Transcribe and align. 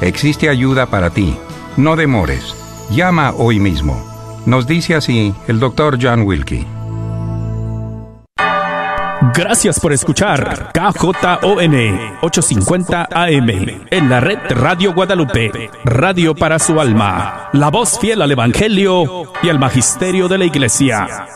Existe 0.00 0.48
ayuda 0.48 0.86
para 0.86 1.10
ti. 1.10 1.36
No 1.76 1.96
demores. 1.96 2.54
Llama 2.90 3.32
hoy 3.32 3.58
mismo. 3.58 4.02
Nos 4.46 4.66
dice 4.66 4.94
así 4.94 5.34
el 5.48 5.58
doctor 5.58 5.98
John 6.00 6.22
Wilkie. 6.22 6.66
Gracias 9.34 9.80
por 9.80 9.92
escuchar 9.92 10.72
KJON 10.72 12.18
850 12.22 13.08
AM 13.10 13.50
en 13.90 14.08
la 14.08 14.20
red 14.20 14.38
Radio 14.50 14.94
Guadalupe, 14.94 15.70
radio 15.84 16.34
para 16.34 16.58
su 16.58 16.78
alma, 16.80 17.48
la 17.52 17.70
voz 17.70 17.98
fiel 17.98 18.22
al 18.22 18.30
Evangelio 18.30 19.32
y 19.42 19.48
al 19.48 19.58
Magisterio 19.58 20.28
de 20.28 20.38
la 20.38 20.44
Iglesia. 20.44 21.26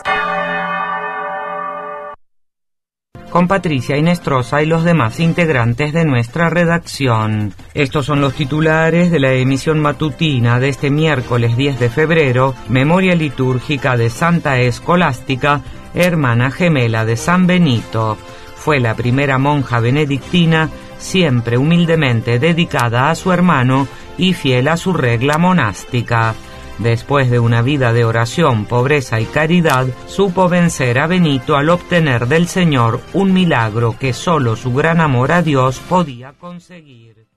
Con 3.31 3.47
Patricia 3.47 3.95
Inestrosa 3.95 4.61
y 4.61 4.65
los 4.65 4.83
demás 4.83 5.21
integrantes 5.21 5.93
de 5.93 6.03
nuestra 6.03 6.49
redacción. 6.49 7.53
Estos 7.73 8.05
son 8.05 8.19
los 8.19 8.33
titulares 8.33 9.09
de 9.09 9.21
la 9.21 9.31
emisión 9.31 9.79
matutina 9.79 10.59
de 10.59 10.67
este 10.67 10.89
miércoles 10.89 11.55
10 11.55 11.79
de 11.79 11.89
febrero, 11.89 12.53
memoria 12.67 13.15
litúrgica 13.15 13.95
de 13.95 14.09
Santa 14.09 14.59
Escolástica, 14.59 15.61
hermana 15.93 16.51
gemela 16.51 17.05
de 17.05 17.15
San 17.15 17.47
Benito. 17.47 18.17
Fue 18.57 18.81
la 18.81 18.95
primera 18.95 19.37
monja 19.37 19.79
benedictina, 19.79 20.69
siempre 20.97 21.57
humildemente 21.57 22.37
dedicada 22.37 23.09
a 23.09 23.15
su 23.15 23.31
hermano 23.31 23.87
y 24.17 24.33
fiel 24.33 24.67
a 24.67 24.75
su 24.75 24.91
regla 24.91 25.37
monástica. 25.37 26.35
Después 26.79 27.29
de 27.29 27.39
una 27.39 27.61
vida 27.61 27.93
de 27.93 28.05
oración, 28.05 28.65
pobreza 28.65 29.19
y 29.19 29.25
caridad, 29.25 29.87
supo 30.07 30.49
vencer 30.49 30.99
a 30.99 31.07
Benito 31.07 31.55
al 31.55 31.69
obtener 31.69 32.27
del 32.27 32.47
Señor 32.47 33.01
un 33.13 33.33
milagro 33.33 33.95
que 33.99 34.13
solo 34.13 34.55
su 34.55 34.73
gran 34.73 34.99
amor 34.99 35.31
a 35.31 35.41
Dios 35.41 35.79
podía 35.87 36.33
conseguir. 36.33 37.27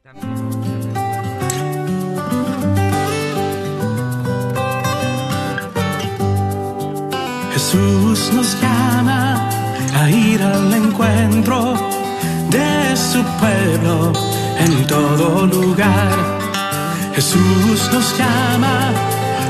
Jesús 7.53 8.33
nos 8.35 8.61
llama 8.61 9.49
a 9.95 10.11
ir 10.11 10.43
al 10.43 10.75
encuentro 10.75 11.75
de 12.51 12.97
su 12.97 13.23
pueblo 13.41 14.13
en 14.59 14.87
todo 14.87 15.47
lugar. 15.47 16.13
Jesús 17.15 17.91
nos 17.93 18.19
llama 18.19 18.93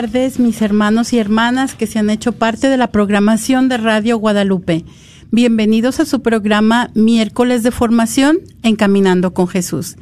tardes, 0.00 0.38
mis 0.38 0.62
hermanos 0.62 1.12
y 1.12 1.18
hermanas 1.18 1.74
que 1.74 1.88
se 1.88 1.98
han 1.98 2.08
hecho 2.08 2.30
parte 2.30 2.68
de 2.68 2.76
la 2.76 2.92
programación 2.92 3.68
de 3.68 3.78
Radio 3.78 4.16
Guadalupe. 4.16 4.84
Bienvenidos 5.32 5.98
a 5.98 6.04
su 6.04 6.22
programa 6.22 6.92
Miércoles 6.94 7.64
de 7.64 7.72
Formación 7.72 8.38
Encaminando 8.62 9.34
con 9.34 9.48
Jesús. 9.48 9.96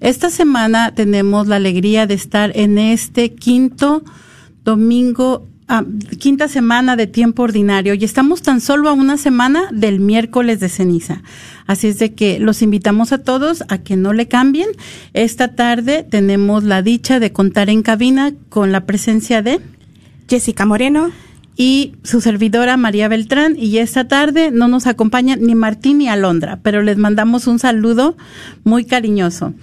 Esta 0.00 0.30
semana 0.30 0.94
tenemos 0.94 1.46
la 1.46 1.56
alegría 1.56 2.06
de 2.06 2.14
estar 2.14 2.52
en 2.54 2.78
este 2.78 3.34
quinto 3.34 4.02
domingo, 4.64 5.46
ah, 5.68 5.84
quinta 6.18 6.48
semana 6.48 6.96
de 6.96 7.06
tiempo 7.06 7.42
ordinario 7.42 7.94
y 7.94 8.04
estamos 8.04 8.42
tan 8.42 8.60
solo 8.60 8.88
a 8.88 8.92
una 8.92 9.16
semana 9.16 9.68
del 9.72 10.00
miércoles 10.00 10.60
de 10.60 10.68
ceniza. 10.68 11.22
Así 11.66 11.88
es 11.88 11.98
de 11.98 12.14
que 12.14 12.38
los 12.38 12.62
invitamos 12.62 13.12
a 13.12 13.18
todos 13.18 13.64
a 13.68 13.78
que 13.78 13.96
no 13.96 14.12
le 14.12 14.28
cambien. 14.28 14.68
Esta 15.12 15.54
tarde 15.54 16.06
tenemos 16.08 16.64
la 16.64 16.82
dicha 16.82 17.20
de 17.20 17.32
contar 17.32 17.70
en 17.70 17.82
cabina 17.82 18.32
con 18.48 18.72
la 18.72 18.84
presencia 18.84 19.42
de 19.42 19.60
Jessica 20.28 20.66
Moreno. 20.66 21.10
y 21.56 21.94
su 22.02 22.20
servidora 22.20 22.76
María 22.76 23.06
Beltrán. 23.06 23.54
Y 23.56 23.78
esta 23.78 24.08
tarde 24.08 24.50
no 24.50 24.66
nos 24.66 24.88
acompañan 24.88 25.40
ni 25.40 25.54
Martín 25.54 25.98
ni 25.98 26.08
Alondra, 26.08 26.58
pero 26.64 26.82
les 26.82 26.96
mandamos 26.96 27.46
un 27.46 27.60
saludo 27.60 28.16
muy 28.64 28.84
cariñoso. 28.84 29.54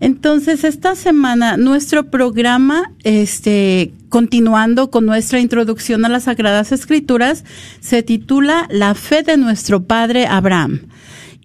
Entonces, 0.00 0.64
esta 0.64 0.94
semana 0.94 1.56
nuestro 1.56 2.10
programa, 2.10 2.92
este, 3.02 3.92
continuando 4.08 4.90
con 4.90 5.06
nuestra 5.06 5.40
introducción 5.40 6.04
a 6.04 6.08
las 6.08 6.24
Sagradas 6.24 6.70
Escrituras, 6.72 7.44
se 7.80 8.02
titula 8.02 8.66
La 8.70 8.94
fe 8.94 9.22
de 9.22 9.36
nuestro 9.38 9.84
padre 9.84 10.26
Abraham. 10.26 10.82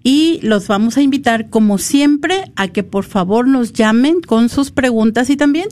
Y 0.03 0.39
los 0.41 0.67
vamos 0.67 0.97
a 0.97 1.01
invitar, 1.01 1.49
como 1.49 1.77
siempre, 1.77 2.51
a 2.55 2.67
que 2.67 2.83
por 2.83 3.05
favor 3.05 3.47
nos 3.47 3.71
llamen 3.71 4.21
con 4.21 4.49
sus 4.49 4.71
preguntas 4.71 5.29
y 5.29 5.37
también 5.37 5.67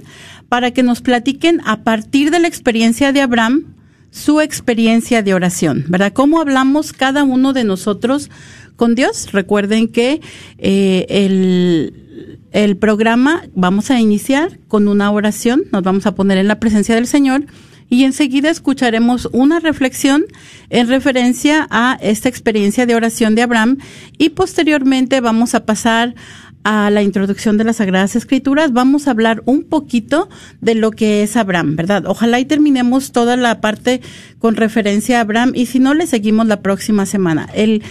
para 0.48 0.72
que 0.72 0.84
nos 0.84 1.02
platiquen 1.02 1.62
a 1.66 1.84
partir 1.84 2.30
de 2.32 2.40
la 2.40 2.48
experiencia 2.48 3.12
de 3.12 3.22
Abraham, 3.22 3.74
su 4.12 4.40
experiencia 4.40 5.22
de 5.22 5.34
oración, 5.34 5.86
¿verdad? 5.88 6.14
¿Cómo 6.14 6.40
hablamos 6.40 6.94
cada 6.94 7.24
uno 7.24 7.54
de 7.54 7.64
nosotros 7.64 8.30
con 8.76 8.96
Dios? 8.96 9.32
Recuerden 9.32 9.88
que 9.88 10.22
eh, 10.58 11.06
el, 11.10 12.39
el 12.52 12.78
programa 12.78 13.44
vamos 13.56 13.92
a 13.92 14.00
iniciar 14.00 14.60
con 14.68 14.88
una 14.88 15.12
oración, 15.12 15.64
nos 15.72 15.84
vamos 15.84 16.06
a 16.06 16.16
poner 16.16 16.38
en 16.38 16.48
la 16.48 16.60
presencia 16.60 16.96
del 16.96 17.08
Señor 17.08 17.46
y 17.90 18.04
enseguida 18.04 18.50
escucharemos 18.50 19.30
una 19.32 19.60
reflexión 19.60 20.26
en 20.70 20.88
referencia 20.88 21.68
a 21.72 21.98
esta 22.02 22.30
experiencia 22.30 22.86
de 22.86 22.96
oración 22.96 23.36
de 23.36 23.42
Abraham 23.42 23.78
y 24.18 24.30
posteriormente 24.30 25.22
vamos 25.22 25.56
a 25.56 25.66
pasar 25.66 26.16
a 26.64 26.90
la 26.90 27.02
introducción 27.02 27.58
de 27.58 27.64
las 27.64 27.78
Sagradas 27.78 28.16
Escrituras, 28.16 28.74
vamos 28.74 29.08
a 29.08 29.12
hablar 29.12 29.42
un 29.46 29.64
poquito 29.64 30.30
de 30.60 30.76
lo 30.76 30.92
que 30.92 31.24
es 31.24 31.38
Abraham, 31.38 31.76
¿verdad? 31.76 32.04
Ojalá 32.06 32.40
y 32.40 32.46
terminemos 32.46 33.12
toda 33.12 33.38
la 33.38 33.62
parte 33.62 34.02
con 34.40 34.56
referencia 34.56 35.18
a 35.18 35.22
Abraham 35.22 35.54
y 35.56 35.68
si 35.68 35.80
no, 35.80 35.94
le 35.94 36.06
seguimos 36.06 36.48
la 36.48 36.62
próxima 36.62 37.06
semana. 37.06 37.50
El 37.54 37.82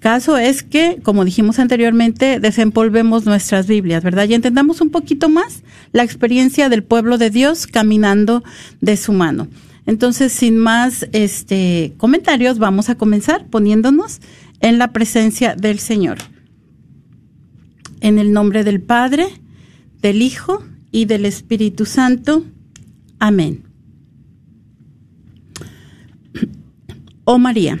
caso 0.00 0.36
es 0.36 0.62
que, 0.62 0.98
como 1.02 1.24
dijimos 1.24 1.58
anteriormente, 1.58 2.40
desempolvemos 2.40 3.24
nuestras 3.24 3.66
Biblias, 3.66 4.02
¿verdad? 4.02 4.28
Y 4.28 4.34
entendamos 4.34 4.80
un 4.80 4.90
poquito 4.90 5.28
más 5.28 5.62
la 5.92 6.02
experiencia 6.02 6.68
del 6.68 6.82
pueblo 6.82 7.18
de 7.18 7.30
Dios 7.30 7.66
caminando 7.66 8.44
de 8.80 8.96
su 8.96 9.12
mano. 9.12 9.48
Entonces, 9.86 10.32
sin 10.32 10.58
más 10.58 11.06
este 11.12 11.94
comentarios, 11.96 12.58
vamos 12.58 12.88
a 12.88 12.96
comenzar 12.96 13.46
poniéndonos 13.46 14.20
en 14.60 14.78
la 14.78 14.92
presencia 14.92 15.54
del 15.54 15.78
Señor. 15.78 16.18
En 18.00 18.18
el 18.18 18.32
nombre 18.32 18.64
del 18.64 18.82
Padre, 18.82 19.26
del 20.00 20.22
Hijo 20.22 20.64
y 20.90 21.04
del 21.04 21.24
Espíritu 21.24 21.86
Santo. 21.86 22.44
Amén. 23.18 23.62
Oh 27.28 27.40
María, 27.40 27.80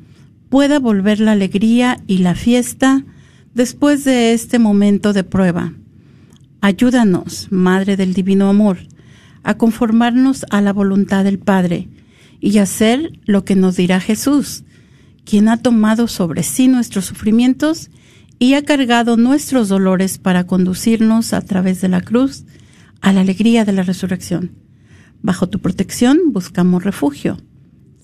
pueda 0.51 0.79
volver 0.79 1.21
la 1.21 1.31
alegría 1.31 2.03
y 2.07 2.17
la 2.17 2.35
fiesta 2.35 3.05
después 3.53 4.03
de 4.03 4.33
este 4.33 4.59
momento 4.59 5.13
de 5.13 5.23
prueba. 5.23 5.73
Ayúdanos, 6.59 7.47
Madre 7.51 7.95
del 7.95 8.13
Divino 8.13 8.49
Amor, 8.49 8.79
a 9.43 9.55
conformarnos 9.55 10.45
a 10.49 10.59
la 10.59 10.73
voluntad 10.73 11.23
del 11.23 11.39
Padre 11.39 11.87
y 12.41 12.57
hacer 12.57 13.17
lo 13.23 13.45
que 13.45 13.55
nos 13.55 13.77
dirá 13.77 14.01
Jesús, 14.01 14.65
quien 15.23 15.47
ha 15.47 15.55
tomado 15.55 16.09
sobre 16.09 16.43
sí 16.43 16.67
nuestros 16.67 17.05
sufrimientos 17.05 17.89
y 18.37 18.55
ha 18.55 18.65
cargado 18.65 19.15
nuestros 19.15 19.69
dolores 19.69 20.17
para 20.17 20.47
conducirnos 20.47 21.31
a 21.31 21.39
través 21.39 21.79
de 21.79 21.87
la 21.87 22.01
cruz 22.01 22.43
a 22.99 23.13
la 23.13 23.21
alegría 23.21 23.63
de 23.63 23.71
la 23.71 23.83
resurrección. 23.83 24.51
Bajo 25.21 25.47
tu 25.47 25.59
protección 25.59 26.19
buscamos 26.33 26.83
refugio. 26.83 27.37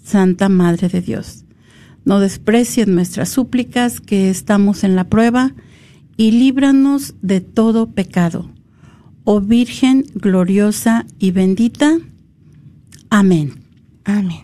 Santa 0.01 0.47
Madre 0.47 0.88
de 0.88 1.01
Dios, 1.01 1.44
no 2.07 2.21
desprecies 2.21 2.88
nuestras 2.88 3.27
súplicas 3.27 4.00
que 4.00 4.30
estamos 4.30 4.86
en 4.86 4.95
la 4.95 5.09
prueba 5.09 5.54
y 6.15 6.31
líbranos 6.31 7.15
de 7.21 7.42
todo 7.42 7.92
pecado. 7.92 8.50
Oh 9.25 9.42
Virgen 9.42 10.06
gloriosa 10.15 11.06
y 11.19 11.31
bendita. 11.31 11.98
Amén. 13.09 13.56
Amén. 14.06 14.39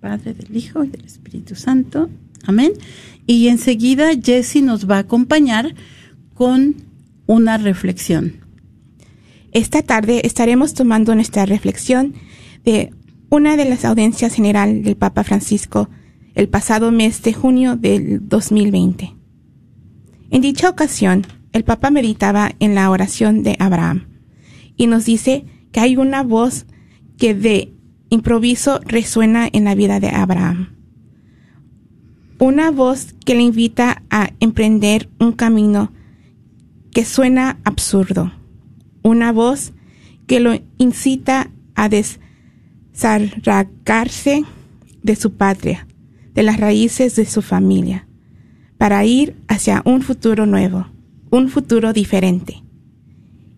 Padre 0.00 0.32
del 0.32 0.56
Hijo 0.56 0.84
y 0.84 0.88
del 0.88 1.04
Espíritu 1.04 1.54
Santo. 1.54 2.08
Amén. 2.46 2.72
Y 3.26 3.48
enseguida 3.48 4.12
Jesse 4.14 4.62
nos 4.62 4.88
va 4.90 4.96
a 4.96 5.00
acompañar 5.00 5.74
con 6.32 6.76
una 7.26 7.58
reflexión. 7.58 8.36
Esta 9.52 9.82
tarde 9.82 10.22
estaremos 10.24 10.72
tomando 10.72 11.14
nuestra 11.14 11.44
reflexión 11.44 12.14
de 12.64 12.94
una 13.28 13.58
de 13.58 13.66
las 13.66 13.84
audiencias 13.84 14.32
general 14.32 14.82
del 14.82 14.96
Papa 14.96 15.24
Francisco 15.24 15.90
el 16.36 16.48
pasado 16.48 16.92
mes 16.92 17.22
de 17.22 17.32
junio 17.32 17.74
del 17.76 18.28
2020. 18.28 19.16
En 20.30 20.42
dicha 20.42 20.68
ocasión, 20.68 21.26
el 21.52 21.64
Papa 21.64 21.90
meditaba 21.90 22.52
en 22.60 22.74
la 22.74 22.90
oración 22.90 23.42
de 23.42 23.56
Abraham 23.58 24.06
y 24.76 24.86
nos 24.86 25.06
dice 25.06 25.46
que 25.72 25.80
hay 25.80 25.96
una 25.96 26.22
voz 26.22 26.66
que 27.16 27.34
de 27.34 27.72
improviso 28.10 28.80
resuena 28.84 29.48
en 29.50 29.64
la 29.64 29.74
vida 29.74 29.98
de 29.98 30.10
Abraham. 30.10 30.76
Una 32.38 32.70
voz 32.70 33.14
que 33.24 33.34
le 33.34 33.40
invita 33.40 34.02
a 34.10 34.28
emprender 34.38 35.08
un 35.18 35.32
camino 35.32 35.90
que 36.92 37.06
suena 37.06 37.58
absurdo, 37.64 38.30
una 39.02 39.32
voz 39.32 39.72
que 40.26 40.40
lo 40.40 40.52
incita 40.76 41.50
a 41.74 41.88
desarraigarse 41.88 44.44
de 45.02 45.16
su 45.16 45.32
patria, 45.32 45.86
de 46.36 46.42
las 46.42 46.60
raíces 46.60 47.16
de 47.16 47.24
su 47.24 47.40
familia, 47.40 48.06
para 48.78 49.04
ir 49.06 49.34
hacia 49.48 49.82
un 49.86 50.02
futuro 50.02 50.44
nuevo, 50.44 50.86
un 51.30 51.48
futuro 51.48 51.94
diferente. 51.94 52.62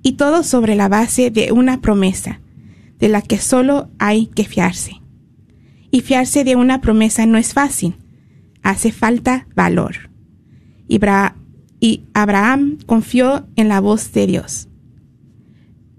Y 0.03 0.13
todo 0.13 0.45
sobre 0.45 0.77
la 0.77 0.89
base 0.89 1.31
de 1.33 1.51
una 1.51 1.81
promesa, 1.81 2.41
de 3.01 3.09
la 3.09 3.21
que 3.21 3.39
solo 3.39 3.91
hay 3.99 4.27
que 4.27 4.45
fiarse. 4.45 4.93
Y 5.91 6.03
fiarse 6.03 6.45
de 6.45 6.55
una 6.55 6.81
promesa 6.81 7.27
no 7.27 7.37
es 7.37 7.53
fácil, 7.53 7.97
hace 8.63 8.93
falta 8.93 9.49
valor. 9.57 10.11
Y 10.87 12.05
Abraham 12.15 12.79
confió 12.87 13.49
en 13.57 13.69
la 13.69 13.81
voz 13.81 14.13
de 14.13 14.27
Dios. 14.29 14.69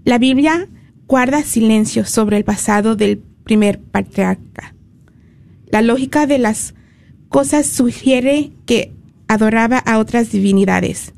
La 0.05 0.17
Biblia 0.17 0.69
guarda 1.07 1.43
silencio 1.43 2.05
sobre 2.05 2.37
el 2.37 2.45
pasado 2.45 2.95
del 2.95 3.17
primer 3.43 3.81
patriarca. 3.81 4.75
La 5.71 5.81
lógica 5.81 6.25
de 6.25 6.39
las 6.39 6.73
cosas 7.29 7.67
sugiere 7.67 8.51
que 8.65 8.93
adoraba 9.27 9.77
a 9.77 9.99
otras 9.99 10.31
divinidades. 10.31 11.13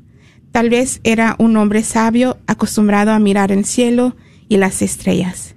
Tal 0.50 0.68
vez 0.68 1.00
era 1.02 1.34
un 1.38 1.56
hombre 1.56 1.82
sabio 1.82 2.38
acostumbrado 2.46 3.12
a 3.12 3.18
mirar 3.18 3.50
el 3.50 3.64
cielo 3.64 4.14
y 4.48 4.58
las 4.58 4.82
estrellas. 4.82 5.56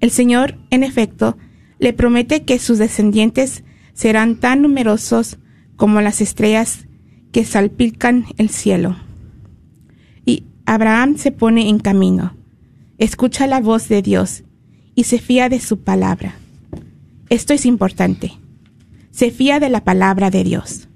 El 0.00 0.10
Señor, 0.10 0.58
en 0.70 0.82
efecto, 0.82 1.38
le 1.78 1.92
promete 1.92 2.44
que 2.44 2.58
sus 2.58 2.78
descendientes 2.78 3.62
serán 3.92 4.36
tan 4.36 4.62
numerosos 4.62 5.38
como 5.76 6.00
las 6.00 6.20
estrellas 6.20 6.86
que 7.30 7.44
salpican 7.44 8.26
el 8.36 8.48
cielo. 8.48 8.96
Y 10.26 10.44
Abraham 10.66 11.16
se 11.16 11.30
pone 11.30 11.68
en 11.68 11.78
camino, 11.78 12.36
escucha 12.98 13.46
la 13.46 13.60
voz 13.60 13.88
de 13.88 14.02
Dios 14.02 14.42
y 14.96 15.04
se 15.04 15.18
fía 15.18 15.48
de 15.48 15.60
su 15.60 15.80
palabra. 15.80 16.34
Esto 17.28 17.52
es 17.52 17.66
importante. 17.66 18.32
Se 19.10 19.30
fía 19.30 19.60
de 19.60 19.70
la 19.70 19.84
palabra 19.84 20.30
de 20.30 20.44
Dios. 20.44 20.88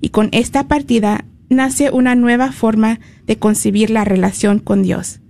Y 0.00 0.10
con 0.10 0.28
esta 0.32 0.68
partida 0.68 1.24
nace 1.48 1.90
una 1.90 2.14
nueva 2.14 2.52
forma 2.52 3.00
de 3.26 3.36
concebir 3.36 3.90
la 3.90 4.04
relación 4.04 4.58
con 4.58 4.82
Dios. 4.82 5.20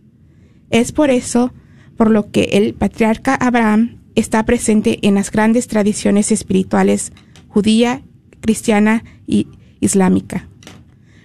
Es 0.71 0.93
por 0.93 1.11
eso 1.11 1.53
por 1.97 2.11
lo 2.11 2.31
que 2.31 2.45
el 2.53 2.75
patriarca 2.75 3.35
Abraham 3.35 3.99
está 4.15 4.45
presente 4.45 4.99
en 5.03 5.15
las 5.15 5.31
grandes 5.31 5.69
tradiciones 5.69 6.33
espirituales 6.33 7.13
judía, 7.49 8.03
cristiana 8.41 9.05
y 9.27 9.47
islámica, 9.81 10.49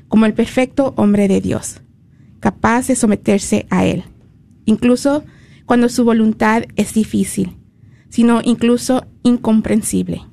como 0.08 0.25
el 0.25 0.34
perfecto 0.34 0.94
hombre 0.98 1.27
de 1.27 1.42
Dios, 1.42 1.82
capaz 2.39 2.88
de 2.88 2.96
someterse 2.96 3.66
a 3.70 3.86
Él, 3.86 4.04
incluso 4.66 5.24
cuando 5.66 5.89
su 5.89 6.04
voluntad 6.04 6.63
es 6.75 6.94
difícil, 6.94 7.56
sino 8.17 8.41
incluso 8.43 9.05
incomprensible. 9.21 10.24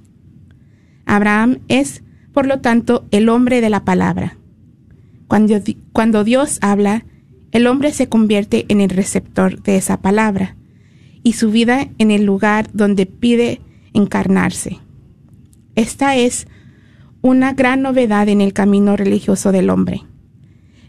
Abraham 1.05 1.59
es, 1.69 2.03
por 2.33 2.47
lo 2.47 2.63
tanto, 2.63 3.05
el 3.11 3.29
hombre 3.29 3.61
de 3.61 3.69
la 3.69 3.85
palabra. 3.85 4.39
Cuando, 5.29 5.61
cuando 5.93 6.25
Dios 6.25 6.57
habla, 6.63 7.05
el 7.53 7.67
hombre 7.67 7.93
se 7.93 8.09
convierte 8.09 8.65
en 8.69 8.81
el 8.81 8.89
receptor 8.89 9.63
de 9.63 9.77
esa 9.77 10.01
palabra 10.01 10.57
y 11.23 11.35
su 11.35 11.51
vida 11.51 11.91
en 11.99 12.11
el 12.11 12.25
lugar 12.25 12.71
donde 12.73 13.05
pide 13.05 13.61
encarnarse. 13.93 14.79
Esta 15.75 16.17
es 16.17 16.47
una 17.21 17.53
gran 17.53 17.83
novedad 17.83 18.31
en 18.31 18.41
el 18.41 18.55
camino 18.55 18.97
religioso 18.97 19.53
del 19.53 19.69
hombre. 19.69 20.05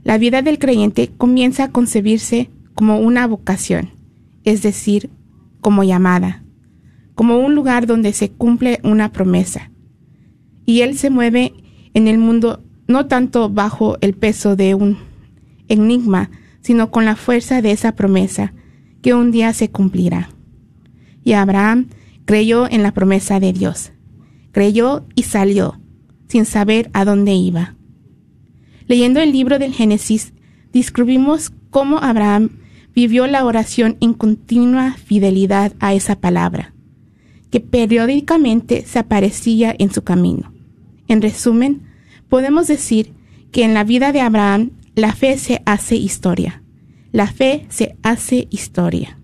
La 0.05 0.17
vida 0.17 0.41
del 0.41 0.59
creyente 0.59 1.11
comienza 1.17 1.65
a 1.65 1.71
concebirse 1.71 2.49
como 2.73 2.99
una 2.99 3.27
vocación, 3.27 3.89
es 4.45 4.61
decir, 4.61 5.09
como 5.59 5.83
llamada, 5.83 6.44
como 7.15 7.39
un 7.39 7.55
lugar 7.55 7.87
donde 7.87 8.13
se 8.13 8.29
cumple 8.31 8.79
una 8.83 9.11
promesa. 9.11 9.71
Y 10.65 10.81
él 10.81 10.97
se 10.97 11.09
mueve 11.09 11.53
en 11.93 12.07
el 12.07 12.17
mundo 12.17 12.63
no 12.87 13.07
tanto 13.07 13.49
bajo 13.49 13.97
el 14.01 14.13
peso 14.13 14.55
de 14.55 14.75
un 14.75 14.97
enigma, 15.67 16.29
sino 16.61 16.91
con 16.91 17.05
la 17.05 17.15
fuerza 17.15 17.61
de 17.61 17.71
esa 17.71 17.95
promesa 17.95 18.53
que 19.01 19.13
un 19.13 19.31
día 19.31 19.53
se 19.53 19.71
cumplirá. 19.71 20.29
Y 21.23 21.33
Abraham 21.33 21.87
creyó 22.25 22.69
en 22.69 22.83
la 22.83 22.93
promesa 22.93 23.39
de 23.39 23.53
Dios. 23.53 23.91
Creyó 24.51 25.05
y 25.15 25.23
salió, 25.23 25.79
sin 26.27 26.45
saber 26.45 26.89
a 26.93 27.05
dónde 27.05 27.33
iba. 27.33 27.75
Leyendo 28.87 29.19
el 29.19 29.31
libro 29.31 29.57
del 29.57 29.73
Génesis, 29.73 30.33
descubrimos 30.71 31.51
cómo 31.71 31.97
Abraham 31.99 32.49
vivió 32.93 33.27
la 33.27 33.45
oración 33.45 33.97
en 33.99 34.13
continua 34.13 34.93
fidelidad 34.93 35.73
a 35.79 35.93
esa 35.93 36.19
palabra, 36.19 36.74
que 37.55 37.61
periódicamente 37.61 38.83
se 38.85 38.99
aparecía 38.99 39.73
en 39.79 39.89
su 39.89 40.03
camino. 40.03 40.51
En 41.07 41.21
resumen, 41.21 41.83
podemos 42.27 42.67
decir 42.67 43.13
que 43.53 43.63
en 43.63 43.73
la 43.73 43.85
vida 43.85 44.11
de 44.11 44.19
Abraham 44.19 44.71
la 44.93 45.13
fe 45.13 45.37
se 45.37 45.61
hace 45.65 45.95
historia. 45.95 46.61
La 47.13 47.27
fe 47.27 47.65
se 47.69 47.95
hace 48.03 48.49
historia. 48.51 49.17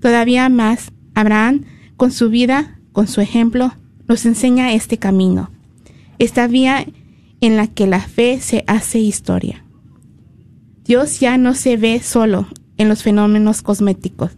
Todavía 0.00 0.48
más, 0.48 0.90
Abraham, 1.14 1.62
con 1.96 2.10
su 2.10 2.28
vida, 2.28 2.80
con 2.90 3.06
su 3.06 3.20
ejemplo, 3.20 3.72
nos 4.08 4.26
enseña 4.26 4.72
este 4.72 4.98
camino, 4.98 5.52
esta 6.18 6.48
vía 6.48 6.84
en 7.40 7.56
la 7.56 7.68
que 7.68 7.86
la 7.86 8.00
fe 8.00 8.40
se 8.40 8.64
hace 8.66 8.98
historia. 8.98 9.64
Dios 10.84 11.20
ya 11.20 11.38
no 11.38 11.54
se 11.54 11.76
ve 11.76 12.00
solo 12.00 12.48
en 12.78 12.88
los 12.88 13.04
fenómenos 13.04 13.62
cosméticos, 13.62 14.32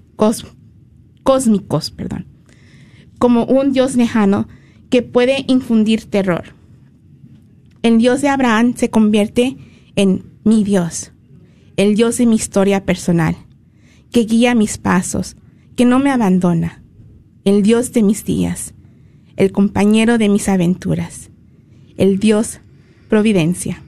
cósmicos, 1.23 1.91
perdón, 1.91 2.36
como 3.19 3.45
un 3.45 3.73
Dios 3.73 3.97
lejano 3.97 4.49
que 4.91 5.03
puede 5.03 5.45
infundir 5.49 6.05
terror. 6.05 6.55
El 7.83 7.99
Dios 7.99 8.21
de 8.21 8.29
Abraham 8.29 8.75
se 8.77 8.91
convierte 8.91 9.57
en 9.95 10.25
mi 10.45 10.65
Dios, 10.65 11.13
el 11.77 11.95
Dios 11.95 12.19
de 12.19 12.27
mi 12.27 12.37
historia 12.37 12.85
personal, 12.85 13.37
que 14.11 14.25
guía 14.25 14.55
mis 14.55 14.79
pasos, 14.79 15.37
que 15.77 15.85
no 15.85 15.99
me 15.99 16.11
abandona, 16.11 16.83
el 17.45 17.63
Dios 17.63 17.93
de 17.93 18.03
mis 18.03 18.25
días, 18.25 18.75
el 19.37 19.53
compañero 19.53 20.19
de 20.19 20.29
mis 20.29 20.49
aventuras, 20.49 21.31
el 21.97 22.19
Dios 22.19 22.61
providencia. 23.09 23.83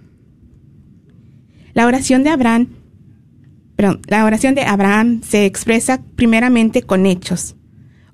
La 1.74 1.86
oración 1.86 2.24
de 2.24 2.30
Abraham, 2.30 2.68
la 4.08 4.24
oración 4.24 4.54
de 4.54 4.62
Abraham 4.62 5.22
se 5.22 5.46
expresa 5.46 6.02
primeramente 6.16 6.82
con 6.82 7.06
hechos. 7.06 7.54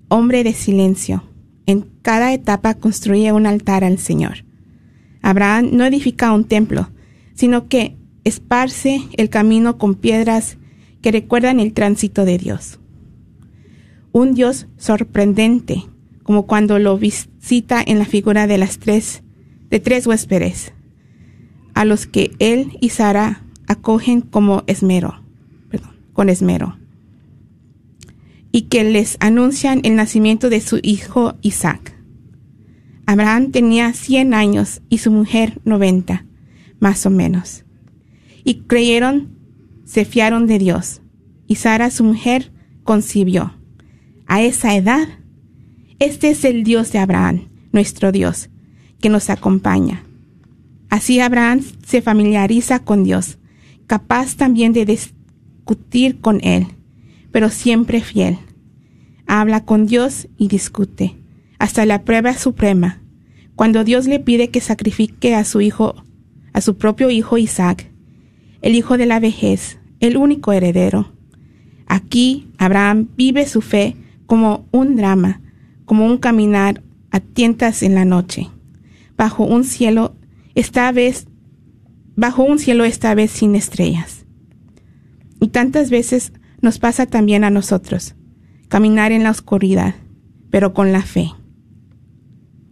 Hombre 0.09 0.45
de 0.45 0.53
silencio. 0.53 1.25
En 1.67 1.87
cada 2.03 2.33
etapa 2.33 2.75
construye 2.75 3.33
un 3.33 3.47
altar 3.47 3.85
al 3.85 3.99
Señor. 3.99 4.45
Abraham 5.23 5.71
no 5.73 5.85
edifica 5.85 6.33
un 6.33 6.45
templo, 6.45 6.91
sino 7.35 7.69
que 7.69 7.97
esparce 8.25 9.01
el 9.17 9.31
camino 9.31 9.79
con 9.79 9.95
piedras 9.95 10.59
que 11.01 11.13
recuerdan 11.13 11.61
el 11.61 11.73
tránsito 11.73 12.25
de 12.25 12.39
Dios. 12.39 12.81
Un 14.13 14.35
Dios 14.35 14.67
sorprendente, 14.77 15.85
como 16.23 16.47
cuando 16.47 16.79
lo 16.79 16.99
visita 16.99 17.83
en 17.85 17.99
la 17.99 18.05
figura 18.05 18.47
de 18.47 18.59
las 18.59 18.79
tres, 18.79 19.23
de 19.71 19.81
tres 19.81 20.07
huéspedes, 20.07 20.73
a 21.75 21.85
los 21.85 22.07
que 22.07 22.31
él 22.39 22.79
y 22.81 22.91
Sara 22.91 23.43
acogen 23.67 24.21
como 24.21 24.63
esmero, 24.67 25.23
perdón, 25.69 25.97
con 26.13 26.29
esmero, 26.29 26.79
y 28.55 28.69
que 28.69 28.85
les 28.85 29.17
anuncian 29.19 29.81
el 29.83 29.97
nacimiento 29.97 30.49
de 30.49 30.61
su 30.61 30.79
hijo 30.81 31.35
Isaac. 31.43 31.99
Abraham 33.05 33.51
tenía 33.51 33.93
100 33.93 34.33
años 34.33 34.81
y 34.89 34.99
su 34.99 35.11
mujer 35.11 35.61
90, 35.65 36.25
más 36.79 37.05
o 37.05 37.11
menos. 37.11 37.65
Y 38.45 38.61
creyeron, 38.69 39.37
se 39.85 40.05
fiaron 40.05 40.47
de 40.47 40.61
Dios. 40.61 41.03
Y 41.49 41.57
Sara, 41.57 41.91
su 41.91 42.05
mujer, 42.05 42.53
concibió. 42.85 43.59
A 44.29 44.41
esa 44.41 44.77
edad, 44.77 45.09
este 45.99 46.31
es 46.31 46.45
el 46.45 46.63
Dios 46.63 46.93
de 46.93 47.01
Abraham, 47.01 47.49
nuestro 47.73 48.13
Dios, 48.13 48.51
que 49.01 49.09
nos 49.09 49.31
acompaña. 49.31 50.05
Así 50.91 51.19
Abraham 51.19 51.61
se 51.85 52.03
familiariza 52.03 52.85
con 52.85 53.03
Dios, 53.03 53.37
capaz 53.89 54.37
también 54.37 54.73
de 54.73 54.85
discutir 54.85 56.21
con 56.21 56.39
Él, 56.45 56.69
pero 57.35 57.51
siempre 57.51 58.01
fiel. 58.01 58.39
Habla 59.27 59.65
con 59.65 59.87
Dios 59.87 60.29
y 60.39 60.47
discute 60.47 61.17
hasta 61.59 61.85
la 61.85 62.05
prueba 62.05 62.33
suprema, 62.35 63.01
cuando 63.57 63.83
Dios 63.83 64.07
le 64.07 64.21
pide 64.21 64.51
que 64.51 64.61
sacrifique 64.61 65.35
a 65.35 65.43
su 65.43 65.61
hijo, 65.61 65.97
a 66.53 66.61
su 66.61 66.77
propio 66.77 67.11
hijo 67.11 67.37
Isaac, 67.37 67.91
el 68.63 68.77
hijo 68.77 68.97
de 68.99 69.07
la 69.07 69.19
vejez, 69.19 69.81
el 69.99 70.17
único 70.17 70.53
heredero. 70.53 71.13
Aquí 71.89 72.47
Abraham 72.57 73.09
vive 73.17 73.49
su 73.49 73.63
fe 73.63 73.97
como 74.27 74.69
un 74.71 74.95
drama, 74.95 75.41
como 75.87 76.07
un 76.07 76.19
caminar 76.19 76.85
a 77.11 77.19
tientas 77.19 77.83
en 77.83 77.97
la 77.97 78.05
noche, 78.05 78.49
bajo 79.17 79.43
un 79.43 79.65
cielo 79.65 80.15
esta 80.55 80.93
vez 80.93 81.27
bajo 82.15 82.45
un 82.45 82.61
cielo 82.61 82.85
esta 82.85 83.13
vez 83.17 83.33
sin 83.33 83.57
estrellas. 83.57 84.25
Y 85.41 85.49
tantas 85.49 85.91
veces 85.91 86.33
nos 86.65 86.79
pasa 86.79 87.05
también 87.05 87.45
a 87.45 87.51
nosotros, 87.51 88.15
caminar 88.69 89.13
en 89.13 89.23
la 89.23 89.31
oscuridad, 89.31 89.95
pero 90.51 90.73
con 90.73 90.93
la 90.93 91.03
fe. 91.03 91.31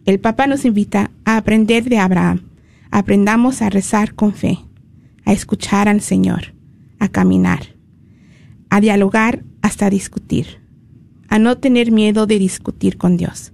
El 0.07 0.19
Papa 0.19 0.47
nos 0.47 0.65
invita 0.65 1.11
a 1.27 1.37
aprender 1.37 1.85
de 1.85 1.99
Abraham. 1.99 2.49
Aprendamos 2.91 3.61
a 3.61 3.69
rezar 3.69 4.15
con 4.15 4.33
fe, 4.33 4.59
a 5.27 5.33
escuchar 5.33 5.89
al 5.89 6.01
Señor, 6.01 6.55
a 6.99 7.09
caminar, 7.09 7.77
a 8.71 8.81
dialogar 8.81 9.45
hasta 9.61 9.91
discutir, 9.91 10.63
a 11.29 11.39
no 11.39 11.59
tener 11.59 11.93
miedo 11.93 12.27
de 12.27 12.39
discutir 12.39 12.97
con 12.97 13.19
Dios. 13.19 13.53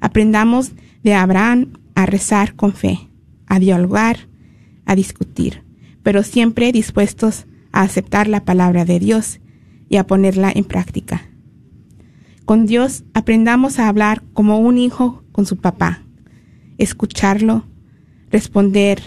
Aprendamos 0.00 0.72
de 1.02 1.12
Abraham 1.12 1.74
a 1.94 2.06
rezar 2.06 2.56
con 2.56 2.72
fe, 2.72 2.98
a 3.46 3.58
dialogar, 3.58 4.26
a 4.86 4.94
discutir, 4.94 5.64
pero 6.02 6.22
siempre 6.22 6.72
dispuestos 6.72 7.44
a 7.72 7.82
aceptar 7.82 8.26
la 8.26 8.46
palabra 8.46 8.86
de 8.86 8.98
Dios 8.98 9.38
y 9.90 9.98
a 9.98 10.06
ponerla 10.06 10.50
en 10.54 10.64
práctica. 10.64 11.28
Con 12.46 12.64
Dios 12.64 13.04
aprendamos 13.12 13.78
a 13.78 13.88
hablar 13.88 14.22
como 14.32 14.58
un 14.58 14.78
hijo 14.78 15.22
con 15.32 15.44
su 15.44 15.58
papá, 15.58 16.02
escucharlo, 16.78 17.66
responder, 18.30 19.02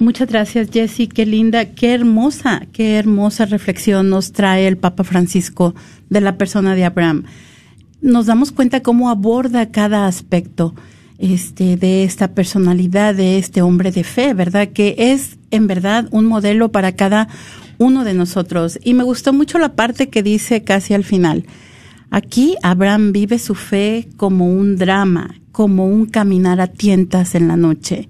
Muchas 0.01 0.29
gracias, 0.29 0.69
Jessy. 0.73 1.07
Qué 1.07 1.27
linda, 1.27 1.67
qué 1.67 1.95
hermosa, 1.95 2.67
qué 2.73 2.97
hermosa 2.97 3.47
reflexión 3.47 4.11
nos 4.11 4.33
trae 4.33 4.67
el 4.67 4.77
Papa 4.77 5.05
Francisco 5.05 5.75
de 6.09 6.21
la 6.21 6.37
persona 6.37 6.75
de 6.75 6.85
Abraham. 6.85 7.25
Nos 8.01 8.27
damos 8.27 8.51
cuenta 8.51 8.83
cómo 8.83 9.11
aborda 9.11 9.71
cada 9.71 10.07
aspecto 10.07 10.75
este, 11.19 11.77
de 11.77 12.03
esta 12.03 12.35
personalidad, 12.35 13.15
de 13.15 13.39
este 13.39 13.63
hombre 13.63 13.93
de 13.93 14.03
fe, 14.03 14.35
¿verdad? 14.35 14.71
Que 14.71 14.97
es 14.99 15.39
en 15.51 15.69
verdad 15.69 16.09
un 16.11 16.25
modelo 16.25 16.73
para 16.73 16.93
cada 16.93 17.29
uno 17.79 18.05
de 18.05 18.15
nosotros. 18.15 18.79
Y 18.83 18.95
me 18.95 19.05
gustó 19.05 19.33
mucho 19.33 19.59
la 19.59 19.75
parte 19.75 20.09
que 20.09 20.23
dice 20.23 20.65
casi 20.65 20.95
al 20.95 21.05
final. 21.05 21.45
Aquí 22.11 22.57
Abraham 22.63 23.13
vive 23.13 23.39
su 23.39 23.55
fe 23.55 24.09
como 24.17 24.47
un 24.47 24.77
drama, 24.77 25.40
como 25.53 25.87
un 25.87 26.07
caminar 26.07 26.61
a 26.61 26.67
tientas 26.67 27.35
en 27.35 27.49
la 27.49 27.57
noche, 27.57 28.09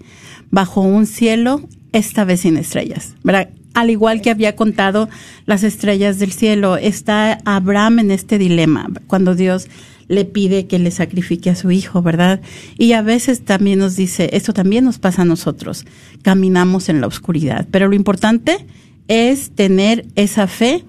bajo 0.50 0.80
un 0.80 1.06
cielo, 1.06 1.62
esta 1.92 2.24
vez 2.24 2.40
sin 2.40 2.56
estrellas. 2.56 3.14
¿verdad? 3.22 3.50
Al 3.74 3.90
igual 3.90 4.20
que 4.20 4.30
había 4.30 4.56
contado 4.56 5.08
las 5.46 5.62
estrellas 5.62 6.18
del 6.18 6.32
cielo, 6.32 6.76
está 6.76 7.38
Abraham 7.44 8.00
en 8.00 8.10
este 8.10 8.38
dilema, 8.38 8.88
cuando 9.06 9.34
Dios 9.34 9.68
le 10.08 10.24
pide 10.24 10.66
que 10.66 10.80
le 10.80 10.90
sacrifique 10.90 11.50
a 11.50 11.54
su 11.54 11.70
hijo, 11.70 12.02
¿verdad? 12.02 12.40
Y 12.76 12.94
a 12.94 13.02
veces 13.02 13.44
también 13.44 13.78
nos 13.78 13.94
dice, 13.94 14.30
esto 14.32 14.52
también 14.52 14.84
nos 14.84 14.98
pasa 14.98 15.22
a 15.22 15.24
nosotros, 15.24 15.86
caminamos 16.22 16.88
en 16.88 17.00
la 17.00 17.06
oscuridad, 17.06 17.68
pero 17.70 17.86
lo 17.86 17.94
importante 17.94 18.66
es 19.06 19.50
tener 19.50 20.06
esa 20.16 20.48
fe 20.48 20.84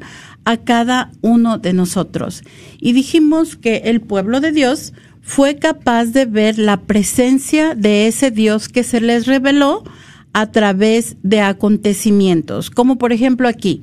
a 0.50 0.58
cada 0.58 1.12
uno 1.22 1.60
de 1.60 1.74
nosotros. 1.74 2.42
Y 2.80 2.94
dijimos 2.94 3.56
que 3.56 3.84
el 3.86 4.02
pueblo 4.02 4.42
de 4.42 4.52
Dios 4.52 4.94
fue 5.22 5.58
capaz 5.58 6.06
de 6.06 6.26
ver 6.26 6.58
la 6.58 6.82
presencia 6.82 7.76
de 7.76 8.08
ese 8.08 8.32
Dios 8.32 8.68
que 8.68 8.84
se 8.84 9.00
les 9.00 9.28
reveló 9.28 9.84
a 10.34 10.52
través 10.52 11.18
de 11.22 11.42
acontecimientos, 11.42 12.72
como 12.72 12.98
por 12.98 13.14
ejemplo 13.14 13.48
aquí. 13.48 13.82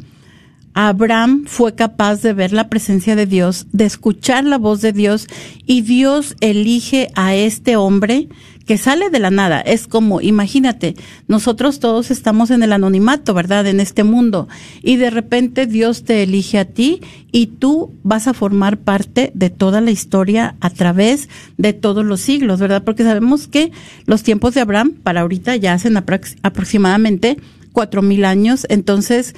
Abraham 0.78 1.45
fue 1.47 1.75
capaz 1.75 2.21
de 2.21 2.35
ver 2.35 2.52
la 2.52 2.68
presencia 2.68 3.16
de 3.16 3.25
Dios, 3.25 3.66
de 3.73 3.87
escuchar 3.87 4.45
la 4.45 4.59
voz 4.59 4.83
de 4.83 4.92
Dios 4.92 5.26
y 5.64 5.80
Dios 5.80 6.37
elige 6.40 7.09
a 7.14 7.35
este 7.35 7.76
hombre 7.76 8.28
que 8.66 8.76
sale 8.76 9.09
de 9.09 9.18
la 9.18 9.30
nada. 9.30 9.62
Es 9.62 9.87
como, 9.87 10.21
imagínate, 10.21 10.95
nosotros 11.28 11.80
todos 11.80 12.11
estamos 12.11 12.50
en 12.50 12.62
el 12.62 12.75
anonimato, 12.75 13.33
¿verdad? 13.33 13.66
En 13.66 13.80
este 13.80 14.04
mundo. 14.04 14.49
Y 14.83 14.97
de 14.97 15.09
repente 15.09 15.66
Dios 15.66 16.04
te 16.04 16.23
elige 16.23 16.59
a 16.59 16.66
ti 16.66 17.00
y 17.32 17.47
tú 17.47 17.95
vas 18.02 18.28
a 18.28 18.34
formar 18.34 18.76
parte 18.76 19.30
de 19.32 19.49
toda 19.49 19.80
la 19.80 19.93
historia 19.93 20.56
a 20.60 20.69
través 20.69 21.30
de 21.56 21.73
todos 21.73 22.04
los 22.04 22.21
siglos, 22.21 22.60
¿verdad? 22.60 22.84
Porque 22.84 23.02
sabemos 23.02 23.49
que 23.49 23.73
los 24.04 24.23
tiempos 24.23 24.52
de 24.52 24.60
Abraham 24.60 24.93
para 25.02 25.23
ahorita 25.23 25.56
ya 25.56 25.73
hacen 25.73 25.97
aproximadamente 25.97 27.39
cuatro 27.76 28.00
mil 28.00 28.25
años. 28.25 28.67
Entonces, 28.71 29.34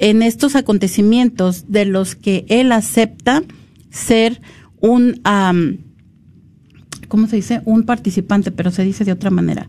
en 0.00 0.22
estos 0.22 0.56
acontecimientos 0.56 1.70
de 1.70 1.84
los 1.84 2.16
que 2.16 2.44
él 2.48 2.72
acepta 2.72 3.42
ser 3.90 4.40
un... 4.80 5.20
¿cómo 7.08 7.26
se 7.26 7.36
dice? 7.36 7.60
Un 7.66 7.84
participante, 7.84 8.50
pero 8.50 8.70
se 8.70 8.82
dice 8.82 9.04
de 9.04 9.12
otra 9.12 9.30
manera. 9.30 9.68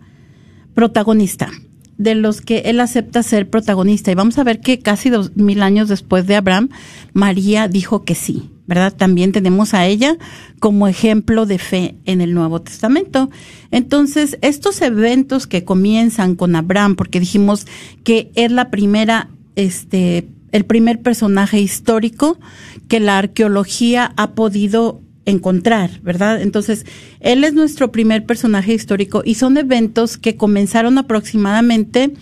Protagonista, 0.73 1.51
de 1.97 2.15
los 2.15 2.39
que 2.39 2.59
él 2.59 2.79
acepta 2.79 3.23
ser 3.23 3.49
protagonista. 3.49 4.09
Y 4.11 4.15
vamos 4.15 4.37
a 4.37 4.43
ver 4.43 4.61
que 4.61 4.79
casi 4.79 5.09
dos 5.09 5.35
mil 5.35 5.61
años 5.61 5.89
después 5.89 6.25
de 6.27 6.35
Abraham, 6.35 6.69
María 7.13 7.67
dijo 7.67 8.03
que 8.03 8.15
sí, 8.15 8.51
¿verdad? 8.67 8.95
También 8.95 9.33
tenemos 9.33 9.73
a 9.73 9.85
ella 9.85 10.17
como 10.59 10.87
ejemplo 10.87 11.45
de 11.45 11.59
fe 11.59 11.95
en 12.05 12.21
el 12.21 12.33
Nuevo 12.33 12.61
Testamento. 12.61 13.29
Entonces, 13.69 14.37
estos 14.41 14.81
eventos 14.81 15.45
que 15.45 15.65
comienzan 15.65 16.35
con 16.35 16.55
Abraham, 16.55 16.95
porque 16.95 17.19
dijimos 17.19 17.67
que 18.03 18.31
es 18.35 18.51
la 18.51 18.69
primera, 18.69 19.29
este, 19.55 20.27
el 20.51 20.65
primer 20.65 21.01
personaje 21.01 21.59
histórico 21.59 22.39
que 22.87 22.99
la 22.99 23.17
arqueología 23.17 24.13
ha 24.17 24.31
podido 24.31 25.01
encontrar, 25.25 26.01
¿verdad? 26.01 26.41
Entonces, 26.41 26.85
él 27.19 27.43
es 27.43 27.53
nuestro 27.53 27.91
primer 27.91 28.25
personaje 28.25 28.73
histórico 28.73 29.21
y 29.23 29.35
son 29.35 29.57
eventos 29.57 30.17
que 30.17 30.35
comenzaron 30.35 30.97
aproximadamente 30.97 32.13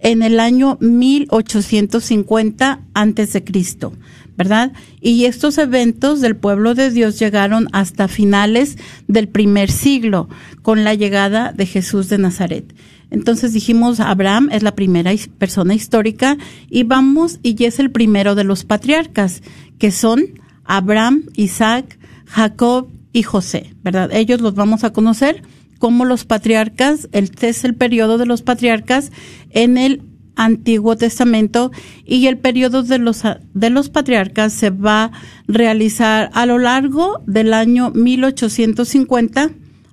en 0.00 0.22
el 0.22 0.40
año 0.40 0.76
1850 0.80 2.80
antes 2.94 3.32
de 3.32 3.44
Cristo, 3.44 3.92
¿verdad? 4.36 4.72
Y 5.00 5.24
estos 5.24 5.58
eventos 5.58 6.20
del 6.20 6.36
pueblo 6.36 6.74
de 6.74 6.90
Dios 6.90 7.18
llegaron 7.18 7.68
hasta 7.72 8.08
finales 8.08 8.76
del 9.06 9.28
primer 9.28 9.70
siglo 9.70 10.28
con 10.62 10.84
la 10.84 10.94
llegada 10.94 11.52
de 11.52 11.66
Jesús 11.66 12.08
de 12.08 12.18
Nazaret. 12.18 12.74
Entonces 13.10 13.52
dijimos, 13.52 14.00
Abraham 14.00 14.48
es 14.52 14.62
la 14.62 14.74
primera 14.74 15.12
persona 15.38 15.74
histórica 15.74 16.36
y 16.68 16.82
vamos, 16.82 17.40
y 17.42 17.64
es 17.64 17.78
el 17.78 17.90
primero 17.90 18.34
de 18.34 18.44
los 18.44 18.64
patriarcas, 18.64 19.42
que 19.78 19.90
son 19.90 20.40
Abraham, 20.64 21.24
Isaac, 21.34 21.98
Jacob 22.26 22.88
y 23.12 23.22
José, 23.22 23.74
¿verdad? 23.82 24.10
Ellos 24.12 24.40
los 24.40 24.54
vamos 24.54 24.84
a 24.84 24.92
conocer 24.92 25.42
como 25.78 26.04
los 26.04 26.24
patriarcas, 26.24 27.08
este 27.12 27.48
es 27.48 27.64
el 27.64 27.74
periodo 27.74 28.18
de 28.18 28.26
los 28.26 28.42
patriarcas 28.42 29.12
en 29.50 29.78
el 29.78 30.02
Antiguo 30.34 30.96
Testamento 30.96 31.72
y 32.04 32.26
el 32.26 32.38
periodo 32.38 32.82
de 32.82 32.98
los, 32.98 33.22
de 33.54 33.70
los 33.70 33.88
patriarcas 33.88 34.52
se 34.52 34.70
va 34.70 35.04
a 35.04 35.12
realizar 35.46 36.30
a 36.32 36.46
lo 36.46 36.58
largo 36.58 37.22
del 37.26 37.52
año 37.54 37.90
1850 37.90 39.50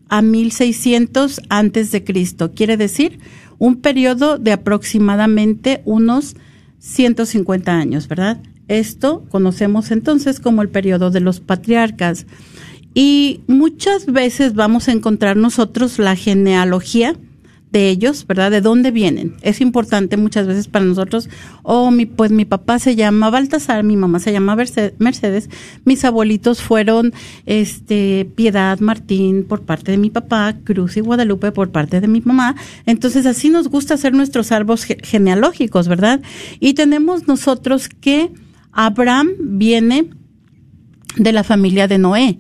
a 0.10 0.22
1600 0.22 1.42
antes 1.50 1.92
de 1.92 2.04
Cristo. 2.04 2.52
Quiere 2.54 2.78
decir 2.78 3.20
un 3.58 3.78
periodo 3.78 4.38
de 4.38 4.52
aproximadamente 4.52 5.82
unos 5.86 6.36
150 6.80 7.72
años, 7.72 8.08
¿verdad? 8.08 8.42
Esto 8.68 9.26
conocemos 9.30 9.92
entonces 9.92 10.40
como 10.40 10.62
el 10.62 10.70
periodo 10.70 11.12
de 11.12 11.20
los 11.20 11.40
patriarcas. 11.40 12.26
Y 12.94 13.42
muchas 13.48 14.06
veces 14.06 14.54
vamos 14.54 14.88
a 14.88 14.92
encontrar 14.92 15.36
nosotros 15.38 16.00
la 16.00 16.16
genealogía 16.16 17.16
de 17.76 17.90
ellos, 17.90 18.26
¿verdad? 18.26 18.52
De 18.52 18.62
dónde 18.62 18.90
vienen. 18.90 19.36
Es 19.42 19.60
importante 19.60 20.16
muchas 20.16 20.48
veces 20.48 20.70
para 20.70 20.86
nosotros. 20.86 21.30
Oh, 21.62 21.92
mi, 21.92 22.06
pues 22.06 22.32
mi 22.32 22.46
papá 22.46 22.80
se 22.80 22.96
llama 22.96 23.30
Baltasar, 23.30 23.84
mi 23.84 23.98
mamá 23.98 24.22
se 24.22 24.32
llama 24.32 24.56
Mercedes, 24.56 25.50
mis 25.84 26.06
abuelitos 26.06 26.62
fueron, 26.62 27.14
este, 27.46 28.32
Piedad 28.34 28.80
Martín 28.80 29.44
por 29.44 29.64
parte 29.64 29.92
de 29.92 29.98
mi 29.98 30.10
papá, 30.10 30.56
Cruz 30.64 30.96
y 30.96 31.02
Guadalupe 31.02 31.52
por 31.52 31.74
parte 31.74 32.00
de 32.00 32.08
mi 32.08 32.22
mamá. 32.22 32.56
Entonces 32.86 33.26
así 33.26 33.50
nos 33.50 33.68
gusta 33.68 33.96
hacer 33.96 34.14
nuestros 34.14 34.54
árboles 34.54 34.88
genealógicos, 35.04 35.90
¿verdad? 35.90 36.22
Y 36.62 36.76
tenemos 36.76 37.28
nosotros 37.28 37.90
que 37.90 38.32
Abraham 38.72 39.32
viene 39.38 40.12
de 41.18 41.34
la 41.34 41.44
familia 41.44 41.90
de 41.90 41.98
Noé. 41.98 42.40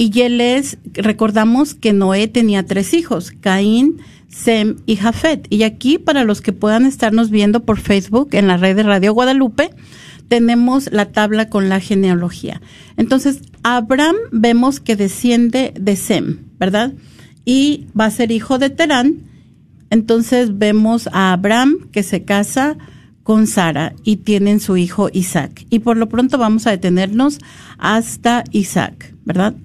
Y 0.00 0.20
él 0.20 0.40
es, 0.40 0.78
recordamos 0.94 1.74
que 1.74 1.92
Noé 1.92 2.28
tenía 2.28 2.64
tres 2.64 2.94
hijos, 2.94 3.32
Caín, 3.32 3.98
Sem 4.28 4.76
y 4.86 4.94
Jafet. 4.94 5.48
Y 5.50 5.64
aquí, 5.64 5.98
para 5.98 6.22
los 6.22 6.40
que 6.40 6.52
puedan 6.52 6.86
estarnos 6.86 7.30
viendo 7.30 7.64
por 7.64 7.80
Facebook 7.80 8.28
en 8.30 8.46
la 8.46 8.56
red 8.56 8.76
de 8.76 8.84
Radio 8.84 9.12
Guadalupe, 9.12 9.70
tenemos 10.28 10.88
la 10.92 11.06
tabla 11.06 11.48
con 11.48 11.68
la 11.68 11.80
genealogía. 11.80 12.62
Entonces, 12.96 13.40
Abraham 13.64 14.14
vemos 14.30 14.78
que 14.78 14.94
desciende 14.94 15.74
de 15.78 15.96
Sem, 15.96 16.44
¿verdad? 16.60 16.92
Y 17.44 17.88
va 17.98 18.04
a 18.04 18.10
ser 18.12 18.30
hijo 18.30 18.58
de 18.58 18.70
Terán. 18.70 19.24
Entonces 19.90 20.58
vemos 20.58 21.08
a 21.12 21.32
Abraham 21.32 21.88
que 21.90 22.04
se 22.04 22.22
casa 22.22 22.76
con 23.24 23.48
Sara 23.48 23.94
y 24.04 24.18
tienen 24.18 24.60
su 24.60 24.76
hijo 24.76 25.08
Isaac. 25.12 25.66
Y 25.70 25.80
por 25.80 25.96
lo 25.96 26.08
pronto 26.08 26.38
vamos 26.38 26.68
a 26.68 26.70
detenernos 26.70 27.38
hasta 27.78 28.44
Isaac, 28.52 29.14
¿verdad? 29.24 29.56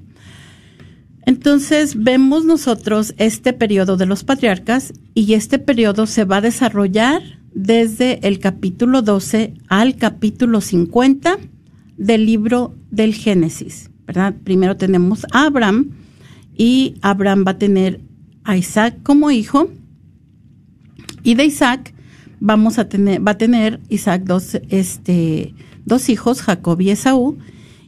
Entonces 1.25 2.03
vemos 2.03 2.45
nosotros 2.45 3.13
este 3.17 3.53
periodo 3.53 3.97
de 3.97 4.05
los 4.05 4.23
patriarcas 4.23 4.93
y 5.13 5.33
este 5.33 5.57
periodo 5.59 6.05
se 6.05 6.25
va 6.25 6.37
a 6.37 6.41
desarrollar 6.41 7.21
desde 7.53 8.27
el 8.27 8.39
capítulo 8.39 9.01
12 9.01 9.53
al 9.67 9.95
capítulo 9.95 10.59
50 10.59 11.37
del 11.97 12.25
libro 12.25 12.75
del 12.91 13.13
Génesis, 13.13 13.89
¿verdad? 14.05 14.35
Primero 14.43 14.75
tenemos 14.75 15.25
a 15.31 15.45
Abraham 15.45 15.91
y 16.57 16.95
Abraham 17.01 17.45
va 17.47 17.51
a 17.51 17.57
tener 17.57 18.01
a 18.43 18.57
Isaac 18.57 18.97
como 19.03 19.31
hijo 19.31 19.69
y 21.23 21.35
de 21.35 21.45
Isaac 21.45 21.93
vamos 22.39 22.79
a 22.79 22.89
tener 22.89 23.25
va 23.25 23.31
a 23.31 23.37
tener 23.37 23.79
Isaac 23.89 24.23
dos 24.23 24.57
este 24.69 25.53
dos 25.85 26.09
hijos, 26.09 26.41
Jacob 26.41 26.81
y 26.81 26.89
Esaú, 26.89 27.37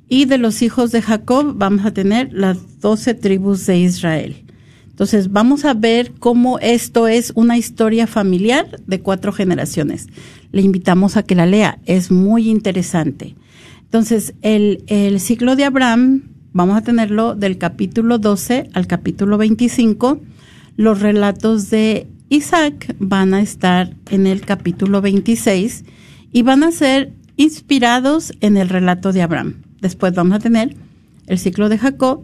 y 0.08 0.26
de 0.26 0.38
los 0.38 0.62
hijos 0.62 0.92
de 0.92 1.02
Jacob 1.02 1.54
vamos 1.58 1.86
a 1.86 1.94
tener 1.94 2.32
las 2.32 2.80
doce 2.80 3.14
tribus 3.14 3.66
de 3.66 3.80
Israel. 3.80 4.46
Entonces 4.90 5.32
vamos 5.32 5.66
a 5.66 5.74
ver 5.74 6.14
cómo 6.20 6.58
esto 6.60 7.08
es 7.08 7.34
una 7.36 7.58
historia 7.58 8.08
familiar 8.08 8.80
de 8.88 9.02
cuatro 9.02 9.34
generaciones. 9.34 10.08
Le 10.52 10.62
invitamos 10.62 11.18
a 11.18 11.24
que 11.24 11.36
la 11.36 11.46
lea, 11.46 11.80
es 11.86 12.12
muy 12.12 12.50
interesante. 12.50 13.36
Entonces 13.82 14.36
el, 14.42 14.84
el 14.88 15.20
ciclo 15.20 15.56
de 15.56 15.66
Abraham 15.66 16.24
vamos 16.54 16.78
a 16.78 16.82
tenerlo 16.82 17.36
del 17.36 17.58
capítulo 17.58 18.20
12 18.20 18.70
al 18.74 18.88
capítulo 18.88 19.38
25. 19.38 20.22
Los 20.78 21.02
relatos 21.02 21.70
de 21.70 22.08
Isaac 22.30 22.96
van 23.00 23.34
a 23.34 23.42
estar 23.42 23.94
en 24.10 24.28
el 24.28 24.42
capítulo 24.42 25.02
26 25.02 25.84
y 26.32 26.42
van 26.44 26.64
a 26.64 26.72
ser 26.72 27.12
inspirados 27.36 28.32
en 28.40 28.56
el 28.56 28.70
relato 28.70 29.12
de 29.12 29.24
Abraham. 29.24 29.65
Después 29.82 30.14
vamos 30.14 30.36
a 30.36 30.40
tener 30.40 30.76
el 31.28 31.40
ciclo 31.40 31.70
de 31.70 31.78
Jacob 31.78 32.24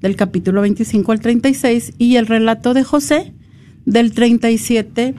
del 0.00 0.16
capítulo 0.16 0.60
25 0.62 1.12
al 1.12 1.20
36 1.20 1.94
y 1.98 2.16
el 2.16 2.26
relato 2.26 2.74
de 2.74 2.84
José 2.84 3.34
del 3.84 4.12
37 4.12 5.14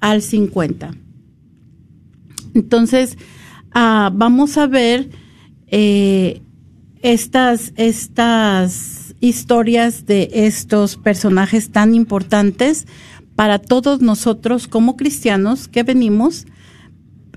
al 0.00 0.22
50. 0.22 0.94
Entonces, 2.54 3.16
ah, 3.72 4.10
vamos 4.12 4.56
a 4.58 4.66
ver 4.66 5.10
eh, 5.68 6.42
estas, 7.02 7.72
estas 7.76 9.14
historias 9.20 10.06
de 10.06 10.30
estos 10.32 10.96
personajes 10.96 11.70
tan 11.70 11.94
importantes 11.94 12.86
para 13.34 13.58
todos 13.58 14.00
nosotros 14.00 14.66
como 14.66 14.96
cristianos 14.96 15.68
que 15.68 15.84
venimos 15.84 16.46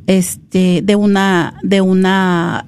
este, 0.07 0.81
de 0.83 0.95
una, 0.95 1.59
de 1.63 1.81
una 1.81 2.67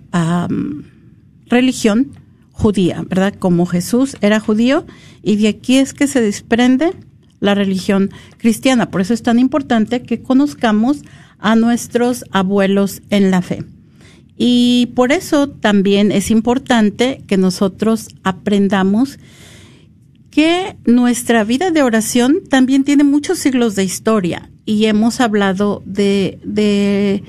religión 1.54 2.12
judía, 2.52 3.04
¿verdad? 3.08 3.34
Como 3.38 3.66
Jesús 3.66 4.18
era 4.22 4.40
judío 4.40 4.86
y 5.22 5.38
de 5.38 5.48
aquí 5.48 5.78
es 5.78 5.94
que 5.94 6.08
se 6.08 6.22
desprende 6.22 6.92
la 7.40 7.56
religión 7.56 8.12
cristiana. 8.38 8.90
Por 8.90 9.02
eso 9.02 9.14
es 9.14 9.24
tan 9.24 9.40
importante 9.40 10.04
que 10.04 10.22
conozcamos 10.22 11.04
a 11.40 11.56
nuestros 11.56 12.26
abuelos 12.32 13.02
en 13.10 13.32
la 13.32 13.42
fe. 13.42 13.64
Y 14.38 14.92
por 14.96 15.12
eso 15.12 15.50
también 15.50 16.12
es 16.12 16.32
importante 16.32 17.22
que 17.28 17.38
nosotros 17.38 18.10
aprendamos 18.24 19.20
que 20.32 20.76
nuestra 20.86 21.44
vida 21.44 21.70
de 21.70 21.84
oración 21.84 22.40
también 22.50 22.84
tiene 22.84 23.04
muchos 23.04 23.38
siglos 23.38 23.76
de 23.76 23.84
historia 23.84 24.50
y 24.66 24.86
hemos 24.86 25.20
hablado 25.20 25.84
de, 25.86 27.24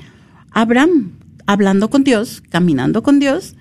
Abraham 0.51 1.11
hablando 1.45 1.89
con 1.89 2.03
Dios, 2.03 2.41
caminando 2.49 3.03
con 3.03 3.19
Dios, 3.19 3.55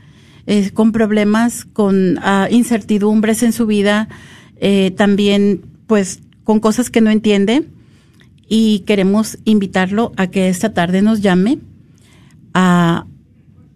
eh, 0.46 0.70
con 0.70 0.92
problemas, 0.92 1.64
con 1.64 2.18
ah, 2.22 2.48
incertidumbres 2.50 3.42
en 3.42 3.52
su 3.52 3.66
vida, 3.66 4.08
eh, 4.56 4.90
también 4.90 5.62
pues 5.86 6.20
con 6.44 6.60
cosas 6.60 6.90
que 6.90 7.00
no 7.00 7.10
entiende 7.10 7.68
y 8.48 8.80
queremos 8.80 9.38
invitarlo 9.44 10.12
a 10.16 10.26
que 10.26 10.48
esta 10.48 10.74
tarde 10.74 11.02
nos 11.02 11.22
llame 11.22 11.58
a, 12.52 13.06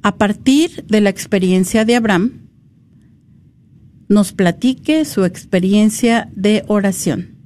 a 0.03 0.17
partir 0.17 0.85
de 0.87 1.01
la 1.01 1.11
experiencia 1.11 1.85
de 1.85 1.97
Abraham, 1.97 2.49
nos 4.09 4.33
platique 4.33 5.05
su 5.05 5.25
experiencia 5.25 6.29
de 6.35 6.65
oración. 6.67 7.39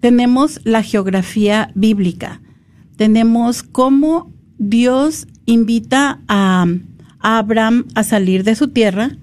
tenemos 0.00 0.60
la 0.64 0.82
geografía 0.82 1.70
bíblica, 1.74 2.40
tenemos 2.96 3.62
cómo 3.62 4.32
Dios 4.58 5.26
invita 5.44 6.20
a, 6.28 6.66
Abraham 7.20 7.86
a 7.94 8.04
salir 8.04 8.44
de 8.44 8.54
su 8.54 8.68
tierra. 8.68 9.16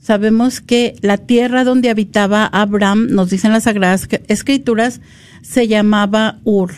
Sabemos 0.00 0.60
que 0.60 0.96
la 1.00 1.18
tierra 1.18 1.64
donde 1.64 1.88
habitaba 1.88 2.46
Abraham, 2.46 3.08
nos 3.10 3.30
dicen 3.30 3.52
las 3.52 3.64
Sagradas 3.64 4.08
Escrituras, 4.28 5.00
se 5.42 5.68
llamaba 5.68 6.40
Ur. 6.44 6.72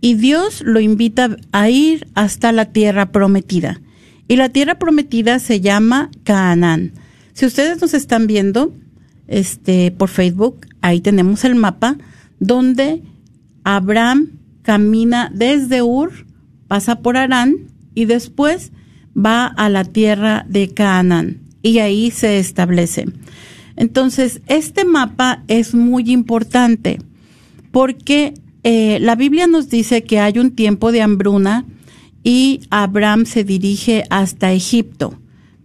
Y 0.00 0.14
Dios 0.14 0.62
lo 0.64 0.80
invita 0.80 1.36
a 1.52 1.68
ir 1.68 2.08
hasta 2.14 2.52
la 2.52 2.66
tierra 2.66 3.12
prometida. 3.12 3.80
Y 4.28 4.36
la 4.36 4.48
tierra 4.48 4.78
prometida 4.78 5.38
se 5.38 5.60
llama 5.60 6.10
Canaán. 6.24 6.92
Si 7.32 7.46
ustedes 7.46 7.80
nos 7.80 7.94
están 7.94 8.26
viendo 8.26 8.74
este, 9.26 9.90
por 9.90 10.08
Facebook, 10.08 10.66
ahí 10.80 11.00
tenemos 11.00 11.44
el 11.44 11.54
mapa 11.54 11.96
donde 12.40 13.02
Abraham 13.64 14.30
camina 14.62 15.30
desde 15.34 15.82
Ur, 15.82 16.26
pasa 16.68 17.00
por 17.00 17.16
Arán 17.16 17.56
y 17.94 18.04
después 18.04 18.72
va 19.16 19.46
a 19.46 19.68
la 19.68 19.84
tierra 19.84 20.46
de 20.48 20.72
Canaán 20.72 21.40
y 21.62 21.78
ahí 21.78 22.10
se 22.10 22.38
establece. 22.38 23.06
Entonces, 23.76 24.40
este 24.46 24.84
mapa 24.84 25.42
es 25.48 25.74
muy 25.74 26.10
importante 26.10 26.98
porque 27.72 28.34
eh, 28.62 28.98
la 29.00 29.16
Biblia 29.16 29.46
nos 29.46 29.68
dice 29.68 30.04
que 30.04 30.20
hay 30.20 30.38
un 30.38 30.52
tiempo 30.52 30.92
de 30.92 31.02
hambruna 31.02 31.64
y 32.22 32.60
Abraham 32.70 33.26
se 33.26 33.44
dirige 33.44 34.04
hasta 34.10 34.52
Egipto. 34.52 35.18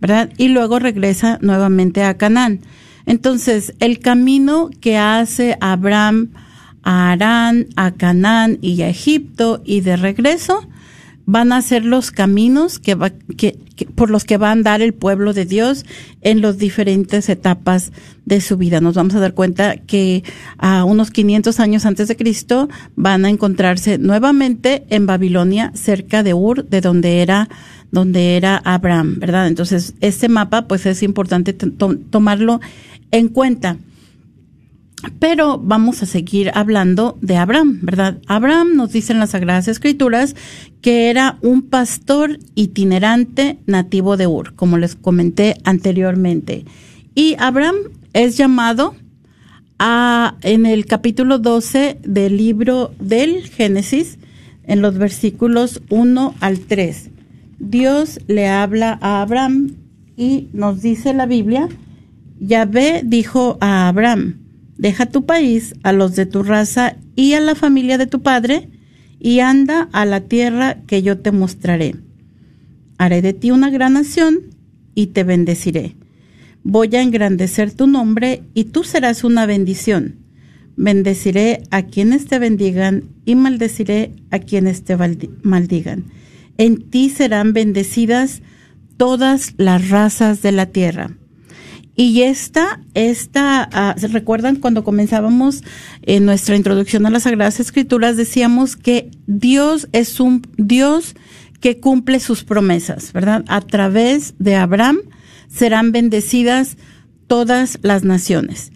¿verdad? 0.03 0.33
Y 0.37 0.49
luego 0.49 0.79
regresa 0.79 1.39
nuevamente 1.41 2.03
a 2.03 2.17
Canaán. 2.17 2.59
Entonces, 3.05 3.73
el 3.79 3.99
camino 3.99 4.69
que 4.81 4.97
hace 4.97 5.57
Abraham 5.61 6.31
a 6.83 7.13
Arán, 7.13 7.67
a 7.77 7.91
Canaán 7.91 8.59
y 8.61 8.81
a 8.81 8.89
Egipto 8.89 9.61
y 9.63 9.79
de 9.79 9.95
regreso 9.95 10.67
van 11.25 11.51
a 11.53 11.61
ser 11.61 11.85
los 11.85 12.11
caminos 12.11 12.79
que, 12.79 12.95
va, 12.95 13.09
que, 13.09 13.57
por 13.95 14.09
los 14.09 14.25
que 14.25 14.37
va 14.37 14.49
a 14.49 14.51
andar 14.51 14.81
el 14.81 14.93
pueblo 14.93 15.33
de 15.33 15.45
Dios 15.45 15.85
en 16.21 16.41
las 16.41 16.57
diferentes 16.57 17.29
etapas 17.29 17.91
de 18.25 18.41
su 18.41 18.57
vida. 18.57 18.81
Nos 18.81 18.95
vamos 18.95 19.15
a 19.15 19.19
dar 19.19 19.33
cuenta 19.33 19.77
que 19.77 20.23
a 20.57 20.83
unos 20.83 21.11
500 21.11 21.59
años 21.59 21.85
antes 21.85 22.07
de 22.07 22.15
Cristo 22.15 22.69
van 22.95 23.25
a 23.25 23.29
encontrarse 23.29 23.97
nuevamente 23.97 24.83
en 24.89 25.05
Babilonia, 25.05 25.71
cerca 25.75 26.23
de 26.23 26.33
Ur, 26.33 26.67
de 26.67 26.81
donde 26.81 27.21
era 27.21 27.49
donde 27.91 28.37
era 28.37 28.59
Abraham, 28.65 29.19
¿verdad? 29.19 29.47
Entonces, 29.47 29.93
este 30.01 30.27
mapa, 30.27 30.67
pues 30.67 30.87
es 30.87 31.03
importante 31.03 31.53
tomarlo 31.53 32.59
en 33.11 33.27
cuenta. 33.27 33.77
Pero 35.19 35.57
vamos 35.57 36.01
a 36.01 36.05
seguir 36.05 36.51
hablando 36.53 37.17
de 37.21 37.37
Abraham, 37.37 37.79
¿verdad? 37.81 38.19
Abraham 38.27 38.75
nos 38.75 38.91
dice 38.91 39.13
en 39.13 39.19
las 39.19 39.31
Sagradas 39.31 39.67
Escrituras 39.67 40.35
que 40.81 41.09
era 41.09 41.37
un 41.41 41.61
pastor 41.63 42.39
itinerante 42.55 43.57
nativo 43.65 44.17
de 44.17 44.27
Ur, 44.27 44.53
como 44.55 44.77
les 44.77 44.95
comenté 44.95 45.55
anteriormente. 45.63 46.65
Y 47.15 47.35
Abraham 47.39 47.75
es 48.13 48.37
llamado 48.37 48.95
a, 49.79 50.35
en 50.41 50.65
el 50.65 50.85
capítulo 50.85 51.39
12 51.39 51.99
del 52.03 52.37
libro 52.37 52.93
del 52.99 53.47
Génesis, 53.49 54.19
en 54.65 54.81
los 54.81 54.97
versículos 54.97 55.81
1 55.89 56.35
al 56.39 56.59
3. 56.59 57.09
Dios 57.59 58.19
le 58.27 58.47
habla 58.47 58.97
a 59.01 59.21
Abraham 59.21 59.75
y 60.15 60.47
nos 60.53 60.81
dice 60.81 61.13
la 61.13 61.25
Biblia, 61.25 61.67
Yahvé 62.39 63.01
dijo 63.03 63.57
a 63.61 63.87
Abraham, 63.87 64.42
deja 64.83 65.05
tu 65.05 65.25
país, 65.25 65.75
a 65.83 65.93
los 65.93 66.13
de 66.13 66.25
tu 66.25 66.43
raza 66.43 66.97
y 67.15 67.35
a 67.35 67.39
la 67.39 67.55
familia 67.55 67.97
de 67.97 68.05
tu 68.05 68.21
padre, 68.21 68.69
y 69.17 69.39
anda 69.39 69.87
a 69.93 70.03
la 70.03 70.19
tierra 70.19 70.81
que 70.85 71.01
yo 71.01 71.19
te 71.19 71.31
mostraré. 71.31 71.95
Haré 72.97 73.21
de 73.21 73.31
ti 73.31 73.49
una 73.51 73.69
gran 73.69 73.93
nación 73.93 74.41
y 74.93 75.07
te 75.07 75.23
bendeciré. 75.23 75.95
voy 76.65 76.93
a 76.95 77.01
engrandecer 77.01 77.71
tu 77.71 77.87
nombre 77.87 78.43
y 78.53 78.65
tú 78.65 78.83
serás 78.83 79.23
una 79.23 79.45
bendición. 79.45 80.15
Bendeciré 80.75 81.63
a 81.71 81.83
quienes 81.83 82.25
te 82.25 82.37
bendigan 82.39 83.05
y 83.23 83.35
maldeciré 83.35 84.11
a 84.31 84.39
quienes 84.39 84.83
te 84.83 84.97
maldigan. 85.43 86.05
En 86.57 86.89
ti 86.89 87.09
serán 87.09 87.53
bendecidas 87.53 88.41
todas 88.97 89.53
las 89.57 89.89
razas 89.89 90.41
de 90.41 90.51
la 90.51 90.65
tierra. 90.65 91.15
Y 91.95 92.23
esta, 92.23 92.79
esta, 92.95 93.69
ah, 93.71 93.95
¿se 93.97 94.07
recuerdan 94.07 94.55
cuando 94.55 94.83
comenzábamos 94.83 95.63
en 96.01 96.25
nuestra 96.25 96.55
introducción 96.55 97.05
a 97.05 97.11
las 97.11 97.23
Sagradas 97.23 97.59
Escrituras? 97.59 98.17
Decíamos 98.17 98.75
que 98.75 99.11
Dios 99.27 99.87
es 99.91 100.19
un 100.19 100.41
Dios 100.57 101.15
que 101.59 101.79
cumple 101.79 102.19
sus 102.19 102.43
promesas, 102.43 103.13
¿verdad? 103.13 103.45
A 103.47 103.61
través 103.61 104.33
de 104.39 104.55
Abraham 104.55 104.97
serán 105.47 105.91
bendecidas 105.91 106.77
todas 107.27 107.77
las 107.83 108.03
naciones. 108.03 108.71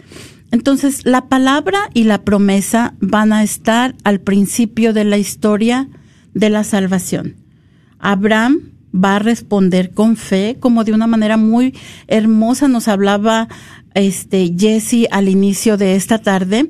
Entonces, 0.51 1.05
la 1.05 1.27
palabra 1.27 1.89
y 1.93 2.03
la 2.03 2.23
promesa 2.23 2.93
van 2.99 3.33
a 3.33 3.43
estar 3.43 3.95
al 4.03 4.21
principio 4.21 4.93
de 4.93 5.03
la 5.03 5.17
historia 5.17 5.89
de 6.33 6.49
la 6.49 6.63
salvación. 6.63 7.35
Abraham 7.99 8.76
va 8.93 9.17
a 9.17 9.19
responder 9.19 9.91
con 9.91 10.15
fe, 10.15 10.57
como 10.59 10.83
de 10.83 10.93
una 10.93 11.07
manera 11.07 11.37
muy 11.37 11.73
hermosa 12.07 12.67
nos 12.67 12.87
hablaba 12.87 13.47
este 13.93 14.53
Jesse 14.57 15.07
al 15.11 15.29
inicio 15.29 15.77
de 15.77 15.95
esta 15.95 16.19
tarde. 16.19 16.69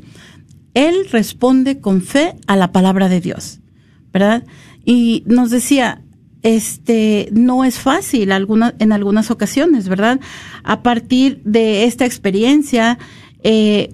Él 0.73 1.08
responde 1.12 1.80
con 1.80 2.01
fe 2.01 2.36
a 2.47 2.56
la 2.56 2.71
palabra 2.71 3.10
de 3.10 3.21
Dios, 3.21 3.60
¿verdad? 4.13 4.43
Y 4.86 5.23
nos 5.25 5.49
decía, 5.49 6.01
este 6.43 7.30
no 7.32 7.65
es 7.65 7.80
fácil 7.80 8.32
alguna, 8.32 8.75
en 8.80 8.91
algunas 8.91 9.32
ocasiones, 9.32 9.89
¿verdad? 9.89 10.19
A 10.63 10.84
partir 10.84 11.41
de 11.43 11.86
esta 11.86 12.06
experiencia, 12.06 12.97
eh, 13.43 13.93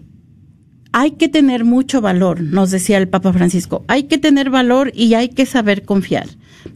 hay 0.91 1.11
que 1.11 1.27
tener 1.27 1.65
mucho 1.65 2.01
valor, 2.01 2.41
nos 2.41 2.69
decía 2.69 2.97
el 2.97 3.09
Papa 3.09 3.33
Francisco. 3.33 3.83
Hay 3.87 4.03
que 4.03 4.19
tener 4.19 4.51
valor 4.51 4.91
y 4.93 5.15
hay 5.15 5.29
que 5.29 5.47
saber 5.47 5.83
confiar, 5.83 6.27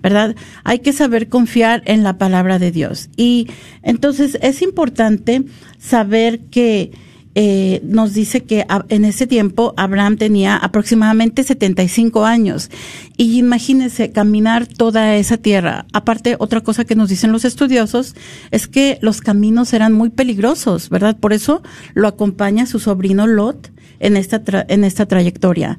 ¿verdad? 0.01 0.35
Hay 0.63 0.79
que 0.79 0.93
saber 0.93 1.29
confiar 1.29 1.81
en 1.85 2.03
la 2.03 2.17
palabra 2.17 2.59
de 2.59 2.71
Dios. 2.71 3.09
Y 3.17 3.47
entonces 3.83 4.37
es 4.41 4.61
importante 4.61 5.43
saber 5.79 6.39
que 6.51 6.91
eh, 7.39 7.81
nos 7.83 8.15
dice 8.15 8.45
que 8.45 8.65
en 8.89 9.05
ese 9.05 9.27
tiempo 9.27 9.75
Abraham 9.77 10.17
tenía 10.17 10.57
aproximadamente 10.57 11.43
75 11.43 12.25
años. 12.25 12.71
Y 13.15 13.37
imagínense 13.37 14.11
caminar 14.11 14.65
toda 14.65 15.15
esa 15.15 15.37
tierra. 15.37 15.85
Aparte, 15.93 16.35
otra 16.39 16.61
cosa 16.61 16.83
que 16.83 16.95
nos 16.95 17.09
dicen 17.09 17.31
los 17.31 17.45
estudiosos 17.45 18.15
es 18.49 18.67
que 18.67 18.97
los 19.03 19.21
caminos 19.21 19.71
eran 19.73 19.93
muy 19.93 20.09
peligrosos, 20.09 20.89
¿verdad? 20.89 21.15
Por 21.15 21.31
eso 21.31 21.61
lo 21.93 22.07
acompaña 22.07 22.65
su 22.65 22.79
sobrino 22.79 23.27
Lot 23.27 23.71
en 23.99 24.17
esta, 24.17 24.41
en 24.67 24.83
esta 24.83 25.05
trayectoria. 25.05 25.77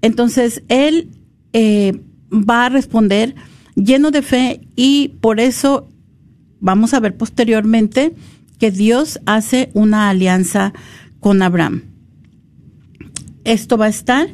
Entonces, 0.00 0.62
él 0.68 1.10
eh, 1.52 2.00
va 2.32 2.66
a 2.66 2.68
responder 2.68 3.34
lleno 3.74 4.10
de 4.10 4.22
fe 4.22 4.60
y 4.76 5.16
por 5.20 5.40
eso 5.40 5.88
vamos 6.60 6.94
a 6.94 7.00
ver 7.00 7.16
posteriormente 7.16 8.14
que 8.58 8.70
Dios 8.70 9.20
hace 9.26 9.70
una 9.74 10.10
alianza 10.10 10.72
con 11.20 11.42
Abraham. 11.42 11.82
Esto 13.44 13.78
va 13.78 13.86
a 13.86 13.90
estar 13.90 14.28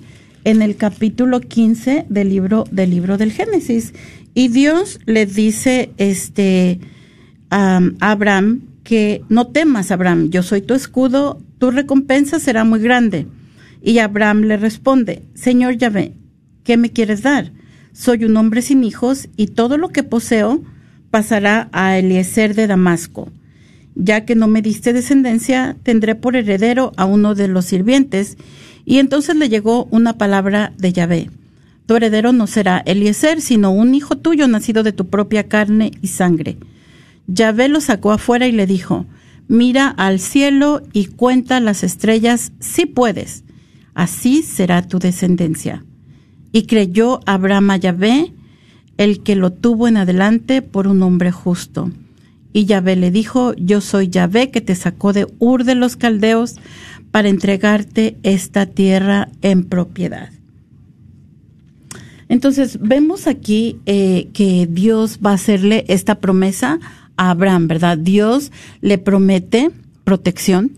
en 0.44 0.62
el 0.62 0.76
capítulo 0.76 1.40
15 1.40 2.06
del 2.08 2.28
libro 2.28 2.64
del 2.70 2.90
libro 2.90 3.16
del 3.16 3.32
Génesis 3.32 3.94
y 4.34 4.48
Dios 4.48 4.98
le 5.06 5.26
dice 5.26 5.92
este 5.98 6.80
a 7.50 7.80
Abraham 8.00 8.62
que 8.82 9.22
no 9.28 9.46
temas, 9.46 9.90
Abraham, 9.90 10.30
yo 10.30 10.42
soy 10.42 10.60
tu 10.60 10.74
escudo, 10.74 11.40
tu 11.58 11.70
recompensa 11.70 12.38
será 12.38 12.64
muy 12.64 12.80
grande. 12.80 13.26
Y 13.82 13.98
Abraham 13.98 14.42
le 14.42 14.56
responde, 14.56 15.22
Señor 15.34 15.76
Yahvé, 15.76 16.12
¿qué 16.64 16.76
me 16.76 16.90
quieres 16.90 17.22
dar? 17.22 17.52
Soy 17.94 18.26
un 18.26 18.36
hombre 18.36 18.60
sin 18.60 18.84
hijos 18.84 19.30
y 19.38 19.46
todo 19.46 19.78
lo 19.78 19.88
que 19.88 20.02
poseo 20.02 20.62
pasará 21.10 21.70
a 21.72 21.96
Eliezer 21.96 22.54
de 22.54 22.66
Damasco 22.66 23.32
ya 23.94 24.24
que 24.24 24.34
no 24.34 24.48
me 24.48 24.62
diste 24.62 24.92
descendencia, 24.92 25.76
tendré 25.82 26.14
por 26.14 26.36
heredero 26.36 26.92
a 26.96 27.04
uno 27.04 27.34
de 27.34 27.48
los 27.48 27.66
sirvientes. 27.66 28.36
Y 28.84 28.98
entonces 28.98 29.36
le 29.36 29.48
llegó 29.48 29.86
una 29.86 30.18
palabra 30.18 30.72
de 30.76 30.92
Yahvé. 30.92 31.30
Tu 31.86 31.96
heredero 31.96 32.32
no 32.32 32.46
será 32.46 32.82
Eliezer, 32.84 33.40
sino 33.40 33.70
un 33.70 33.94
hijo 33.94 34.16
tuyo 34.16 34.48
nacido 34.48 34.82
de 34.82 34.92
tu 34.92 35.08
propia 35.08 35.48
carne 35.48 35.92
y 36.02 36.08
sangre. 36.08 36.56
Yahvé 37.26 37.68
lo 37.68 37.80
sacó 37.80 38.12
afuera 38.12 38.46
y 38.46 38.52
le 38.52 38.66
dijo, 38.66 39.06
mira 39.48 39.88
al 39.88 40.18
cielo 40.18 40.82
y 40.92 41.06
cuenta 41.06 41.60
las 41.60 41.82
estrellas 41.84 42.52
si 42.58 42.86
puedes. 42.86 43.44
Así 43.94 44.42
será 44.42 44.86
tu 44.86 44.98
descendencia. 44.98 45.84
Y 46.54 46.66
creyó 46.66 47.18
Abraham 47.26 47.72
a 47.72 47.76
Yahvé, 47.78 48.32
el 48.96 49.24
que 49.24 49.34
lo 49.34 49.52
tuvo 49.52 49.88
en 49.88 49.96
adelante 49.96 50.62
por 50.62 50.86
un 50.86 51.02
hombre 51.02 51.32
justo. 51.32 51.90
Y 52.52 52.66
Yahvé 52.66 52.94
le 52.94 53.10
dijo, 53.10 53.54
yo 53.56 53.80
soy 53.80 54.08
Yahvé 54.08 54.52
que 54.52 54.60
te 54.60 54.76
sacó 54.76 55.12
de 55.12 55.26
Ur 55.40 55.64
de 55.64 55.74
los 55.74 55.96
Caldeos 55.96 56.54
para 57.10 57.28
entregarte 57.28 58.16
esta 58.22 58.66
tierra 58.66 59.30
en 59.42 59.64
propiedad. 59.64 60.30
Entonces 62.28 62.78
vemos 62.80 63.26
aquí 63.26 63.80
eh, 63.86 64.28
que 64.32 64.68
Dios 64.70 65.18
va 65.26 65.32
a 65.32 65.34
hacerle 65.34 65.84
esta 65.88 66.20
promesa 66.20 66.78
a 67.16 67.30
Abraham, 67.30 67.66
¿verdad? 67.66 67.98
Dios 67.98 68.52
le 68.80 68.98
promete 68.98 69.72
protección, 70.04 70.70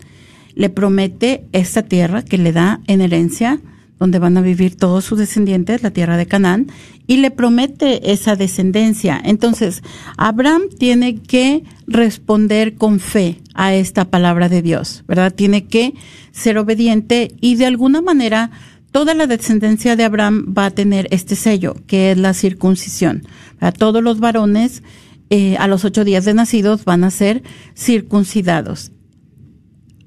le 0.55 0.71
promete 0.71 1.45
esta 1.53 1.83
tierra 1.83 2.23
que 2.23 2.39
le 2.39 2.53
da 2.53 2.81
en 2.87 3.03
herencia, 3.03 3.61
donde 3.99 4.19
van 4.19 4.37
a 4.37 4.43
vivir 4.43 4.77
todos 4.77 5.05
sus 5.05 5.19
descendientes, 5.19 5.83
la 5.83 5.91
tierra 5.91 6.17
de 6.17 6.27
Canaán, 6.27 6.67
y 7.07 7.19
le 7.19 7.31
promete 7.31 8.13
esa 8.13 8.37
descendencia. 8.37 9.21
Entonces, 9.25 9.83
Abraham 10.17 10.63
tiene 10.79 11.21
que 11.23 11.65
responder 11.87 12.75
con 12.75 13.01
fe 13.01 13.41
a 13.55 13.75
esta 13.75 14.07
palabra 14.07 14.49
de 14.49 14.63
Dios, 14.63 15.05
¿verdad? 15.07 15.33
Tiene 15.33 15.67
que 15.67 15.95
ser 16.33 16.59
obediente 16.59 17.33
y 17.41 17.57
de 17.57 17.67
alguna 17.67 18.03
manera 18.03 18.51
toda 18.91 19.15
la 19.15 19.27
descendencia 19.27 19.97
de 19.97 20.05
Abraham 20.05 20.55
va 20.57 20.67
a 20.67 20.71
tener 20.71 21.09
este 21.11 21.37
sello, 21.37 21.77
que 21.87 22.13
es 22.13 22.19
la 22.19 22.35
circuncisión. 22.35 23.23
A 23.61 23.73
todos 23.73 24.03
los 24.03 24.21
varones 24.21 24.83
eh, 25.29 25.57
a 25.59 25.67
los 25.67 25.85
ocho 25.85 26.05
días 26.05 26.25
de 26.25 26.35
nacidos 26.35 26.85
van 26.85 27.03
a 27.03 27.11
ser 27.11 27.43
circuncidados. 27.75 28.93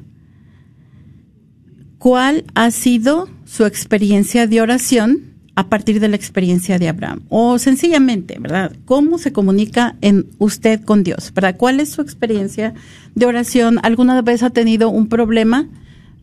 cuál 1.98 2.44
ha 2.54 2.70
sido 2.72 3.30
su 3.46 3.64
experiencia 3.66 4.48
de 4.48 4.60
oración 4.62 5.36
a 5.56 5.70
partir 5.70 6.02
de 6.02 6.10
la 6.10 6.18
experiencia 6.18 6.78
de 6.78 6.90
Abraham. 6.90 7.22
O 7.30 7.58
sencillamente, 7.58 8.38
¿verdad? 8.40 8.76
¿Cómo 8.86 9.18
se 9.18 9.32
comunica 9.32 9.96
en 10.02 10.28
usted 10.38 10.84
con 10.84 11.04
Dios? 11.04 11.32
¿Verdad? 11.34 11.56
¿Cuál 11.58 11.80
es 11.80 11.90
su 11.90 12.02
experiencia 12.02 12.74
de 13.16 13.26
oración? 13.26 13.80
¿Alguna 13.82 14.22
vez 14.22 14.44
ha 14.44 14.50
tenido 14.50 14.90
un 14.90 15.08
problema? 15.08 15.68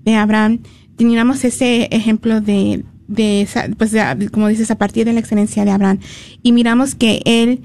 de 0.06 0.16
Abraham, 0.16 0.60
teníamos 0.96 1.44
ese 1.44 1.90
ejemplo 1.92 2.40
de, 2.40 2.86
de 3.10 3.46
pues 3.78 3.94
como 4.32 4.48
dices, 4.48 4.72
a 4.72 4.78
partir 4.78 5.06
de 5.06 5.12
la 5.12 5.20
excelencia 5.20 5.66
de 5.66 5.72
Abraham. 5.72 6.00
Y 6.44 6.54
miramos 6.54 6.96
que 6.96 7.22
él 7.26 7.60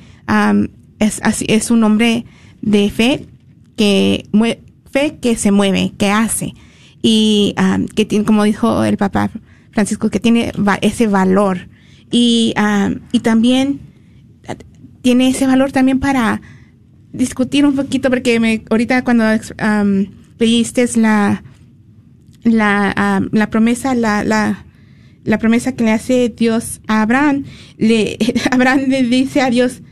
es, 0.99 1.21
es 1.47 1.71
un 1.71 1.85
hombre 1.85 2.25
de 2.63 2.91
fe 2.91 3.27
que 3.77 4.27
fe 4.93 5.19
que 5.21 5.37
se 5.37 5.51
mueve, 5.51 5.93
que 5.97 6.11
hace. 6.11 6.55
Y 7.03 7.55
um, 7.59 7.87
que 7.87 8.05
tiene, 8.05 8.25
como 8.25 8.45
dijo 8.45 8.85
el 8.85 8.97
Papa 8.97 9.31
Francisco, 9.73 10.11
que 10.11 10.21
tiene 10.21 10.53
ese 10.83 11.07
valor. 11.07 11.69
Y, 12.11 12.55
um, 12.57 13.01
y 13.11 13.21
también 13.21 13.81
tiene 15.03 15.29
ese 15.29 15.47
valor 15.47 15.73
también 15.73 15.99
para 15.99 16.41
discutir 17.13 17.67
un 17.67 17.75
poquito 17.75 18.09
porque 18.09 18.39
me, 18.39 18.65
ahorita 18.71 19.03
cuando 19.03 19.25
um, 19.25 20.07
leíste 20.39 20.89
la 20.97 21.43
la, 22.45 23.23
la 23.31 23.51
promesa 23.51 23.95
la, 23.95 24.25
la 24.25 24.65
la 25.25 25.39
promesa 25.39 25.73
que 25.73 25.85
le 25.85 25.93
hace 25.93 26.29
Dios 26.31 26.81
a 26.89 27.03
Abraham 27.03 27.45
le 27.77 28.17
Abraham 28.51 28.85
le 28.89 29.03
dice 29.03 29.43
a 29.43 29.51
Dios 29.51 29.83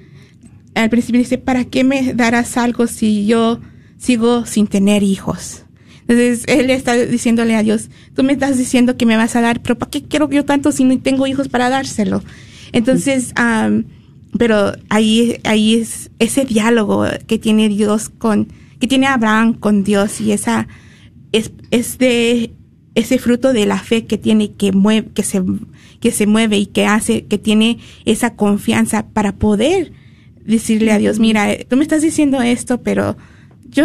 al 0.75 0.91
principio 0.91 1.21
dice, 1.21 1.39
¿para 1.39 1.65
qué 1.65 1.85
me 1.85 2.15
darás 2.15 2.57
algo 2.57 2.87
si 2.87 3.27
yo 3.27 3.61
sigo 4.01 4.47
sin 4.47 4.67
tener 4.67 5.05
hijos? 5.05 5.65
Entonces 6.09 6.43
él 6.49 6.71
está 6.71 6.95
diciéndole 6.95 7.55
a 7.55 7.63
Dios, 7.63 7.89
tú 8.17 8.25
me 8.25 8.33
estás 8.33 8.59
diciendo 8.59 8.97
que 8.97 9.07
me 9.07 9.17
vas 9.17 9.37
a 9.37 9.41
dar, 9.41 9.63
pero 9.63 9.79
¿para 9.79 9.91
qué 9.91 10.03
quiero 10.03 10.29
yo 10.29 10.45
tanto 10.45 10.73
si 10.73 10.83
no 10.83 10.99
tengo 10.99 11.29
hijos 11.29 11.49
para 11.49 11.71
dárselo? 11.71 12.25
Entonces, 12.73 13.33
pero 14.37 14.73
ahí, 14.89 15.39
ahí 15.45 15.75
es 15.75 16.11
ese 16.19 16.45
diálogo 16.45 17.05
que 17.29 17.39
tiene 17.39 17.69
Dios 17.69 18.09
con, 18.09 18.49
que 18.81 18.89
tiene 18.89 19.07
Abraham 19.07 19.55
con 19.55 19.85
Dios 19.85 20.21
y 20.21 20.33
esa, 20.33 20.67
es, 21.31 21.53
es 21.71 21.99
de 21.99 22.53
ese 22.97 23.19
fruto 23.19 23.53
de 23.53 23.67
la 23.67 23.79
fe 23.79 24.07
que 24.07 24.19
tiene, 24.19 24.53
que 24.53 24.73
mueve, 24.73 25.11
que 25.15 25.23
se, 25.23 25.43
que 26.01 26.11
se 26.11 26.27
mueve 26.27 26.59
y 26.59 26.67
que 26.67 26.87
hace, 26.87 27.27
que 27.27 27.39
tiene 27.39 27.79
esa 28.05 28.35
confianza 28.35 29.07
para 29.09 29.37
poder 29.37 29.93
decirle 30.45 30.91
a 30.91 30.99
Dios, 30.99 31.21
mira, 31.21 31.57
tú 31.69 31.77
me 31.77 31.83
estás 31.83 32.03
diciendo 32.03 32.43
esto, 32.43 32.83
pero 32.83 33.17
yo 33.71 33.85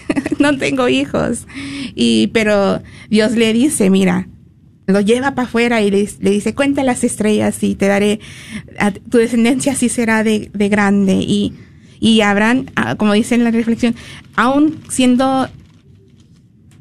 no 0.38 0.56
tengo 0.58 0.88
hijos. 0.88 1.46
Y, 1.94 2.28
pero 2.28 2.82
Dios 3.10 3.32
le 3.32 3.52
dice, 3.52 3.90
mira, 3.90 4.28
lo 4.86 5.00
lleva 5.00 5.34
para 5.34 5.46
afuera 5.46 5.82
y 5.82 5.90
le, 5.90 6.08
dice, 6.30 6.54
cuenta 6.54 6.82
las 6.82 7.04
estrellas 7.04 7.62
y 7.62 7.74
te 7.74 7.86
daré, 7.86 8.20
tu 9.10 9.18
descendencia 9.18 9.72
así 9.72 9.88
será 9.88 10.24
de, 10.24 10.50
de 10.52 10.68
grande. 10.68 11.14
Y, 11.14 11.52
y 12.00 12.20
Abraham, 12.22 12.66
ah, 12.76 12.94
como 12.96 13.12
dice 13.12 13.34
en 13.34 13.44
la 13.44 13.50
reflexión, 13.50 13.94
aún 14.36 14.80
siendo, 14.88 15.48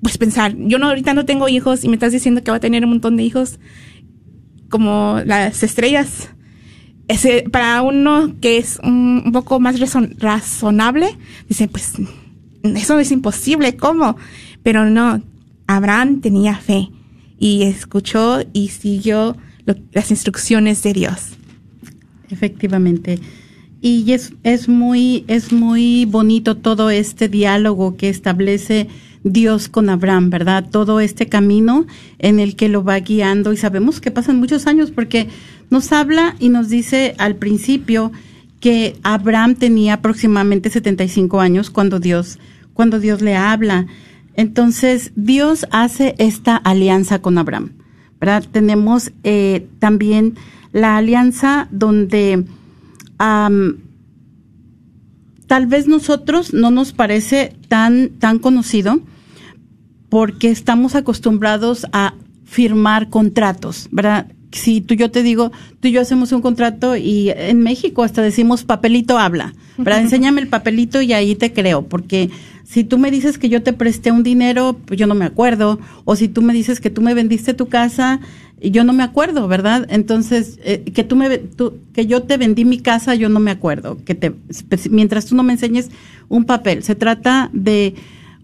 pues 0.02 0.18
pensar, 0.18 0.56
yo 0.58 0.80
no, 0.80 0.88
ahorita 0.88 1.14
no 1.14 1.26
tengo 1.26 1.50
hijos 1.50 1.84
y 1.84 1.90
me 1.90 1.96
estás 1.96 2.12
diciendo 2.12 2.44
que 2.44 2.52
va 2.52 2.58
a 2.58 2.62
tener 2.62 2.84
un 2.84 2.92
montón 2.92 3.18
de 3.18 3.24
hijos, 3.24 3.60
como 4.70 5.22
las 5.26 5.64
estrellas, 5.64 6.30
ese, 7.08 7.46
para 7.52 7.82
uno 7.82 8.36
que 8.42 8.58
es 8.58 8.80
un, 8.84 9.32
poco 9.34 9.60
más 9.60 9.80
razonable, 9.80 11.18
dice, 11.48 11.68
pues 11.68 11.94
eso 12.64 13.00
es 13.00 13.12
imposible, 13.12 13.76
¿cómo? 13.76 14.18
Pero 14.64 14.90
no, 14.90 15.22
Abraham 15.68 16.22
tenía 16.22 16.56
fe 16.56 16.90
y 17.40 17.64
escuchó 17.64 18.40
y 18.54 18.70
siguió 18.70 19.36
las 19.92 20.12
instrucciones 20.12 20.82
de 20.84 20.94
Dios. 20.94 21.38
Efectivamente. 22.30 23.20
Y 23.82 24.12
es, 24.12 24.34
es, 24.44 24.68
muy, 24.68 25.24
es 25.28 25.52
muy 25.52 26.06
bonito 26.06 26.58
todo 26.58 26.90
este 26.90 27.30
diálogo 27.30 27.96
que 27.96 28.10
establece 28.10 28.88
Dios 29.24 29.68
con 29.68 29.90
Abraham, 29.90 30.30
¿verdad? 30.30 30.66
Todo 30.70 31.00
este 31.00 31.28
camino 31.28 31.86
en 32.18 32.40
el 32.40 32.56
que 32.56 32.70
lo 32.70 32.84
va 32.84 33.00
guiando 33.00 33.54
y 33.54 33.58
sabemos 33.58 34.02
que 34.02 34.12
pasan 34.12 34.40
muchos 34.40 34.68
años 34.68 34.92
porque 34.92 35.28
nos 35.70 35.92
habla 35.92 36.36
y 36.40 36.50
nos 36.50 36.70
dice 36.70 37.14
al 37.18 37.36
principio 37.36 38.12
que 38.68 39.00
Abraham 39.02 39.56
tenía 39.56 39.94
aproximadamente 39.94 40.70
75 40.70 41.40
años 41.40 41.70
cuando 41.70 42.02
Dios, 42.02 42.38
cuando 42.74 43.00
Dios 43.00 43.22
le 43.22 43.38
habla. 43.38 43.88
Entonces, 44.34 45.14
Dios 45.16 45.66
hace 45.72 46.16
esta 46.18 46.58
alianza 46.58 47.22
con 47.22 47.38
Abraham. 47.38 47.72
¿verdad? 48.20 48.44
Tenemos 48.52 49.14
eh, 49.24 49.70
también 49.80 50.36
la 50.74 50.98
alianza 50.98 51.70
donde 51.72 52.44
tal 53.18 53.78
vez 55.68 55.88
nosotros 55.88 56.54
no 56.54 56.70
nos 56.70 56.92
parece 56.92 57.56
tan, 57.70 58.10
tan 58.20 58.38
conocido 58.38 59.00
porque 60.10 60.52
estamos 60.52 60.96
acostumbrados 60.96 61.88
a 61.94 62.16
firmar 62.44 63.10
contratos, 63.10 63.88
¿verdad? 63.94 64.28
Si 64.52 64.82
tú 64.82 64.94
yo 64.94 65.12
te 65.12 65.24
digo, 65.24 65.52
tú 65.80 65.88
y 65.88 65.92
yo 65.92 66.02
hacemos 66.02 66.32
un 66.32 66.42
contrato 66.42 66.96
y 66.96 67.30
en 67.30 67.62
México 67.62 68.04
hasta 68.04 68.22
decimos 68.22 68.64
papelito 68.64 69.18
habla, 69.18 69.54
¿verdad? 69.78 70.02
Enséñame 70.04 70.42
el 70.42 70.48
papelito 70.48 71.02
y 71.02 71.14
ahí 71.14 71.36
te 71.36 71.54
creo, 71.54 71.84
porque 71.84 72.30
si 72.64 72.84
tú 72.84 72.98
me 72.98 73.12
dices 73.12 73.38
que 73.38 73.50
yo 73.50 73.64
te 73.64 73.74
presté 73.74 74.12
un 74.12 74.24
dinero, 74.24 74.78
pues 74.86 75.00
yo 75.00 75.08
no 75.08 75.16
me 75.16 75.26
acuerdo, 75.26 75.80
o 76.06 76.16
si 76.16 76.28
tú 76.28 76.42
me 76.42 76.54
dices 76.54 76.80
que 76.80 76.90
tú 76.90 77.02
me 77.02 77.14
vendiste 77.14 77.54
tu 77.54 77.68
casa, 77.68 78.20
yo 78.62 78.84
no 78.84 78.94
me 78.94 79.04
acuerdo, 79.04 79.48
¿verdad? 79.48 79.86
Entonces, 79.90 80.60
eh, 80.64 80.84
que 80.84 81.04
tú 81.04 81.16
me 81.16 81.38
tú, 81.38 81.78
que 81.94 82.08
yo 82.08 82.24
te 82.24 82.38
vendí 82.38 82.66
mi 82.66 82.80
casa, 82.80 83.16
yo 83.16 83.30
no 83.30 83.40
me 83.40 83.52
acuerdo, 83.52 83.98
que 84.04 84.16
te 84.16 84.34
mientras 84.90 85.28
tú 85.28 85.36
no 85.36 85.44
me 85.44 85.54
enseñes 85.54 85.90
un 86.28 86.46
papel, 86.46 86.84
se 86.84 86.96
trata 86.96 87.50
de 87.54 87.94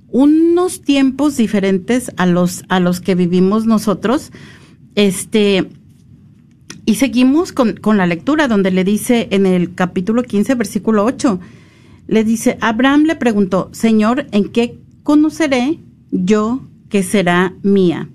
unos 0.10 0.82
tiempos 0.82 1.36
diferentes 1.36 2.12
a 2.18 2.26
los 2.26 2.64
a 2.70 2.80
los 2.80 3.02
que 3.02 3.16
vivimos 3.16 3.66
nosotros. 3.66 4.32
Este, 4.96 5.68
y 6.86 6.96
seguimos 6.96 7.52
con, 7.52 7.78
con, 7.78 7.98
la 7.98 8.06
lectura 8.06 8.48
donde 8.48 8.72
le 8.72 8.84
dice 8.84 9.28
en 9.32 9.46
el 9.46 9.74
capítulo 9.74 10.24
15, 10.24 10.56
versículo 10.56 11.06
8, 11.06 11.40
le 12.08 12.24
dice, 12.24 12.58
Abraham 12.62 13.04
le 13.04 13.16
preguntó, 13.16 13.70
Señor, 13.72 14.28
¿en 14.32 14.50
qué 14.50 14.78
conoceré 15.04 15.80
yo 16.12 16.62
que 16.90 17.04
será 17.04 17.54
mía? 17.64 18.10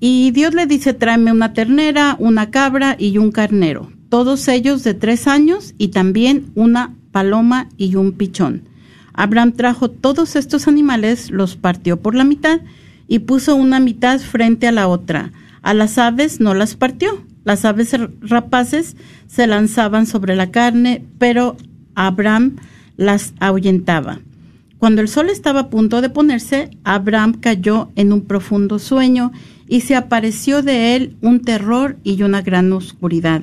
Y 0.00 0.30
Dios 0.30 0.54
le 0.54 0.66
dice, 0.66 0.94
tráeme 0.94 1.32
una 1.32 1.52
ternera, 1.52 2.16
una 2.18 2.50
cabra 2.50 2.96
y 2.98 3.18
un 3.18 3.30
carnero, 3.30 3.92
todos 4.08 4.48
ellos 4.48 4.82
de 4.82 4.94
tres 4.94 5.26
años 5.26 5.74
y 5.76 5.88
también 5.88 6.46
una 6.54 6.94
paloma 7.12 7.68
y 7.76 7.96
un 7.96 8.12
pichón. 8.12 8.62
Abraham 9.12 9.52
trajo 9.52 9.90
todos 9.90 10.36
estos 10.36 10.66
animales, 10.66 11.30
los 11.30 11.56
partió 11.56 12.00
por 12.00 12.14
la 12.14 12.24
mitad 12.24 12.60
y 13.08 13.18
puso 13.18 13.54
una 13.54 13.80
mitad 13.80 14.18
frente 14.20 14.66
a 14.66 14.72
la 14.72 14.88
otra. 14.88 15.32
A 15.60 15.74
las 15.74 15.98
aves 15.98 16.40
no 16.40 16.54
las 16.54 16.76
partió 16.76 17.22
las 17.44 17.64
aves 17.64 17.96
rapaces 18.20 18.96
se 19.26 19.46
lanzaban 19.46 20.06
sobre 20.06 20.36
la 20.36 20.50
carne, 20.50 21.04
pero 21.18 21.56
Abraham 21.94 22.56
las 22.96 23.34
ahuyentaba. 23.40 24.20
Cuando 24.78 25.02
el 25.02 25.08
sol 25.08 25.28
estaba 25.28 25.60
a 25.60 25.70
punto 25.70 26.00
de 26.00 26.10
ponerse, 26.10 26.70
Abraham 26.84 27.34
cayó 27.34 27.90
en 27.96 28.12
un 28.12 28.22
profundo 28.22 28.78
sueño 28.78 29.32
y 29.68 29.82
se 29.82 29.94
apareció 29.94 30.62
de 30.62 30.96
él 30.96 31.16
un 31.20 31.40
terror 31.40 31.98
y 32.02 32.22
una 32.22 32.42
gran 32.42 32.72
oscuridad. 32.72 33.42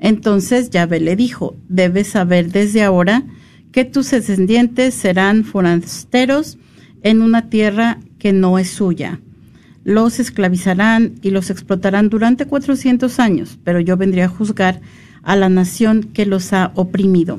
Entonces 0.00 0.70
Yahvé 0.70 1.00
le 1.00 1.16
dijo, 1.16 1.56
debes 1.68 2.08
saber 2.08 2.52
desde 2.52 2.84
ahora 2.84 3.24
que 3.72 3.84
tus 3.84 4.10
descendientes 4.10 4.94
serán 4.94 5.44
forasteros 5.44 6.58
en 7.02 7.22
una 7.22 7.50
tierra 7.50 7.98
que 8.18 8.32
no 8.32 8.58
es 8.58 8.70
suya 8.70 9.20
los 9.88 10.20
esclavizarán 10.20 11.14
y 11.22 11.30
los 11.30 11.48
explotarán 11.48 12.10
durante 12.10 12.44
400 12.44 13.18
años, 13.20 13.58
pero 13.64 13.80
yo 13.80 13.96
vendré 13.96 14.22
a 14.22 14.28
juzgar 14.28 14.82
a 15.22 15.34
la 15.34 15.48
nación 15.48 16.10
que 16.12 16.26
los 16.26 16.52
ha 16.52 16.72
oprimido. 16.74 17.38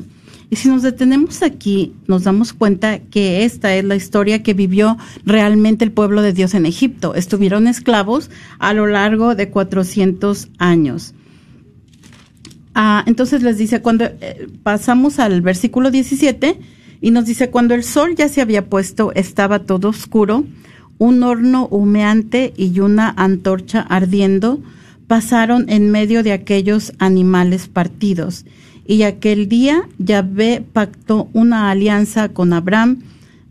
Y 0.50 0.56
si 0.56 0.68
nos 0.68 0.82
detenemos 0.82 1.44
aquí, 1.44 1.94
nos 2.08 2.24
damos 2.24 2.54
cuenta 2.54 2.98
que 2.98 3.46
esta 3.46 3.76
es 3.76 3.86
la 3.86 3.96
historia 3.96 4.42
que 4.42 4.56
vivió 4.56 4.98
realmente 5.28 5.86
el 5.86 5.92
pueblo 5.92 6.24
de 6.24 6.34
Dios 6.34 6.56
en 6.56 6.66
Egipto. 6.66 7.14
Estuvieron 7.14 7.68
esclavos 7.68 8.32
a 8.58 8.74
lo 8.74 8.88
largo 8.88 9.36
de 9.36 9.50
400 9.50 10.50
años. 10.58 11.14
Ah, 12.74 13.04
entonces 13.06 13.44
les 13.44 13.60
dice, 13.60 13.84
cuando 13.84 14.06
eh, 14.06 14.48
pasamos 14.64 15.20
al 15.20 15.42
versículo 15.42 15.92
17, 15.92 16.60
y 17.00 17.12
nos 17.12 17.28
dice, 17.28 17.52
cuando 17.52 17.76
el 17.76 17.84
sol 17.84 18.16
ya 18.16 18.28
se 18.28 18.42
había 18.42 18.66
puesto, 18.66 19.12
estaba 19.14 19.60
todo 19.60 19.90
oscuro, 19.90 20.46
un 21.00 21.24
horno 21.24 21.66
humeante 21.68 22.54
y 22.56 22.80
una 22.82 23.12
antorcha 23.18 23.82
ardiendo 23.82 24.62
pasaron 25.08 25.68
en 25.70 25.90
medio 25.90 26.22
de 26.22 26.34
aquellos 26.34 26.94
animales 27.00 27.68
partidos. 27.68 28.46
Y 28.86 29.02
aquel 29.04 29.50
día 29.50 29.88
Yahvé 29.98 30.64
pactó 30.72 31.30
una 31.34 31.72
alianza 31.72 32.30
con 32.30 32.54
Abraham, 32.54 33.00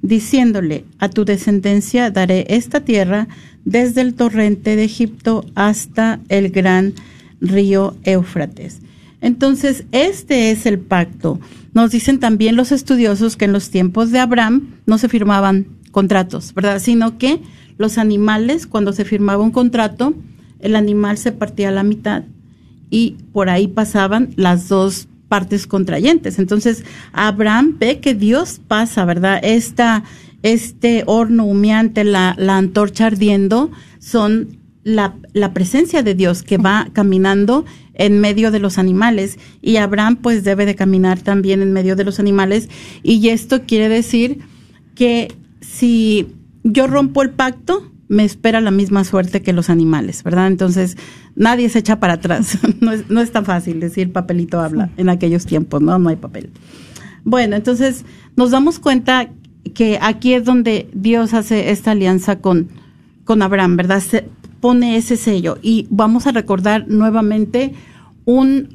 diciéndole, 0.02 0.84
a 1.00 1.08
tu 1.08 1.24
descendencia 1.24 2.12
daré 2.12 2.46
esta 2.48 2.84
tierra 2.84 3.26
desde 3.64 4.02
el 4.02 4.14
torrente 4.14 4.76
de 4.76 4.84
Egipto 4.84 5.44
hasta 5.56 6.20
el 6.28 6.50
gran 6.50 6.94
río 7.40 7.96
Éufrates. 8.04 8.80
Entonces, 9.20 9.84
este 9.90 10.50
es 10.50 10.66
el 10.66 10.78
pacto. 10.78 11.40
Nos 11.74 11.90
dicen 11.90 12.20
también 12.20 12.56
los 12.56 12.72
estudiosos 12.72 13.36
que 13.36 13.46
en 13.46 13.52
los 13.52 13.70
tiempos 13.70 14.10
de 14.10 14.20
Abraham 14.20 14.74
no 14.86 14.98
se 14.98 15.08
firmaban 15.08 15.66
contratos, 15.90 16.54
¿verdad? 16.54 16.80
Sino 16.80 17.18
que 17.18 17.40
los 17.78 17.98
animales, 17.98 18.66
cuando 18.66 18.92
se 18.92 19.04
firmaba 19.04 19.42
un 19.42 19.50
contrato, 19.50 20.14
el 20.60 20.76
animal 20.76 21.18
se 21.18 21.32
partía 21.32 21.68
a 21.68 21.72
la 21.72 21.82
mitad 21.82 22.24
y 22.90 23.16
por 23.32 23.50
ahí 23.50 23.68
pasaban 23.68 24.30
las 24.36 24.68
dos 24.68 25.08
partes 25.28 25.66
contrayentes. 25.66 26.38
Entonces, 26.38 26.84
Abraham 27.12 27.76
ve 27.78 28.00
que 28.00 28.14
Dios 28.14 28.60
pasa, 28.66 29.04
¿verdad? 29.04 29.40
Esta, 29.42 30.04
este 30.42 31.04
horno 31.06 31.44
humeante, 31.44 32.04
la, 32.04 32.34
antorcha 32.48 33.06
ardiendo, 33.06 33.70
son 33.98 34.58
la, 34.84 35.16
la, 35.34 35.52
presencia 35.52 36.02
de 36.02 36.14
Dios 36.14 36.42
que 36.42 36.56
va 36.56 36.88
caminando 36.92 37.66
en 37.94 38.20
medio 38.20 38.50
de 38.50 38.58
los 38.58 38.78
animales 38.78 39.38
y 39.60 39.76
Abraham 39.76 40.16
pues 40.16 40.44
debe 40.44 40.64
de 40.64 40.76
caminar 40.76 41.20
también 41.20 41.60
en 41.60 41.72
medio 41.72 41.94
de 41.94 42.04
los 42.04 42.20
animales 42.20 42.70
y 43.02 43.28
esto 43.28 43.62
quiere 43.66 43.88
decir 43.88 44.38
que 44.94 45.34
si 45.70 46.28
yo 46.64 46.86
rompo 46.86 47.22
el 47.22 47.30
pacto, 47.30 47.92
me 48.08 48.24
espera 48.24 48.60
la 48.60 48.70
misma 48.70 49.04
suerte 49.04 49.42
que 49.42 49.52
los 49.52 49.68
animales, 49.68 50.22
¿verdad? 50.22 50.46
Entonces, 50.46 50.96
nadie 51.36 51.68
se 51.68 51.80
echa 51.80 52.00
para 52.00 52.14
atrás. 52.14 52.58
no, 52.80 52.92
es, 52.92 53.10
no 53.10 53.20
es 53.20 53.32
tan 53.32 53.44
fácil 53.44 53.78
decir 53.80 54.12
papelito 54.12 54.60
habla 54.60 54.90
en 54.96 55.10
aquellos 55.10 55.44
tiempos, 55.44 55.82
¿no? 55.82 55.98
No 55.98 56.08
hay 56.08 56.16
papel. 56.16 56.50
Bueno, 57.24 57.54
entonces 57.54 58.04
nos 58.36 58.50
damos 58.50 58.78
cuenta 58.78 59.30
que 59.74 59.98
aquí 60.00 60.32
es 60.32 60.44
donde 60.44 60.88
Dios 60.94 61.34
hace 61.34 61.70
esta 61.70 61.90
alianza 61.90 62.40
con, 62.40 62.68
con 63.24 63.42
Abraham, 63.42 63.76
¿verdad? 63.76 64.00
Se 64.00 64.24
pone 64.60 64.96
ese 64.96 65.16
sello 65.16 65.58
y 65.60 65.86
vamos 65.90 66.26
a 66.26 66.32
recordar 66.32 66.88
nuevamente 66.88 67.74
un, 68.24 68.74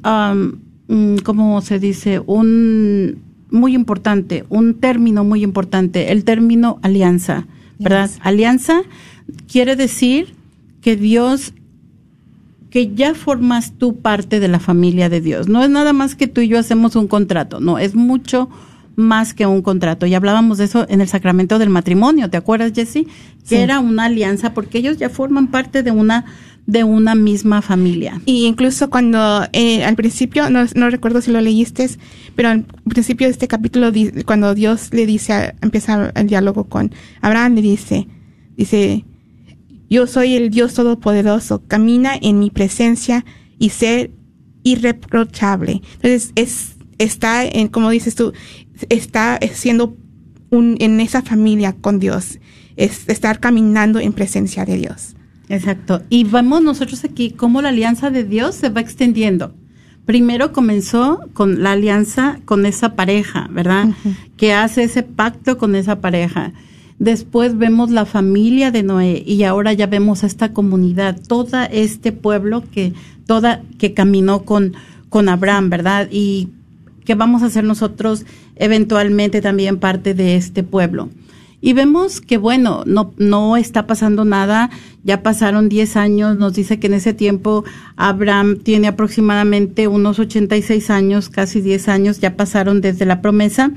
um, 0.88 1.16
¿cómo 1.24 1.60
se 1.60 1.80
dice? 1.80 2.20
Un 2.20 3.33
muy 3.54 3.74
importante, 3.74 4.44
un 4.50 4.74
término 4.74 5.24
muy 5.24 5.42
importante, 5.42 6.12
el 6.12 6.24
término 6.24 6.78
alianza, 6.82 7.46
¿verdad? 7.78 8.10
Alianza 8.20 8.82
quiere 9.50 9.76
decir 9.76 10.34
que 10.82 10.96
Dios 10.96 11.54
que 12.70 12.92
ya 12.92 13.14
formas 13.14 13.74
tú 13.78 14.00
parte 14.00 14.40
de 14.40 14.48
la 14.48 14.58
familia 14.58 15.08
de 15.08 15.20
Dios. 15.20 15.46
No 15.48 15.62
es 15.62 15.70
nada 15.70 15.92
más 15.92 16.16
que 16.16 16.26
tú 16.26 16.40
y 16.40 16.48
yo 16.48 16.58
hacemos 16.58 16.96
un 16.96 17.06
contrato, 17.06 17.60
no, 17.60 17.78
es 17.78 17.94
mucho 17.94 18.50
más 18.96 19.32
que 19.32 19.46
un 19.46 19.62
contrato. 19.62 20.06
Y 20.06 20.14
hablábamos 20.14 20.58
de 20.58 20.64
eso 20.64 20.84
en 20.88 21.00
el 21.00 21.08
sacramento 21.08 21.60
del 21.60 21.70
matrimonio, 21.70 22.28
¿te 22.30 22.36
acuerdas, 22.36 22.72
Jesse? 22.74 23.06
Que 23.48 23.62
era 23.62 23.78
una 23.78 24.06
alianza 24.06 24.54
porque 24.54 24.78
ellos 24.78 24.96
ya 24.96 25.08
forman 25.08 25.46
parte 25.48 25.84
de 25.84 25.92
una 25.92 26.24
de 26.66 26.84
una 26.84 27.14
misma 27.14 27.60
familia. 27.60 28.20
Y 28.24 28.46
incluso 28.46 28.88
cuando 28.88 29.46
eh, 29.52 29.84
al 29.84 29.96
principio, 29.96 30.48
no, 30.50 30.64
no, 30.74 30.90
recuerdo 30.90 31.20
si 31.20 31.30
lo 31.30 31.40
leíste, 31.40 31.88
pero 32.34 32.48
al 32.48 32.64
principio 32.88 33.26
de 33.26 33.32
este 33.32 33.48
capítulo, 33.48 33.92
cuando 34.24 34.54
Dios 34.54 34.88
le 34.92 35.06
dice, 35.06 35.54
empieza 35.60 36.10
el 36.14 36.26
diálogo 36.26 36.64
con 36.64 36.92
Abraham, 37.20 37.56
le 37.56 37.62
dice, 37.62 38.08
dice, 38.56 39.04
yo 39.90 40.06
soy 40.06 40.34
el 40.34 40.50
Dios 40.50 40.74
Todopoderoso, 40.74 41.62
camina 41.66 42.14
en 42.20 42.38
mi 42.38 42.50
presencia 42.50 43.24
y 43.58 43.70
ser 43.70 44.10
irreprochable. 44.62 45.82
Entonces, 45.96 46.32
es, 46.34 46.76
está, 46.98 47.44
en, 47.44 47.68
como 47.68 47.90
dices 47.90 48.14
tú, 48.14 48.32
está 48.88 49.38
siendo 49.52 49.96
un, 50.50 50.76
en 50.80 51.00
esa 51.00 51.22
familia 51.22 51.74
con 51.74 51.98
Dios, 51.98 52.38
es 52.76 53.08
estar 53.08 53.38
caminando 53.38 54.00
en 54.00 54.14
presencia 54.14 54.64
de 54.64 54.78
Dios. 54.78 55.13
Exacto. 55.48 56.02
Y 56.08 56.24
vamos 56.24 56.62
nosotros 56.62 57.04
aquí 57.04 57.30
cómo 57.30 57.62
la 57.62 57.68
alianza 57.68 58.10
de 58.10 58.24
Dios 58.24 58.54
se 58.54 58.70
va 58.70 58.80
extendiendo. 58.80 59.54
Primero 60.06 60.52
comenzó 60.52 61.20
con 61.32 61.62
la 61.62 61.72
alianza 61.72 62.38
con 62.44 62.66
esa 62.66 62.94
pareja, 62.94 63.48
¿verdad? 63.50 63.88
Que 64.36 64.52
hace 64.52 64.84
ese 64.84 65.02
pacto 65.02 65.56
con 65.56 65.74
esa 65.74 66.00
pareja. 66.00 66.52
Después 66.98 67.56
vemos 67.56 67.90
la 67.90 68.04
familia 68.04 68.70
de 68.70 68.82
Noé 68.82 69.22
y 69.26 69.42
ahora 69.44 69.72
ya 69.72 69.86
vemos 69.86 70.22
esta 70.22 70.52
comunidad, 70.52 71.20
todo 71.26 71.58
este 71.70 72.12
pueblo 72.12 72.62
que 72.70 72.92
toda 73.26 73.62
que 73.78 73.94
caminó 73.94 74.44
con 74.44 74.74
con 75.14 75.28
Abraham, 75.28 75.70
¿verdad? 75.70 76.08
Y 76.10 76.48
que 77.04 77.14
vamos 77.14 77.44
a 77.44 77.50
ser 77.50 77.62
nosotros 77.62 78.26
eventualmente 78.56 79.40
también 79.40 79.78
parte 79.78 80.12
de 80.12 80.34
este 80.34 80.64
pueblo. 80.64 81.08
Y 81.64 81.72
vemos 81.72 82.20
que, 82.20 82.36
bueno, 82.36 82.82
no, 82.84 83.14
no 83.16 83.56
está 83.56 83.86
pasando 83.86 84.26
nada, 84.26 84.68
ya 85.02 85.22
pasaron 85.22 85.70
10 85.70 85.96
años, 85.96 86.36
nos 86.36 86.52
dice 86.52 86.78
que 86.78 86.88
en 86.88 86.92
ese 86.92 87.14
tiempo 87.14 87.64
Abraham 87.96 88.58
tiene 88.58 88.86
aproximadamente 88.86 89.88
unos 89.88 90.18
86 90.18 90.90
años, 90.90 91.30
casi 91.30 91.62
10 91.62 91.88
años, 91.88 92.20
ya 92.20 92.36
pasaron 92.36 92.82
desde 92.82 93.06
la 93.06 93.22
promesa. 93.22 93.70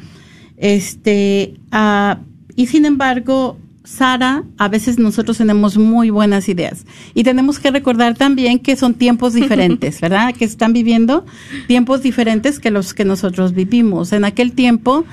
Este, 0.58 1.54
uh, 1.72 2.22
y 2.58 2.68
sin 2.68 2.84
embargo, 2.84 3.58
Sara, 3.86 4.44
a 4.58 4.68
veces 4.68 5.00
nosotros 5.00 5.38
tenemos 5.38 5.78
muy 5.78 6.10
buenas 6.10 6.50
ideas. 6.50 6.86
Y 7.14 7.24
tenemos 7.24 7.58
que 7.58 7.72
recordar 7.72 8.18
también 8.18 8.60
que 8.60 8.76
son 8.76 8.96
tiempos 8.96 9.34
diferentes, 9.34 10.02
¿verdad? 10.02 10.36
Que 10.36 10.44
están 10.44 10.74
viviendo 10.74 11.26
tiempos 11.68 12.04
diferentes 12.04 12.60
que 12.60 12.70
los 12.70 12.94
que 12.94 13.06
nosotros 13.06 13.54
vivimos. 13.54 14.12
En 14.12 14.26
aquel 14.26 14.52
tiempo, 14.52 15.06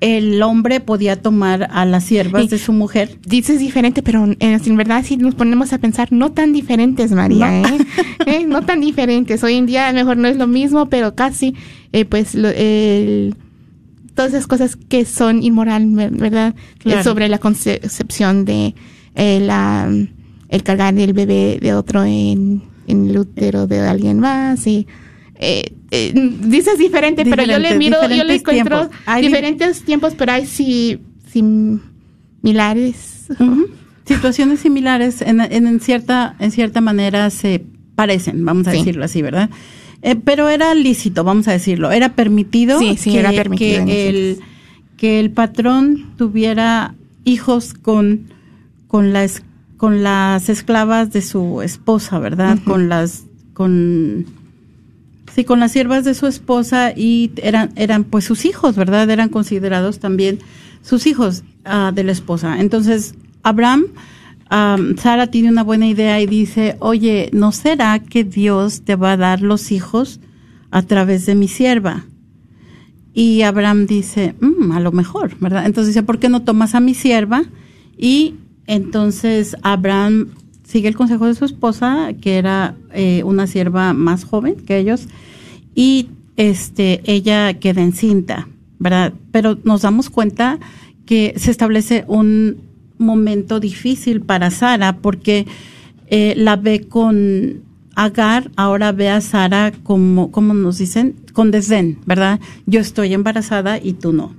el 0.00 0.42
hombre 0.42 0.80
podía 0.80 1.20
tomar 1.20 1.68
a 1.70 1.84
las 1.84 2.04
siervas 2.04 2.48
de 2.48 2.58
su 2.58 2.72
mujer. 2.72 3.18
Dices 3.26 3.58
diferente, 3.58 4.02
pero 4.02 4.24
en, 4.38 4.76
verdad 4.76 5.04
si 5.04 5.16
nos 5.16 5.34
ponemos 5.34 5.72
a 5.72 5.78
pensar, 5.78 6.08
no 6.10 6.32
tan 6.32 6.52
diferentes, 6.52 7.12
María, 7.12 7.60
¿eh? 7.60 7.78
¿Eh? 8.26 8.44
No 8.46 8.62
tan 8.62 8.80
diferentes. 8.80 9.44
Hoy 9.44 9.54
en 9.54 9.66
día 9.66 9.88
a 9.88 9.92
lo 9.92 9.98
mejor 9.98 10.16
no 10.16 10.28
es 10.28 10.36
lo 10.36 10.46
mismo, 10.46 10.86
pero 10.86 11.14
casi, 11.14 11.54
eh, 11.92 12.04
pues, 12.04 12.34
lo, 12.34 12.48
el 12.48 13.34
todas 14.14 14.34
esas 14.34 14.46
cosas 14.46 14.76
que 14.76 15.04
son 15.06 15.42
inmoral, 15.42 15.86
¿verdad? 16.12 16.54
Sobre 17.02 17.28
la 17.28 17.38
concepción 17.38 18.44
de 18.44 18.74
eh, 19.14 19.40
la, 19.40 19.90
el 20.48 20.62
cargar 20.62 20.98
el 20.98 21.12
bebé 21.12 21.58
de 21.60 21.74
otro 21.74 22.04
en, 22.04 22.62
el 22.86 23.16
útero 23.16 23.66
de 23.66 23.80
alguien 23.80 24.18
más 24.18 24.66
y 24.66 24.86
eh, 25.42 25.72
eh, 25.90 26.12
dices 26.14 26.78
diferente, 26.78 27.24
pero 27.24 27.42
yo 27.44 27.58
le 27.58 27.74
miro, 27.76 27.96
yo 28.08 28.24
le 28.24 28.34
encuentro 28.34 28.90
diferentes 29.20 29.82
tiempos, 29.82 30.12
pero 30.16 30.32
hay 30.32 30.44
sí 30.44 31.00
similares. 31.32 33.28
Situaciones 34.04 34.60
similares 34.60 35.22
en, 35.22 35.40
en, 35.40 35.80
cierta, 35.80 36.36
en 36.40 36.50
cierta 36.50 36.82
manera 36.82 37.30
se 37.30 37.64
parecen, 37.94 38.44
vamos 38.44 38.66
a 38.66 38.72
decirlo 38.72 39.04
así, 39.04 39.22
¿verdad? 39.22 39.48
Eh, 40.02 40.14
pero 40.16 40.50
era 40.50 40.74
lícito, 40.74 41.24
vamos 41.24 41.48
a 41.48 41.52
decirlo, 41.52 41.90
era 41.90 42.10
permitido, 42.10 42.78
que, 42.78 43.18
era 43.18 43.30
permitido 43.30 43.86
que, 43.86 44.08
el, 44.08 44.40
que 44.98 45.20
el 45.20 45.30
patrón 45.30 46.12
tuviera 46.18 46.94
hijos 47.24 47.72
con, 47.72 48.26
con, 48.88 49.14
las, 49.14 49.42
con 49.78 50.02
las 50.02 50.50
esclavas 50.50 51.12
de 51.12 51.22
su 51.22 51.62
esposa, 51.62 52.18
¿verdad? 52.18 52.58
Con 52.64 52.90
las, 52.90 53.24
con, 53.54 54.26
sí, 55.34 55.44
con 55.44 55.60
las 55.60 55.72
siervas 55.72 56.04
de 56.04 56.14
su 56.14 56.26
esposa 56.26 56.92
y 56.94 57.32
eran, 57.36 57.72
eran 57.76 58.04
pues 58.04 58.24
sus 58.24 58.44
hijos, 58.44 58.76
¿verdad? 58.76 59.08
Eran 59.10 59.28
considerados 59.28 59.98
también 59.98 60.38
sus 60.82 61.06
hijos 61.06 61.44
uh, 61.66 61.92
de 61.92 62.04
la 62.04 62.12
esposa. 62.12 62.60
Entonces, 62.60 63.14
Abraham 63.42 63.86
Sara 64.50 65.28
tiene 65.28 65.48
una 65.48 65.62
buena 65.62 65.86
idea 65.86 66.20
y 66.20 66.26
dice, 66.26 66.76
oye, 66.80 67.30
¿no 67.32 67.52
será 67.52 68.00
que 68.00 68.24
Dios 68.24 68.82
te 68.82 68.96
va 68.96 69.12
a 69.12 69.16
dar 69.16 69.42
los 69.42 69.70
hijos 69.70 70.20
a 70.72 70.82
través 70.82 71.24
de 71.26 71.36
mi 71.36 71.46
sierva? 71.46 72.04
Y 73.14 73.42
Abraham 73.42 73.86
dice, 73.86 74.34
mm, 74.40 74.72
a 74.72 74.80
lo 74.80 74.90
mejor, 74.90 75.36
¿verdad? 75.38 75.66
Entonces 75.66 75.94
dice, 75.94 76.02
¿por 76.02 76.18
qué 76.18 76.28
no 76.28 76.42
tomas 76.42 76.74
a 76.74 76.80
mi 76.80 76.94
sierva? 76.94 77.44
Y 77.96 78.34
entonces 78.66 79.56
Abraham 79.62 80.30
sigue 80.70 80.88
el 80.88 80.96
consejo 80.96 81.26
de 81.26 81.34
su 81.34 81.44
esposa, 81.44 82.12
que 82.20 82.38
era 82.38 82.74
eh, 82.92 83.22
una 83.24 83.46
sierva 83.46 83.92
más 83.92 84.24
joven 84.24 84.54
que 84.54 84.78
ellos, 84.78 85.08
y 85.74 86.08
este, 86.36 87.00
ella 87.04 87.54
queda 87.54 87.82
encinta, 87.82 88.48
¿verdad? 88.78 89.12
Pero 89.32 89.58
nos 89.64 89.82
damos 89.82 90.10
cuenta 90.10 90.58
que 91.06 91.34
se 91.36 91.50
establece 91.50 92.04
un, 92.06 92.70
momento 93.00 93.58
difícil 93.58 94.20
para 94.20 94.50
Sara 94.50 94.98
porque 94.98 95.46
eh, 96.08 96.34
la 96.36 96.56
ve 96.56 96.86
con 96.86 97.62
Agar, 97.96 98.50
ahora 98.56 98.92
ve 98.92 99.08
a 99.08 99.20
Sara 99.20 99.72
como, 99.82 100.30
como 100.30 100.54
nos 100.54 100.78
dicen, 100.78 101.16
con 101.32 101.50
desdén, 101.50 101.98
¿verdad? 102.06 102.40
Yo 102.66 102.80
estoy 102.80 103.12
embarazada 103.14 103.78
y 103.78 103.94
tú 103.94 104.12
no, 104.12 104.34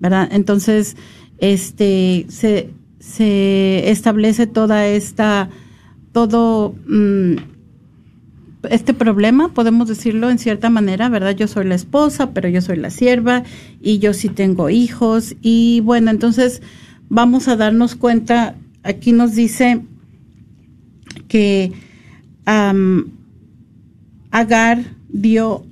¿verdad? 0.00 0.28
Entonces, 0.32 0.96
este, 1.38 2.26
se, 2.28 2.70
se 2.98 3.90
establece 3.90 4.46
toda 4.46 4.86
esta, 4.86 5.48
todo, 6.18 6.74
mm, 6.88 7.36
este 8.68 8.92
problema, 8.92 9.54
podemos 9.54 9.86
decirlo 9.86 10.30
en 10.30 10.38
cierta 10.38 10.68
manera, 10.68 11.08
¿verdad? 11.08 11.36
Yo 11.36 11.46
soy 11.46 11.64
la 11.64 11.76
esposa, 11.76 12.32
pero 12.32 12.48
yo 12.48 12.60
soy 12.60 12.76
la 12.76 12.90
sierva 12.90 13.44
y 13.80 14.00
yo 14.00 14.12
sí 14.14 14.28
tengo 14.28 14.68
hijos 14.68 15.36
y 15.42 15.80
bueno, 15.84 16.10
entonces 16.10 16.60
vamos 17.08 17.46
a 17.46 17.54
darnos 17.54 17.94
cuenta, 17.94 18.56
aquí 18.82 19.12
nos 19.12 19.36
dice 19.36 19.82
que 21.28 21.72
Agar 24.32 24.78
dio 25.08 25.64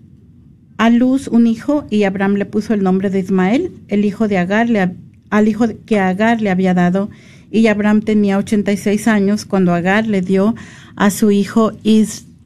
a 0.78 0.90
luz 0.90 1.26
un 1.26 1.48
hijo 1.48 1.86
y 1.90 2.04
Abraham 2.04 2.34
le 2.34 2.46
puso 2.46 2.72
el 2.72 2.84
nombre 2.84 3.10
de 3.10 3.18
Ismael, 3.18 3.72
el 3.88 4.04
hijo 4.04 4.28
de 4.28 4.38
Agar, 4.38 4.70
le, 4.70 4.94
al 5.30 5.48
hijo 5.48 5.66
que 5.86 5.98
Agar 5.98 6.40
le 6.40 6.50
había 6.50 6.72
dado. 6.72 7.10
Y 7.50 7.66
Abraham 7.68 8.02
tenía 8.02 8.38
86 8.38 9.08
años 9.08 9.44
cuando 9.44 9.72
Agar 9.72 10.06
le 10.06 10.20
dio 10.20 10.54
a 10.96 11.10
su 11.10 11.30
hijo 11.30 11.72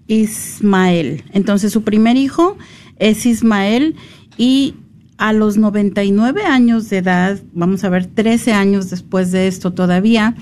Ismael. 0.07 1.25
Entonces 1.33 1.73
su 1.73 1.83
primer 1.83 2.17
hijo 2.17 2.59
es 2.99 3.27
Ismael 3.27 3.97
y 4.37 4.75
a 5.19 5.33
los 5.33 5.59
99 5.59 6.45
años 6.45 6.89
de 6.89 6.99
edad, 6.99 7.39
vamos 7.53 7.85
a 7.85 7.91
ver, 7.91 8.07
13 8.07 8.53
años 8.53 8.89
después 8.91 9.33
de 9.33 9.49
esto 9.49 9.73
todavía, 9.73 10.35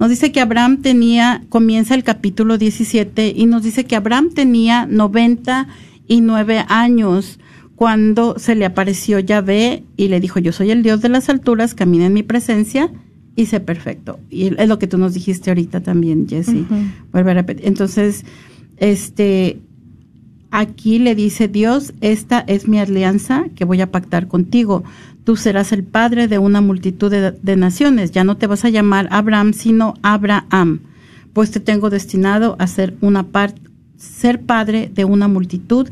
nos 0.00 0.10
dice 0.10 0.32
que 0.32 0.40
Abraham 0.40 0.82
tenía, 0.82 1.44
comienza 1.50 1.94
el 1.94 2.04
capítulo 2.04 2.58
17 2.58 3.32
y 3.36 3.46
nos 3.46 3.62
dice 3.62 3.84
que 3.84 3.96
Abraham 3.96 4.30
tenía 4.34 4.86
99 4.86 6.64
años 6.68 7.38
cuando 7.76 8.38
se 8.38 8.54
le 8.54 8.64
apareció 8.64 9.18
Yahvé 9.18 9.84
y 9.96 10.08
le 10.08 10.20
dijo, 10.20 10.38
yo 10.38 10.52
soy 10.52 10.70
el 10.70 10.82
Dios 10.82 11.00
de 11.00 11.10
las 11.10 11.28
alturas, 11.28 11.74
camina 11.74 12.06
en 12.06 12.14
mi 12.14 12.22
presencia 12.22 12.90
y 13.36 13.46
sé 13.46 13.60
perfecto. 13.60 14.18
Y 14.30 14.54
es 14.60 14.68
lo 14.68 14.78
que 14.78 14.86
tú 14.86 14.98
nos 14.98 15.14
dijiste 15.14 15.50
ahorita 15.50 15.80
también, 15.80 16.28
Jesse. 16.28 16.64
Vuelve 17.12 17.32
a 17.32 17.34
repetir. 17.34 17.66
Entonces, 17.66 18.24
este, 18.76 19.60
aquí 20.50 21.00
le 21.00 21.14
dice 21.14 21.48
Dios, 21.48 21.94
esta 22.00 22.40
es 22.46 22.68
mi 22.68 22.78
alianza 22.78 23.46
que 23.56 23.64
voy 23.64 23.80
a 23.80 23.90
pactar 23.90 24.28
contigo. 24.28 24.84
Tú 25.24 25.36
serás 25.36 25.72
el 25.72 25.82
padre 25.82 26.28
de 26.28 26.38
una 26.38 26.60
multitud 26.60 27.10
de, 27.10 27.56
naciones. 27.56 28.12
Ya 28.12 28.22
no 28.24 28.36
te 28.36 28.46
vas 28.46 28.64
a 28.64 28.68
llamar 28.68 29.08
Abraham, 29.10 29.52
sino 29.52 29.94
Abraham, 30.02 30.80
pues 31.32 31.50
te 31.50 31.60
tengo 31.60 31.90
destinado 31.90 32.54
a 32.60 32.66
ser 32.68 32.94
una 33.00 33.24
parte, 33.24 33.60
ser 33.96 34.42
padre 34.42 34.90
de 34.94 35.04
una 35.04 35.26
multitud 35.26 35.88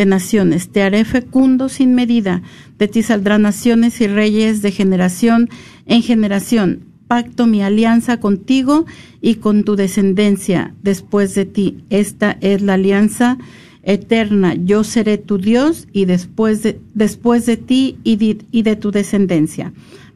de 0.00 0.06
naciones. 0.06 0.70
Te 0.70 0.82
haré 0.82 1.04
fecundo 1.04 1.68
sin 1.68 1.94
medida. 1.94 2.40
De 2.78 2.88
ti 2.88 3.02
saldrán 3.02 3.42
naciones 3.42 4.00
y 4.00 4.06
reyes 4.06 4.62
de 4.62 4.72
generación 4.72 5.50
en 5.84 6.00
generación. 6.00 6.86
Pacto 7.06 7.46
mi 7.46 7.62
alianza 7.62 8.18
contigo 8.18 8.86
y 9.20 9.34
con 9.34 9.62
tu 9.62 9.76
descendencia 9.76 10.74
después 10.82 11.34
de 11.34 11.44
ti. 11.44 11.84
Esta 11.90 12.38
es 12.40 12.62
la 12.62 12.74
alianza 12.74 13.36
eterna. 13.82 14.54
Yo 14.54 14.84
seré 14.84 15.18
tu 15.18 15.36
Dios 15.36 15.86
y 15.92 16.06
después 16.06 16.62
de, 16.62 16.80
después 16.94 17.44
de 17.44 17.58
ti 17.58 17.98
y 18.02 18.16
de, 18.16 18.38
y 18.50 18.62
de 18.62 18.76
tu 18.76 18.92
descendencia. 18.92 19.74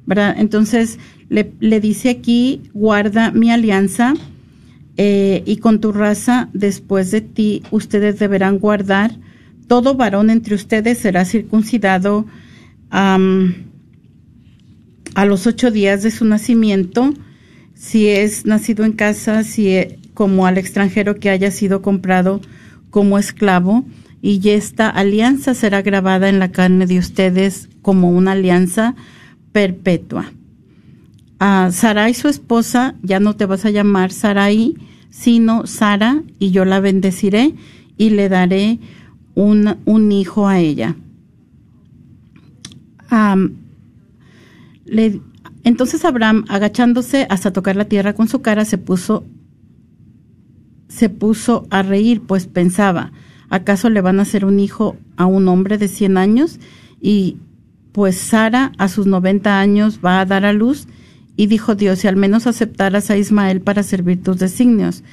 Entonces 0.09 0.99
le, 1.29 1.53
le, 1.61 1.79
dice 1.79 2.09
aquí, 2.09 2.63
guarda 2.73 3.33
mi 3.33 3.51
alianza 3.51 4.15
eh, 4.97 5.43
y 5.45 5.57
con 5.59 5.79
tu 5.83 5.93
raza 5.93 6.49
después 6.55 7.11
de 7.11 7.21
ti 7.21 7.63
ustedes 7.71 8.19
deberán 8.19 8.59
guardar 8.59 9.19
todo 9.67 9.95
varón 9.95 10.31
entre 10.31 10.55
ustedes 10.55 10.99
será 10.99 11.25
circuncidado 11.25 12.27
a 12.91 13.19
los 15.27 15.47
ocho 15.47 15.71
días 15.71 16.03
de 16.03 16.11
su 16.11 16.25
nacimiento, 16.25 17.13
si 17.75 18.09
es 18.09 18.47
nacido 18.47 18.85
en 18.85 18.93
casa, 18.93 19.43
si 19.43 19.69
e, 19.69 19.99
como 20.15 20.47
al 20.47 20.59
extranjero 20.59 21.17
que 21.17 21.31
haya 21.31 21.51
sido 21.51 21.83
comprado 21.83 22.41
como 22.91 23.19
esclavo, 23.19 23.85
y 24.23 24.49
esta 24.49 24.89
alianza 24.89 25.55
será 25.55 25.83
grabada 25.83 26.29
en 26.29 26.39
la 26.39 26.51
carne 26.51 26.87
de 26.87 26.99
ustedes 26.99 27.69
como 27.83 28.11
una 28.11 28.33
alianza 28.33 28.95
perpetua. 29.53 30.33
A 31.39 31.71
Sarai, 31.73 32.15
su 32.15 32.29
esposa, 32.29 32.95
ya 33.03 33.21
no 33.21 33.37
te 33.37 33.45
vas 33.45 33.65
a 33.65 33.71
llamar 33.71 34.13
Sarai, 34.13 34.77
sino 35.11 35.67
Sara, 35.67 36.23
y 36.39 36.53
yo 36.53 36.65
la 36.65 36.81
bendeciré 36.81 37.55
y 37.99 38.11
le 38.11 38.29
daré 38.29 38.79
un, 39.35 40.13
hijo 40.13 40.47
a 40.49 40.59
ella. 40.61 40.97
entonces 45.63 46.05
Abraham, 46.05 46.45
agachándose 46.49 47.27
hasta 47.31 47.53
tocar 47.53 47.77
la 47.77 47.87
tierra 47.87 48.15
con 48.15 48.29
su 48.29 48.43
cara, 48.43 48.65
se 48.65 48.79
puso, 48.79 49.25
se 50.89 51.09
puso 51.09 51.67
a 51.71 51.83
reír, 51.83 52.23
pues 52.23 52.47
pensaba, 52.47 53.13
¿acaso 53.49 53.91
le 53.91 54.01
van 54.01 54.19
a 54.19 54.23
hacer 54.23 54.45
un 54.45 54.61
hijo 54.61 54.97
a 55.17 55.27
un 55.27 55.49
hombre 55.49 55.79
de 55.79 55.89
100 55.89 56.17
años? 56.17 56.59
Y 57.01 57.39
pues 57.93 58.17
Sara 58.17 58.73
a 58.79 58.89
sus 58.89 59.07
90 59.07 59.61
años 59.61 60.01
va 60.05 60.21
a 60.21 60.27
dar 60.27 60.45
a 60.45 60.53
luz. 60.53 60.89
Y 61.37 61.47
dijo 61.47 61.75
Dios, 61.75 62.01
si 62.01 62.09
al 62.09 62.17
menos 62.17 62.47
aceptaras 62.47 63.11
a 63.11 63.17
Ismael 63.17 63.61
para 63.61 63.83
servir 63.83 64.23
tus 64.23 64.39
designios. 64.39 65.05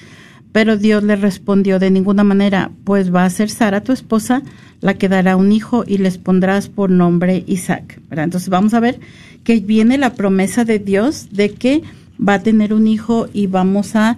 Pero 0.51 0.77
Dios 0.77 1.03
le 1.03 1.15
respondió 1.15 1.79
de 1.79 1.91
ninguna 1.91 2.23
manera, 2.23 2.71
pues 2.83 3.13
va 3.13 3.25
a 3.25 3.29
ser 3.29 3.49
Sara 3.49 3.81
tu 3.81 3.91
esposa 3.93 4.43
la 4.81 4.95
que 4.95 5.07
dará 5.07 5.37
un 5.37 5.51
hijo 5.51 5.83
y 5.87 5.99
les 5.99 6.17
pondrás 6.17 6.67
por 6.67 6.89
nombre 6.89 7.43
Isaac. 7.47 8.01
Entonces 8.09 8.49
vamos 8.49 8.73
a 8.73 8.79
ver 8.79 8.99
que 9.43 9.59
viene 9.59 9.97
la 9.97 10.13
promesa 10.13 10.65
de 10.65 10.79
Dios 10.79 11.29
de 11.31 11.51
que 11.51 11.83
va 12.19 12.35
a 12.35 12.43
tener 12.43 12.73
un 12.73 12.87
hijo 12.87 13.27
y 13.31 13.47
vamos 13.47 13.95
a, 13.95 14.17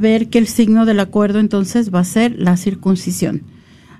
ver 0.00 0.28
que 0.28 0.38
el 0.38 0.48
signo 0.48 0.86
del 0.86 1.00
acuerdo 1.00 1.38
entonces 1.38 1.94
va 1.94 2.00
a 2.00 2.04
ser 2.04 2.34
la 2.36 2.56
circuncisión. 2.56 3.42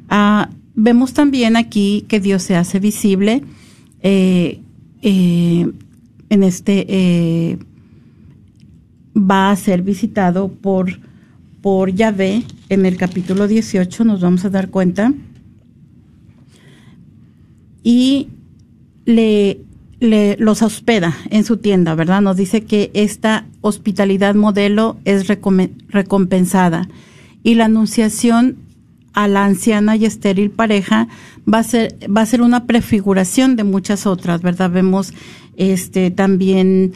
Ah, 0.09 0.51
vemos 0.75 1.12
también 1.12 1.57
aquí 1.57 2.05
que 2.09 2.19
Dios 2.21 2.43
se 2.43 2.57
hace 2.57 2.81
visible 2.81 3.43
eh, 4.03 4.61
eh, 5.03 5.71
en 6.31 6.43
este, 6.43 6.87
eh, 6.89 7.59
va 9.16 9.51
a 9.51 9.57
ser 9.57 9.83
visitado 9.83 10.49
por 10.49 11.08
por 11.69 11.93
Yahvé 11.93 12.45
en 12.71 12.87
el 12.87 12.97
capítulo 12.97 13.47
18, 13.47 14.03
nos 14.05 14.23
vamos 14.23 14.43
a 14.47 14.49
dar 14.49 14.71
cuenta. 14.71 15.12
Y 17.83 18.29
le, 19.05 19.61
le, 20.01 20.39
los 20.39 20.62
hospeda 20.62 21.14
en 21.29 21.45
su 21.45 21.59
tienda, 21.59 21.95
¿verdad? 21.95 22.23
Nos 22.23 22.39
dice 22.39 22.64
que 22.64 22.91
esta 22.95 23.47
hospitalidad 23.61 24.35
modelo 24.35 24.97
es 25.05 25.27
recompensada 25.29 26.89
y 27.43 27.57
la 27.57 27.66
anunciación 27.66 28.57
a 29.12 29.29
la 29.29 29.45
anciana 29.45 29.95
y 29.95 30.07
estéril 30.07 30.51
pareja 30.51 31.07
va 31.47 31.59
a 31.59 31.64
ser 31.64 31.99
va 32.09 32.23
a 32.23 32.27
ser 32.27 32.41
una 32.41 32.64
prefiguración 32.64 33.57
de 33.57 33.64
muchas 33.64 34.07
otras, 34.07 34.41
¿verdad? 34.41 34.71
Vemos 34.71 35.12
este 35.59 36.11
también 36.11 36.95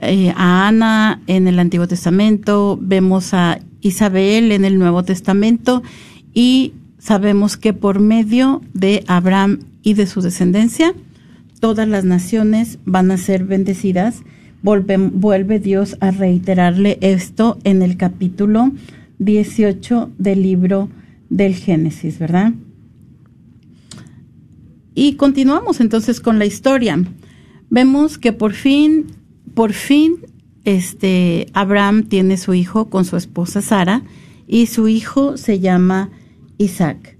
eh, 0.00 0.32
a 0.34 0.66
Ana 0.66 1.20
en 1.26 1.46
el 1.46 1.58
Antiguo 1.58 1.86
Testamento, 1.86 2.78
vemos 2.80 3.34
a 3.34 3.58
Isabel 3.84 4.50
en 4.50 4.64
el 4.64 4.78
Nuevo 4.78 5.02
Testamento 5.02 5.82
y 6.32 6.72
sabemos 6.98 7.56
que 7.56 7.74
por 7.74 8.00
medio 8.00 8.62
de 8.72 9.04
Abraham 9.06 9.60
y 9.82 9.94
de 9.94 10.06
su 10.06 10.22
descendencia, 10.22 10.94
todas 11.60 11.86
las 11.86 12.04
naciones 12.04 12.78
van 12.86 13.10
a 13.10 13.18
ser 13.18 13.44
bendecidas. 13.44 14.22
vuelve 14.62 15.58
Dios 15.58 15.96
a 16.00 16.10
reiterarle 16.10 16.98
esto 17.02 17.58
en 17.64 17.82
el 17.82 17.98
capítulo 17.98 18.72
18 19.18 20.10
del 20.18 20.42
libro 20.42 20.88
del 21.28 21.54
Génesis, 21.54 22.18
¿verdad? 22.18 22.54
Y 24.94 25.16
continuamos 25.16 25.80
entonces 25.80 26.20
con 26.20 26.38
la 26.38 26.46
historia. 26.46 26.98
Vemos 27.68 28.16
que 28.16 28.32
por 28.32 28.54
fin, 28.54 29.06
por 29.54 29.74
fin 29.74 30.16
este 30.64 31.46
Abraham 31.52 32.04
tiene 32.04 32.36
su 32.36 32.54
hijo 32.54 32.88
con 32.90 33.04
su 33.04 33.16
esposa 33.16 33.60
Sara 33.60 34.02
y 34.46 34.66
su 34.66 34.88
hijo 34.88 35.36
se 35.36 35.60
llama 35.60 36.10
Isaac. 36.58 37.16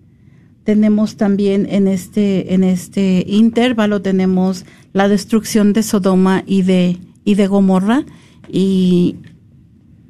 Tenemos 0.64 1.16
también 1.16 1.66
en 1.68 1.88
este 1.88 2.54
en 2.54 2.64
este 2.64 3.24
intervalo 3.26 4.00
tenemos 4.00 4.64
la 4.92 5.08
destrucción 5.08 5.72
de 5.72 5.82
Sodoma 5.82 6.42
y 6.46 6.62
de 6.62 6.98
y 7.24 7.34
de 7.34 7.46
Gomorra 7.46 8.04
y 8.50 9.16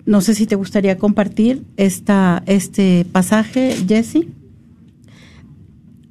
no 0.06 0.20
sé 0.20 0.34
si 0.34 0.46
te 0.46 0.54
gustaría 0.54 0.98
compartir 0.98 1.64
esta 1.76 2.42
este 2.46 3.06
pasaje, 3.10 3.74
Jesse. 3.88 4.26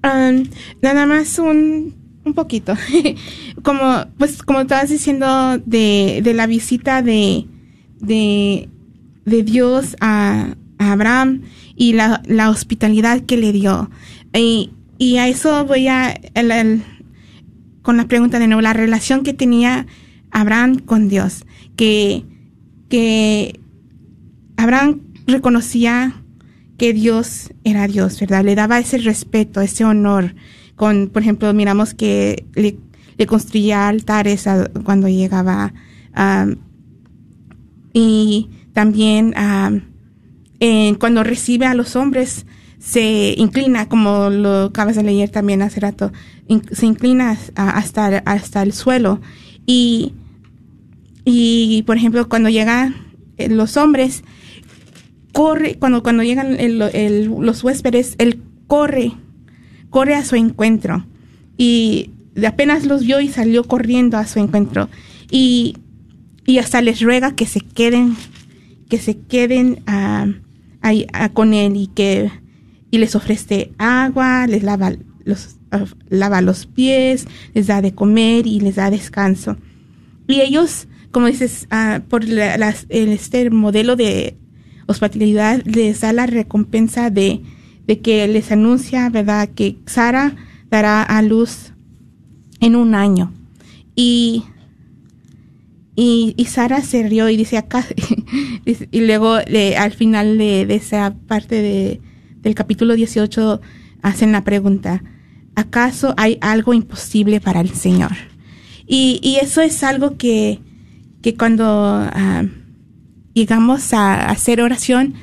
Um, 0.04 0.44
nada 0.82 1.06
más 1.06 1.40
un 1.40 2.03
un 2.26 2.34
poquito. 2.34 2.76
como, 3.64 4.06
pues, 4.18 4.44
como 4.44 4.62
estabas 4.62 4.90
diciendo 4.90 5.58
de, 5.66 6.22
de 6.24 6.34
la 6.34 6.48
visita 6.48 7.02
de, 7.02 7.46
de, 8.00 8.70
de 9.26 9.44
Dios 9.44 9.96
a, 10.00 10.56
Abraham 10.80 11.44
y 11.78 11.94
la, 11.94 12.22
la, 12.26 12.50
hospitalidad 12.50 13.22
que 13.22 13.38
le 13.38 13.54
dio. 13.54 13.90
Y, 14.34 14.72
y 14.98 15.18
a 15.18 15.30
eso 15.30 15.66
voy 15.66 15.88
a, 15.88 16.20
con 17.82 17.96
la 17.96 18.08
pregunta 18.08 18.38
de 18.38 18.48
nuevo, 18.48 18.62
la 18.62 18.74
relación 18.74 19.24
que 19.24 19.34
tenía 19.34 19.88
Abraham 20.32 20.80
con 20.80 21.08
Dios. 21.08 21.46
Que, 21.78 22.26
que 22.90 23.62
Abraham 24.58 25.02
reconocía 25.26 26.22
que 26.78 26.92
Dios 26.92 27.54
era 27.64 27.88
Dios, 27.88 28.20
¿verdad? 28.20 28.44
Le 28.44 28.56
daba 28.56 28.80
ese 28.80 28.98
respeto, 28.98 29.62
ese 29.62 29.86
honor 29.86 30.36
con, 30.76 31.10
por 31.10 31.22
ejemplo, 31.22 31.54
miramos 31.54 31.94
que 31.94 32.46
le, 32.56 32.78
construía 33.26 33.88
altares 33.88 34.46
cuando 34.84 35.08
llegaba 35.08 35.74
y 37.94 38.50
también 38.74 39.34
cuando 41.00 41.24
recibe 41.24 41.66
a 41.66 41.74
los 41.74 41.96
hombres 41.96 42.46
se 42.80 43.34
inclina, 43.38 43.88
como 43.88 44.30
lo 44.30 44.66
acabas 44.66 44.98
de 44.98 45.04
leer 45.04 45.30
también 45.30 45.62
hace 45.62 45.80
rato, 45.80 46.12
se 46.72 46.86
inclina 46.86 47.38
hasta, 47.56 48.18
hasta 48.26 48.62
el 48.62 48.74
suelo. 48.74 49.22
Y, 49.66 50.14
y 51.26 51.84
por 51.84 51.98
ejemplo 51.98 52.28
cuando 52.28 52.50
llegan 52.50 52.96
eh, 53.38 53.50
los 53.50 53.78
hombres 53.78 54.24
corre 55.32 55.78
cuando 55.80 56.04
cuando 56.04 56.24
llegan 56.24 56.58
los 56.78 57.64
huéspedes 57.64 58.16
él 58.18 58.42
corre 58.68 59.14
corre 59.94 60.16
a 60.16 60.26
su 60.26 60.36
encuentro. 60.36 61.06
Y 61.56 62.10
apenas 62.46 62.84
los 62.86 63.06
vio 63.06 63.22
y 63.22 63.28
salió 63.30 63.64
corriendo 63.64 64.18
a 64.18 64.26
su 64.26 64.40
encuentro. 64.40 64.90
Y, 65.30 65.76
hasta 66.60 66.82
les 66.82 67.00
ruega 67.00 67.36
que 67.36 67.46
se 67.46 67.62
queden 67.62 68.16
que 68.90 68.98
se 68.98 69.18
queden 69.18 69.82
ah, 69.88 70.28
ah, 70.82 71.30
con 71.30 71.54
él 71.54 71.78
y 71.78 71.88
que 71.88 72.30
y 72.92 72.98
les 72.98 73.16
ofrece 73.16 73.72
agua 73.78 74.46
les 74.46 74.62
lava 74.62 74.92
los 75.24 75.56
ah, 75.72 75.86
lava 76.10 76.42
los 76.42 76.66
pies 76.66 77.26
les 77.54 77.68
da 77.68 77.82
de 77.82 77.94
comer 77.94 78.46
y 78.46 78.60
les 78.60 78.76
da 78.76 78.90
descanso. 78.92 79.56
Y 80.28 80.42
ellos 80.42 80.88
como 81.12 81.28
dices, 81.28 81.68
por 82.10 82.28
la- 82.28 82.76
este 82.90 83.50
modelo 83.52 83.96
de 83.96 84.36
hospitalidad 84.88 85.62
les 85.64 86.02
da 86.02 86.12
la 86.12 86.26
recompensa 86.26 87.10
de, 87.10 87.42
de 87.88 88.00
que 88.00 88.28
les 88.28 88.52
anuncia, 88.52 89.10
¿verdad?, 89.10 89.50
que 89.50 89.78
Sara 89.86 90.36
dará 90.70 91.04
a 91.04 91.22
luz 91.22 91.74
en 92.60 92.76
un 92.76 92.96
año. 92.96 93.32
Y, 93.96 94.44
y, 95.96 96.34
y 96.38 96.46
Sara 96.46 96.82
se 96.82 97.08
rió 97.08 97.30
y 97.30 97.38
dice 97.38 97.58
acá, 97.58 97.86
y 98.92 99.02
luego 99.02 99.36
al 99.78 99.92
final 99.92 100.38
de, 100.38 100.66
de 100.66 100.76
esa 100.76 101.16
parte 101.28 101.62
de, 101.62 102.02
del 102.42 102.56
capítulo 102.56 102.96
18 102.96 103.62
hacen 104.02 104.32
la 104.32 104.44
pregunta, 104.44 105.04
¿acaso 105.56 106.14
hay 106.18 106.38
algo 106.42 106.74
imposible 106.74 107.40
para 107.40 107.62
el 107.62 107.70
Señor? 107.70 108.12
Y, 108.86 109.20
y 109.22 109.38
eso 109.38 109.62
es 109.62 109.84
algo 109.84 110.18
que, 110.18 110.60
que 111.22 111.36
cuando 111.36 111.66
ah, 111.68 112.44
llegamos 113.34 113.94
a 113.94 114.30
hacer 114.30 114.62
oración, 114.62 115.14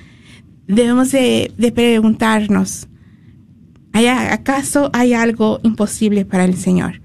debemos 0.75 1.13
de, 1.13 1.73
preguntarnos, 1.75 2.89
¿hay, 3.93 4.07
¿acaso 4.07 4.91
hay 4.93 5.15
algo 5.15 5.61
imposible 5.63 6.25
para 6.25 6.45
el 6.45 6.57
Señor? 6.57 7.01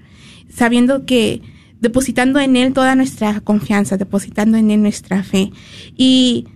Sabiendo 0.49 1.05
que 1.05 1.41
depositando 1.81 2.39
en 2.39 2.55
Él 2.55 2.73
toda 2.73 2.95
nuestra 2.95 3.41
confianza, 3.41 3.97
depositando 3.97 4.57
en 4.57 4.71
Él 4.71 4.81
nuestra 4.81 5.23
fe. 5.23 5.51
Y, 5.95 6.47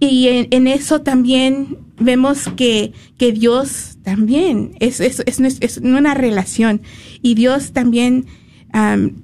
y 0.00 0.28
en, 0.50 0.66
eso 0.66 1.02
también 1.02 1.78
vemos 1.98 2.48
que, 2.56 2.92
que 3.18 3.32
Dios 3.32 3.98
también 4.02 4.72
es, 4.80 5.00
es, 5.00 5.22
es, 5.26 5.40
es 5.60 5.78
una 5.78 6.14
relación. 6.14 6.82
Y 7.22 7.34
Dios 7.34 7.72
también 7.72 8.26
am, 8.72 9.22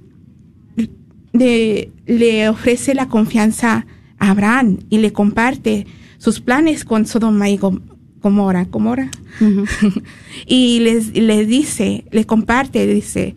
le, 1.32 1.90
le 2.07 2.48
ofrece 2.48 2.94
la 2.94 3.09
confianza 3.09 3.86
a 4.22 4.30
Abraham 4.30 4.78
y 4.88 4.98
le 4.98 5.12
comparte 5.12 5.86
sus 6.18 6.40
planes 6.40 6.84
con 6.84 7.06
Sodoma 7.06 7.50
y 7.50 7.58
Gom- 7.58 7.82
Gomorra. 8.20 8.64
Gomorra. 8.70 9.10
y 10.46 10.78
les, 10.80 11.14
les 11.16 11.48
dice, 11.48 12.04
le 12.12 12.24
comparte, 12.24 12.86
dice, 12.86 13.34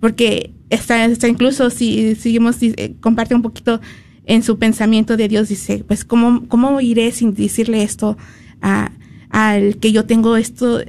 porque 0.00 0.54
está, 0.70 1.04
está 1.04 1.28
incluso 1.28 1.68
si 1.70 2.14
seguimos, 2.14 2.58
dice, 2.60 2.96
comparte 3.00 3.34
un 3.34 3.42
poquito 3.42 3.80
en 4.24 4.42
su 4.42 4.58
pensamiento 4.58 5.16
de 5.16 5.28
Dios, 5.28 5.48
dice, 5.48 5.84
pues 5.86 6.04
¿cómo, 6.04 6.46
cómo 6.48 6.80
iré 6.80 7.12
sin 7.12 7.34
decirle 7.34 7.82
esto 7.82 8.16
a, 8.62 8.90
al 9.28 9.76
que 9.78 9.92
yo 9.92 10.06
tengo 10.06 10.36
esto, 10.36 10.80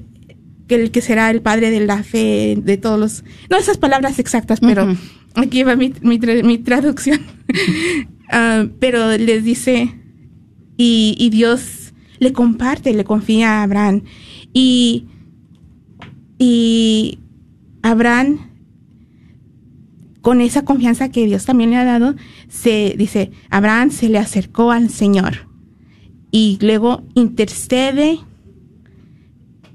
que 0.67 0.75
el 0.75 0.91
que 0.91 1.01
será 1.01 1.29
el 1.31 1.41
padre 1.41 1.69
de 1.69 1.85
la 1.85 2.03
fe 2.03 2.55
de 2.63 2.77
todos 2.77 2.97
los, 2.99 3.23
no 3.49 3.57
esas 3.57 3.77
palabras 3.77 4.19
exactas, 4.19 4.59
pero 4.61 4.95
aquí 5.35 5.63
va 5.63 5.75
mi, 5.75 5.91
mi, 6.01 6.17
mi 6.43 6.57
traducción. 6.59 7.19
Ah, 8.35 8.65
pero 8.79 9.15
les 9.15 9.43
dice, 9.43 9.93
y, 10.75 11.29
Dios 11.29 11.93
le 12.17 12.33
comparte, 12.33 12.91
le 12.95 13.03
confía 13.03 13.59
a 13.59 13.63
Abraham. 13.63 14.01
Y, 14.53 15.05
y 16.39 17.19
Abraham, 17.83 18.39
con 20.21 20.41
esa 20.41 20.65
confianza 20.65 21.11
que 21.11 21.27
Dios 21.27 21.45
también 21.45 21.69
le 21.69 21.75
ha 21.75 21.83
dado, 21.83 22.15
se 22.47 22.95
dice, 22.97 23.29
Abraham 23.51 23.91
se 23.91 24.09
le 24.09 24.17
acercó 24.17 24.71
al 24.71 24.89
Señor 24.89 25.47
y 26.31 26.57
luego 26.59 27.03
intercede 27.13 28.17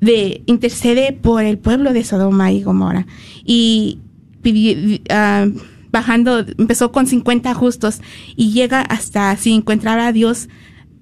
de 0.00 0.42
intercede 0.46 1.12
por 1.12 1.44
el 1.44 1.58
pueblo 1.58 1.92
de 1.92 2.02
Sodoma 2.02 2.50
y 2.50 2.62
Gomorra 2.62 3.06
y 3.44 3.98
ah, 5.10 5.46
bajando 5.90 6.44
empezó 6.58 6.92
con 6.92 7.06
50 7.06 7.54
justos 7.54 8.00
y 8.36 8.52
llega 8.52 8.80
hasta 8.82 9.36
si 9.36 9.52
encontrara 9.52 10.08
a 10.08 10.12
Dios 10.12 10.48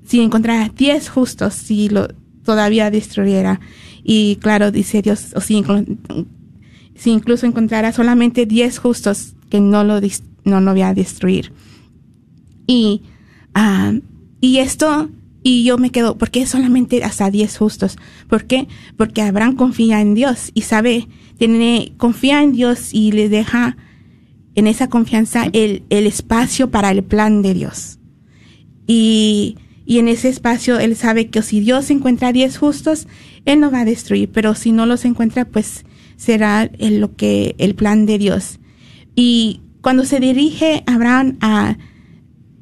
si 0.05 0.21
encontrara 0.21 0.69
10 0.69 1.09
justos 1.09 1.55
si 1.55 1.89
lo 1.89 2.09
todavía 2.45 2.91
destruyera 2.91 3.61
y 4.05 4.37
claro 4.37 4.71
dice 4.71 5.03
Dios 5.03 5.33
o 5.35 5.41
si, 5.41 5.65
si 6.95 7.11
incluso 7.11 7.47
encontrara 7.47 7.93
solamente 7.93 8.47
10 8.47 8.79
justos 8.79 9.35
que 9.51 9.61
no 9.61 9.85
lo 9.85 10.01
no 10.45 10.61
lo 10.61 10.73
voy 10.73 10.83
a 10.83 10.95
destruir 10.95 11.53
y 12.67 13.03
ah, 13.55 13.93
y 14.41 14.59
esto 14.59 15.09
y 15.49 15.63
yo 15.63 15.79
me 15.79 15.91
quedo, 15.91 16.19
¿por 16.19 16.33
qué 16.33 16.45
solamente 16.45 17.05
hasta 17.05 17.31
10 17.31 17.57
justos? 17.57 17.99
¿Por 18.29 18.47
qué? 18.47 18.67
Porque 18.97 19.23
Abraham 19.23 19.55
confía 19.55 20.01
en 20.01 20.15
Dios 20.17 20.51
y 20.55 20.63
sabe, 20.63 21.07
tiene, 21.39 21.93
confía 21.99 22.43
en 22.43 22.51
Dios 22.51 22.93
y 22.93 23.13
le 23.13 23.29
deja 23.29 23.77
en 24.57 24.67
esa 24.67 24.89
confianza 24.89 25.47
el, 25.53 25.85
el 25.91 26.07
espacio 26.07 26.71
para 26.71 26.91
el 26.91 27.05
plan 27.05 27.43
de 27.43 27.55
Dios. 27.55 27.99
Y, 28.87 29.57
y 29.85 29.99
en 29.99 30.09
ese 30.09 30.29
espacio 30.29 30.79
él 30.79 30.97
sabe 30.97 31.29
que 31.29 31.43
si 31.43 31.61
Dios 31.61 31.91
encuentra 31.91 32.33
10 32.33 32.57
justos, 32.59 33.07
él 33.45 33.61
no 33.61 33.71
va 33.71 33.81
a 33.81 33.85
destruir, 33.85 34.31
pero 34.33 34.55
si 34.55 34.73
no 34.73 34.87
los 34.87 35.05
encuentra, 35.05 35.45
pues 35.45 35.85
será 36.17 36.65
el, 36.79 36.99
lo 37.01 37.15
que, 37.17 37.55
el 37.59 37.75
plan 37.75 38.07
de 38.07 38.19
Dios. 38.19 38.59
Y 39.15 39.61
cuando 39.83 40.05
se 40.05 40.19
dirige 40.21 40.83
Abraham 40.87 41.37
a, 41.41 41.77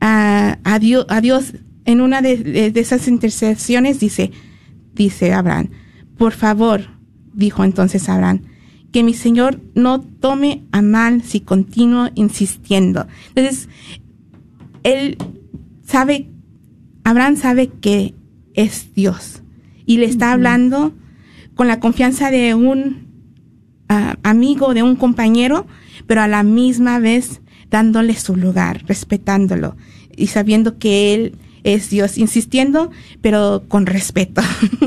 a, 0.00 0.58
a 0.64 0.78
Dios, 0.78 1.06
a 1.08 1.20
Dios 1.20 1.54
en 1.86 2.00
una 2.00 2.22
de, 2.22 2.36
de- 2.38 2.70
de 2.70 2.80
esas 2.80 3.08
intercesiones 3.08 4.00
dice, 4.00 4.30
dice 4.94 5.32
Abraham, 5.32 5.70
por 6.18 6.32
favor, 6.32 6.82
dijo 7.34 7.64
entonces 7.64 8.08
Abraham, 8.08 8.42
que 8.94 9.02
mi 9.02 9.12
Señor 9.12 9.60
no 9.74 10.00
tome 10.00 10.62
a 10.70 10.80
mal 10.80 11.24
si 11.24 11.40
continúo 11.40 12.10
insistiendo. 12.14 13.08
Entonces, 13.34 13.68
él 14.84 15.18
sabe, 15.84 16.28
Abraham 17.02 17.36
sabe 17.36 17.66
que 17.66 18.14
es 18.54 18.94
Dios 18.94 19.42
y 19.84 19.98
le 19.98 20.06
está 20.06 20.30
hablando 20.30 20.92
con 21.56 21.66
la 21.66 21.80
confianza 21.80 22.30
de 22.30 22.54
un 22.54 23.08
ah, 23.88 24.14
amigo, 24.22 24.74
de 24.74 24.84
un 24.84 24.94
compañero, 24.94 25.66
pero 26.06 26.22
a 26.22 26.28
la 26.28 26.44
misma 26.44 27.00
vez 27.00 27.40
dándole 27.72 28.14
su 28.14 28.36
lugar, 28.36 28.84
respetándolo 28.86 29.76
y 30.16 30.28
sabiendo 30.28 30.78
que 30.78 31.14
él 31.14 31.36
es 31.64 31.90
Dios, 31.90 32.16
insistiendo, 32.16 32.92
pero 33.20 33.64
con 33.66 33.86
respeto. 33.86 34.40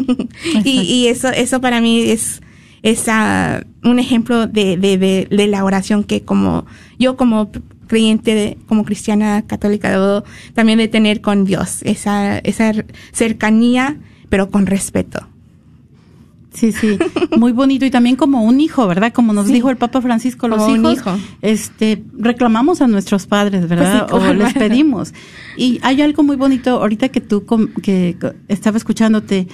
y, 0.64 0.80
y 0.80 1.08
eso, 1.08 1.28
eso 1.28 1.60
para 1.60 1.82
mí 1.82 2.04
es, 2.04 2.42
es 2.84 3.06
ah, 3.08 3.64
un 3.84 4.00
ejemplo 4.00 4.48
de, 4.48 4.78
de, 4.78 4.98
de, 4.98 5.28
de 5.30 5.48
la 5.48 5.64
oración 5.64 6.04
que 6.04 6.22
como 6.24 6.66
yo 7.00 7.18
como 7.18 7.50
creyente, 7.88 8.36
de- 8.36 8.58
como 8.68 8.84
cristiana 8.84 9.44
católica, 9.48 9.90
debo 9.90 10.24
también 10.54 10.78
de 10.78 10.88
tener 10.88 11.22
con 11.22 11.46
Dios, 11.46 11.80
esa, 11.84 12.38
esa 12.40 12.74
cercanía, 13.14 13.98
pero 14.30 14.50
con 14.50 14.66
respeto. 14.66 15.26
Sí, 16.54 16.72
sí, 16.72 16.98
muy 17.38 17.52
bonito 17.52 17.86
y 17.86 17.92
también 17.92 18.16
como 18.16 18.42
un 18.44 18.60
hijo, 18.60 18.88
¿verdad? 18.88 19.14
Como 19.14 19.32
nos 19.32 19.46
Sí. 19.46 19.54
dijo 19.54 19.70
el 19.70 19.78
Papa 19.78 20.02
Francisco, 20.02 20.48
los 20.48 20.58
Como 20.64 20.74
un 20.74 20.80
hijos, 20.82 20.94
hijo. 20.98 21.18
este, 21.44 22.04
reclamamos 22.18 22.82
a 22.82 22.88
nuestros 22.88 23.28
padres, 23.28 23.70
¿verdad? 23.70 24.08
Pues 24.10 24.24
sí, 24.24 24.30
o 24.30 24.34
les 24.34 24.54
pedimos. 24.56 25.14
Y 25.56 25.80
hay 25.84 26.02
algo 26.02 26.24
muy 26.24 26.36
bonito 26.36 26.72
ahorita 26.72 27.10
que 27.10 27.22
tú 27.22 27.46
que 27.84 28.18
estaba 28.48 28.78
escuchándote 28.78 29.48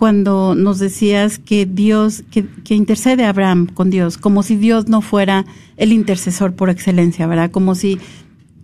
cuando 0.00 0.54
nos 0.54 0.78
decías 0.78 1.38
que 1.38 1.66
Dios 1.66 2.24
que, 2.30 2.46
que 2.64 2.74
intercede 2.74 3.24
a 3.24 3.28
Abraham 3.28 3.66
con 3.66 3.90
Dios, 3.90 4.16
como 4.16 4.42
si 4.42 4.56
Dios 4.56 4.88
no 4.88 5.02
fuera 5.02 5.44
el 5.76 5.92
intercesor 5.92 6.54
por 6.54 6.70
excelencia, 6.70 7.26
¿verdad? 7.26 7.50
Como 7.50 7.74
si 7.74 7.98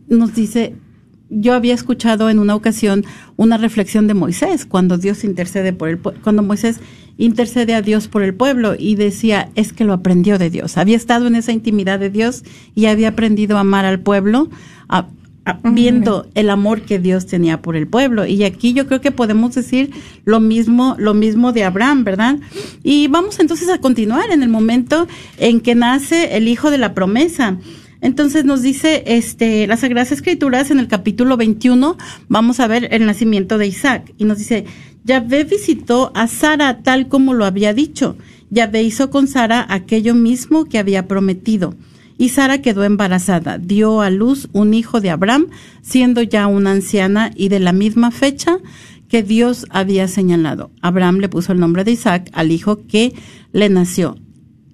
nos 0.09 0.34
dice 0.34 0.74
yo 1.28 1.53
había 1.53 1.74
escuchado 1.74 2.30
en 2.30 2.39
una 2.39 2.55
ocasión 2.55 3.05
una 3.37 3.59
reflexión 3.59 4.07
de 4.07 4.14
Moisés 4.14 4.64
cuando 4.64 4.97
Dios 4.97 5.24
intercede 5.24 5.74
por 5.74 5.89
el 5.91 5.99
cuando 5.99 6.43
Moisés 6.43 6.80
intercede 7.18 7.74
a 7.74 7.82
Dios 7.82 8.09
por 8.09 8.22
el 8.22 8.32
pueblo 8.32 8.74
y 8.78 8.95
decía 8.95 9.51
es 9.57 9.74
que 9.74 9.84
lo 9.84 9.93
aprendió 9.93 10.39
de 10.39 10.49
Dios 10.49 10.78
había 10.78 10.97
estado 10.97 11.26
en 11.26 11.34
esa 11.34 11.53
intimidad 11.53 11.99
de 11.99 12.09
Dios 12.09 12.45
y 12.74 12.87
había 12.87 13.09
aprendido 13.09 13.59
a 13.59 13.61
amar 13.61 13.84
al 13.84 14.01
pueblo 14.01 14.49
a- 14.89 15.09
viendo 15.62 16.28
el 16.34 16.51
amor 16.51 16.82
que 16.82 16.99
Dios 16.99 17.26
tenía 17.26 17.62
por 17.62 17.76
el 17.76 17.86
pueblo. 17.86 18.26
Y 18.26 18.44
aquí 18.44 18.72
yo 18.72 18.86
creo 18.86 19.01
que 19.01 19.12
podemos 19.12 19.55
decir 19.55 19.90
lo 20.24 20.40
mismo 20.40 20.97
lo 20.99 21.14
mismo 21.14 21.53
de 21.53 21.64
Abraham 21.64 22.05
verdad 22.05 22.38
y 22.82 23.09
vamos 23.09 23.38
entonces 23.38 23.68
a 23.68 23.78
continuar 23.78 24.30
en 24.30 24.42
el 24.42 24.49
momento 24.49 25.07
en 25.38 25.61
que 25.61 25.74
nace 25.74 26.36
el 26.36 26.49
hijo 26.49 26.70
de 26.70 26.78
la 26.78 26.94
promesa. 26.94 27.59
Entonces 28.01 28.44
nos 28.44 28.62
dice 28.62 29.05
este 29.07 29.66
las 29.66 29.80
Sagradas 29.80 30.12
Escrituras 30.12 30.70
en 30.70 30.78
el 30.78 30.88
capítulo 30.88 31.36
21, 31.36 31.97
vamos 32.28 32.61
a 32.61 32.66
ver 32.66 32.88
el 32.92 33.07
nacimiento 33.07 33.59
de 33.59 33.66
Isaac. 33.66 34.12
Y 34.18 34.24
nos 34.24 34.38
dice, 34.38 34.64
Yahvé 35.05 35.44
visitó 35.44 36.12
a 36.14 36.26
Sara 36.26 36.82
tal 36.82 37.09
como 37.09 37.32
lo 37.34 37.44
había 37.44 37.72
dicho. 37.72 38.16
Yahvé 38.51 38.82
hizo 38.82 39.11
con 39.11 39.28
Sara 39.28 39.66
aquello 39.68 40.14
mismo 40.14 40.66
que 40.66 40.78
había 40.78 41.09
prometido. 41.09 41.74
Y 42.19 42.31
Sara 42.31 42.62
quedó 42.62 42.85
embarazada, 42.85 43.59
dio 43.59 44.01
a 44.01 44.11
luz 44.11 44.49
un 44.53 44.73
hijo 44.75 45.01
de 45.01 45.11
Abraham, 45.11 45.49
siendo 45.83 46.23
ya 46.23 46.47
una 46.47 46.73
anciana 46.73 47.31
y 47.35 47.49
de 47.49 47.61
la 47.61 47.73
misma 47.73 48.11
fecha 48.11 48.59
que 49.09 49.23
Dios 49.23 49.67
había 49.71 50.09
señalado. 50.09 50.71
Abraham 50.81 51.19
le 51.19 51.29
puso 51.29 51.53
el 51.53 51.61
nombre 51.61 51.85
de 51.85 51.93
Isaac 51.93 52.31
al 52.33 52.51
hijo 52.51 52.87
que 52.87 53.14
le 53.53 53.69
nació. 53.69 54.17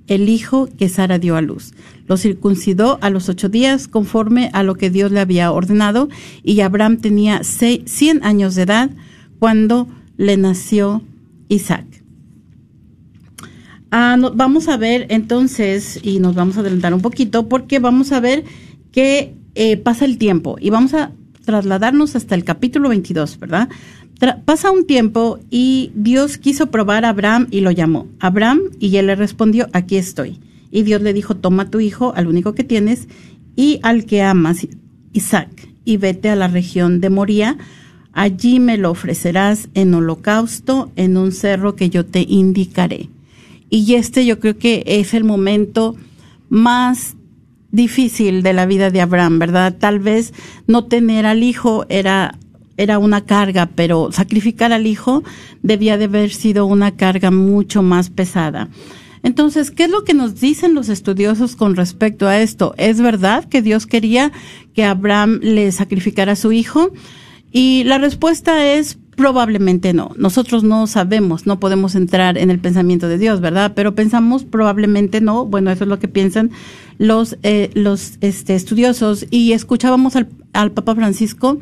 el 0.09 0.29
hijo 0.29 0.69
que 0.77 0.89
Sara 0.89 1.19
dio 1.19 1.37
a 1.37 1.41
luz. 1.41 1.73
Lo 2.07 2.17
circuncidó 2.17 2.99
a 3.01 3.11
los 3.11 3.29
ocho 3.29 3.49
días 3.49 3.89
conforme 3.89 4.51
a 4.53 4.63
lo 4.63 4.75
que 4.75 4.91
Dios 4.91 5.13
le 5.13 5.21
había 5.21 5.51
ordenado 5.53 6.09
y 6.43 6.61
Abraham 6.61 6.99
tenía 6.99 7.43
100 7.45 8.25
años 8.25 8.55
de 8.55 8.63
edad 8.63 8.91
cuando 9.39 9.89
le 10.17 10.37
nació 10.37 11.03
Isaac. 11.49 11.87
Ah, 13.95 14.17
no- 14.19 14.33
vamos 14.33 14.69
a 14.69 14.79
ver 14.79 15.07
entonces, 15.11 16.01
y 16.03 16.19
nos 16.19 16.35
vamos 16.35 16.57
a 16.57 16.61
adelantar 16.61 16.95
un 16.95 17.03
poquito, 17.03 17.47
porque 17.49 17.79
vamos 17.79 18.11
a 18.13 18.21
ver 18.21 18.43
que 18.91 19.35
eh, 19.55 19.77
pasa 19.77 20.07
el 20.07 20.17
tiempo 20.17 20.57
y 20.59 20.71
vamos 20.71 20.95
a 20.95 21.13
trasladarnos 21.45 22.17
hasta 22.17 22.35
el 22.35 22.43
capítulo 22.43 22.89
22, 22.89 23.39
¿verdad? 23.39 23.69
Pasa 24.47 24.71
un 24.71 24.87
tiempo 24.87 25.41
y 25.51 25.91
Dios 25.95 26.39
quiso 26.39 26.71
probar 26.71 27.05
a 27.05 27.11
Abraham 27.11 27.49
y 27.51 27.61
lo 27.61 27.71
llamó. 27.71 28.07
Abraham 28.19 28.61
y 28.79 28.97
él 28.97 29.09
le 29.09 29.15
respondió, 29.17 29.67
aquí 29.75 29.97
estoy. 29.97 30.39
Y 30.71 30.85
Dios 30.85 31.03
le 31.03 31.13
dijo, 31.13 31.35
toma 31.37 31.69
tu 31.71 31.81
hijo, 31.81 32.15
al 32.17 32.29
único 32.29 32.55
que 32.55 32.65
tienes, 32.65 33.09
y 33.57 33.79
al 33.83 34.07
que 34.07 34.23
amas, 34.23 34.67
Isaac, 35.13 35.69
y 35.85 35.99
vete 35.99 36.31
a 36.31 36.37
la 36.37 36.49
región 36.49 37.01
de 37.03 37.11
Moría. 37.11 37.59
Allí 38.15 38.59
me 38.59 38.79
lo 38.79 38.91
ofrecerás 38.93 39.69
en 39.75 39.93
holocausto 39.93 40.93
en 40.97 41.19
un 41.19 41.33
cerro 41.33 41.77
que 41.77 41.91
yo 41.91 42.07
te 42.07 42.25
indicaré. 42.27 43.11
Y 43.75 43.95
este 43.95 44.27
yo 44.27 44.39
creo 44.39 44.59
que 44.59 44.85
es 44.87 45.15
el 45.15 45.25
momento 45.25 45.97
más 46.51 47.17
difícil 47.71 48.43
de 48.43 48.53
la 48.53 48.67
vida 48.67 48.91
de 48.91 49.01
Abraham, 49.01 49.39
¿verdad? 49.39 49.79
Tal 49.79 49.99
vez 49.99 50.35
no 50.67 50.85
tener 50.85 51.25
al 51.25 51.43
hijo 51.43 51.87
era 51.89 52.39
era 52.77 52.99
una 52.99 53.25
carga, 53.25 53.71
pero 53.75 54.13
sacrificar 54.13 54.75
al 54.75 54.87
hijo 54.87 55.23
debía 55.63 55.97
de 55.97 56.05
haber 56.05 56.35
sido 56.35 56.67
una 56.67 56.97
carga 56.97 57.31
mucho 57.31 57.83
más 57.83 58.11
pesada. 58.11 58.69
Entonces, 59.23 59.71
¿qué 59.71 59.85
es 59.85 59.91
lo 59.91 60.05
que 60.05 60.13
nos 60.13 60.39
dicen 60.39 60.75
los 60.75 60.91
estudiosos 60.91 61.57
con 61.57 61.75
respecto 61.75 62.29
a 62.29 62.41
esto? 62.41 62.75
¿Es 62.77 63.01
verdad 63.01 63.49
que 63.49 63.63
Dios 63.63 63.87
quería 63.87 64.33
que 64.75 64.85
Abraham 64.85 65.41
le 65.43 65.73
sacrificara 65.73 66.33
a 66.33 66.37
su 66.37 66.53
hijo? 66.53 66.91
Y 67.51 67.85
la 67.85 67.97
respuesta 67.97 68.67
es 68.75 68.99
probablemente 69.17 69.93
no. 69.93 70.13
Nosotros 70.17 70.65
no 70.65 70.87
sabemos, 70.87 71.47
no 71.47 71.61
podemos 71.61 71.95
entrar 71.95 72.39
en 72.39 72.51
el 72.51 72.59
pensamiento 72.59 73.09
de 73.09 73.19
Dios, 73.19 73.41
¿verdad? 73.41 73.73
Pero 73.75 73.95
pensamos 73.95 74.45
probablemente 74.45 75.21
no. 75.21 75.45
Bueno, 75.45 75.71
eso 75.71 75.85
es 75.85 75.89
lo 75.89 75.99
que 75.99 76.09
piensan 76.09 76.51
los 76.99 77.37
eh, 77.43 77.71
los 77.75 78.19
este, 78.21 78.55
estudiosos. 78.55 79.27
Y 79.31 79.53
escuchábamos 79.53 80.17
al, 80.17 80.29
al 80.53 80.73
Papa 80.73 80.95
Francisco 80.95 81.59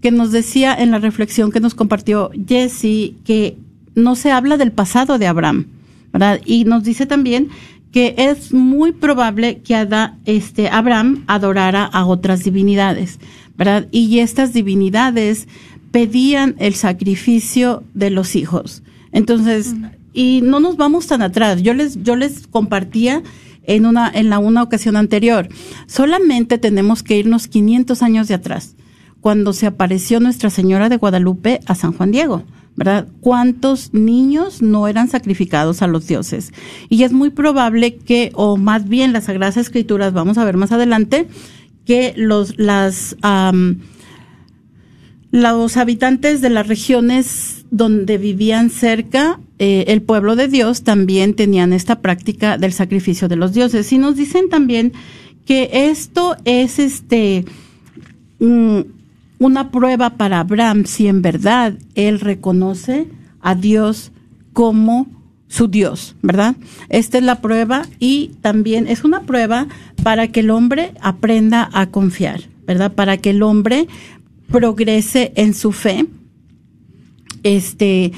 que 0.00 0.10
nos 0.10 0.32
decía 0.32 0.74
en 0.74 0.90
la 0.90 0.98
reflexión 0.98 1.50
que 1.50 1.60
nos 1.60 1.74
compartió 1.74 2.30
Jesse 2.46 3.14
que 3.24 3.56
no 3.94 4.16
se 4.16 4.30
habla 4.32 4.56
del 4.56 4.72
pasado 4.72 5.18
de 5.18 5.26
Abraham, 5.26 5.66
¿verdad? 6.12 6.40
Y 6.44 6.64
nos 6.64 6.84
dice 6.84 7.06
también 7.06 7.48
que 7.90 8.14
es 8.18 8.52
muy 8.52 8.92
probable 8.92 9.60
que 9.62 9.88
este, 10.26 10.68
Abraham 10.68 11.22
adorara 11.28 11.84
a 11.84 12.04
otras 12.06 12.42
divinidades, 12.42 13.20
¿verdad? 13.56 13.86
Y 13.92 14.18
estas 14.18 14.52
divinidades 14.52 15.46
pedían 15.94 16.56
el 16.58 16.74
sacrificio 16.74 17.84
de 17.94 18.10
los 18.10 18.34
hijos. 18.34 18.82
Entonces, 19.12 19.76
y 20.12 20.40
no 20.42 20.58
nos 20.58 20.76
vamos 20.76 21.06
tan 21.06 21.22
atrás. 21.22 21.62
Yo 21.62 21.72
les, 21.72 22.02
yo 22.02 22.16
les 22.16 22.48
compartía 22.48 23.22
en 23.62 23.86
una, 23.86 24.10
en 24.12 24.28
la 24.28 24.40
una 24.40 24.64
ocasión 24.64 24.96
anterior. 24.96 25.48
Solamente 25.86 26.58
tenemos 26.58 27.04
que 27.04 27.16
irnos 27.16 27.46
500 27.46 28.02
años 28.02 28.26
de 28.26 28.34
atrás, 28.34 28.74
cuando 29.20 29.52
se 29.52 29.66
apareció 29.68 30.18
Nuestra 30.18 30.50
Señora 30.50 30.88
de 30.88 30.96
Guadalupe 30.96 31.60
a 31.64 31.76
San 31.76 31.92
Juan 31.92 32.10
Diego. 32.10 32.42
¿Verdad? 32.74 33.06
¿Cuántos 33.20 33.94
niños 33.94 34.62
no 34.62 34.88
eran 34.88 35.08
sacrificados 35.08 35.80
a 35.80 35.86
los 35.86 36.08
dioses? 36.08 36.52
Y 36.88 37.04
es 37.04 37.12
muy 37.12 37.30
probable 37.30 37.98
que, 37.98 38.32
o 38.34 38.56
más 38.56 38.88
bien 38.88 39.12
las 39.12 39.26
Sagradas 39.26 39.58
Escrituras, 39.58 40.12
vamos 40.12 40.38
a 40.38 40.44
ver 40.44 40.56
más 40.56 40.72
adelante, 40.72 41.28
que 41.84 42.14
los, 42.16 42.58
las, 42.58 43.16
los 45.34 45.76
habitantes 45.76 46.40
de 46.42 46.48
las 46.48 46.68
regiones 46.68 47.64
donde 47.72 48.18
vivían 48.18 48.70
cerca 48.70 49.40
eh, 49.58 49.86
el 49.88 50.00
pueblo 50.00 50.36
de 50.36 50.46
Dios 50.46 50.84
también 50.84 51.34
tenían 51.34 51.72
esta 51.72 52.00
práctica 52.00 52.56
del 52.56 52.72
sacrificio 52.72 53.26
de 53.26 53.34
los 53.34 53.52
dioses. 53.52 53.92
Y 53.92 53.98
nos 53.98 54.14
dicen 54.14 54.48
también 54.48 54.92
que 55.44 55.88
esto 55.90 56.36
es 56.44 56.78
este 56.78 57.44
una 58.38 59.72
prueba 59.72 60.10
para 60.10 60.38
Abraham 60.38 60.84
si 60.86 61.08
en 61.08 61.20
verdad 61.20 61.74
él 61.96 62.20
reconoce 62.20 63.08
a 63.40 63.56
Dios 63.56 64.12
como 64.52 65.08
su 65.48 65.66
Dios, 65.66 66.14
¿verdad? 66.22 66.54
Esta 66.90 67.18
es 67.18 67.24
la 67.24 67.40
prueba 67.40 67.86
y 67.98 68.30
también 68.40 68.86
es 68.86 69.02
una 69.02 69.22
prueba 69.22 69.66
para 70.04 70.28
que 70.28 70.40
el 70.40 70.50
hombre 70.50 70.92
aprenda 71.00 71.68
a 71.72 71.86
confiar, 71.86 72.42
¿verdad? 72.68 72.92
Para 72.92 73.16
que 73.16 73.30
el 73.30 73.42
hombre 73.42 73.88
progrese 74.54 75.32
en 75.34 75.52
su 75.52 75.72
fe. 75.72 76.06
Este, 77.42 78.12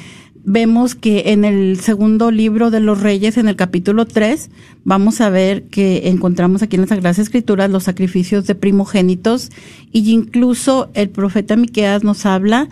vemos 0.45 0.95
que 0.95 1.33
en 1.33 1.47
el 1.47 1.81
segundo 1.81 2.31
libro 2.31 2.71
de 2.71 2.81
los 2.81 3.01
Reyes, 3.01 3.39
en 3.39 3.49
el 3.49 3.57
capítulo 3.57 4.05
3, 4.05 4.51
vamos 4.85 5.23
a 5.23 5.31
ver 5.31 5.65
que 5.69 6.09
encontramos 6.09 6.63
aquí 6.63 6.77
en 6.77 6.83
las 6.83 6.91
Sagradas 6.91 7.19
Escrituras 7.19 7.71
los 7.71 7.85
sacrificios 7.85 8.47
de 8.47 8.55
primogénitos 8.55 9.51
y 9.93 10.11
incluso 10.11 10.91
el 10.93 11.09
profeta 11.09 11.57
Miqueas 11.57 12.05
nos 12.05 12.27
habla 12.27 12.69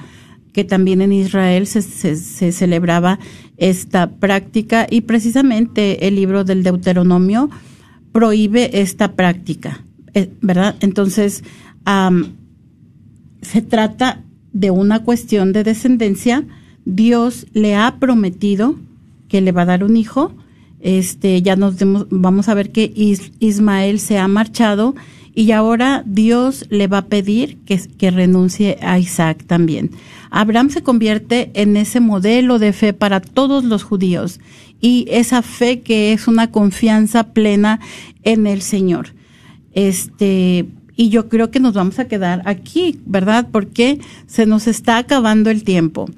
que 0.53 0.65
también 0.65 1.01
en 1.01 1.15
Israel 1.15 1.67
se, 1.67 2.53
celebraba 2.53 3.19
esta 3.57 4.11
práctica 4.11 4.87
y 4.91 5.01
precisamente 5.01 6.07
el 6.07 6.17
libro 6.17 6.45
del 6.45 6.63
Deuteronomio 6.63 7.49
prohíbe 8.13 8.83
esta 8.83 9.13
práctica, 9.17 9.83
eh, 10.13 10.29
¿verdad? 10.43 10.77
Entonces, 10.81 11.43
se 13.45 13.63
trata 13.63 14.23
de 14.53 14.71
una 14.71 15.01
cuestión 15.03 15.53
de 15.53 15.65
descendencia. 15.65 16.45
Dios 16.85 17.47
le 17.53 17.75
ha 17.77 17.97
prometido 17.99 18.77
que 19.29 19.41
le 19.41 19.53
va 19.53 19.63
a 19.63 19.67
dar 19.67 19.85
un 19.85 19.97
hijo. 19.97 20.33
Este, 20.81 21.41
ya 21.43 21.57
nos 21.57 21.79
demos- 21.79 22.07
vamos 22.11 22.49
a 22.49 22.55
ver 22.55 22.71
que 22.71 22.93
Is- 22.95 23.33
Ismael 23.41 23.99
se 24.01 24.19
ha 24.19 24.29
marchado 24.29 24.95
y 25.35 25.51
ahora 25.53 26.03
Dios 26.07 26.67
le 26.71 26.87
va 26.87 26.99
a 26.99 27.07
pedir 27.07 27.57
que, 27.65 27.81
que 27.99 28.11
renuncie 28.11 28.79
a 28.83 28.99
Isaac 28.99 29.45
también. 29.47 29.91
Abraham 30.31 30.71
se 30.71 30.83
convierte 30.83 31.51
en 31.55 31.77
ese 31.77 32.01
modelo 32.01 32.59
de 32.59 32.73
fe 32.73 32.93
para 32.93 33.21
todos 33.21 33.65
los 33.65 33.83
judíos 33.83 34.41
y 34.81 35.07
esa 35.09 35.41
fe 35.43 35.81
que 35.81 36.13
es 36.13 36.29
una 36.29 36.51
confianza 36.51 37.33
plena 37.33 37.81
en 38.23 38.47
el 38.47 38.61
Señor. 38.61 39.15
Este, 39.73 40.67
y 40.97 41.09
yo 41.09 41.29
creo 41.29 41.51
que 41.51 41.61
nos 41.61 41.75
vamos 41.75 41.99
a 41.99 42.07
quedar 42.07 42.43
aquí, 42.45 43.01
¿verdad? 43.07 43.49
Porque 43.51 44.01
se 44.27 44.47
nos 44.47 44.67
está 44.67 44.99
acabando 44.99 45.51
el 45.51 45.65
tiempo. 45.65 46.09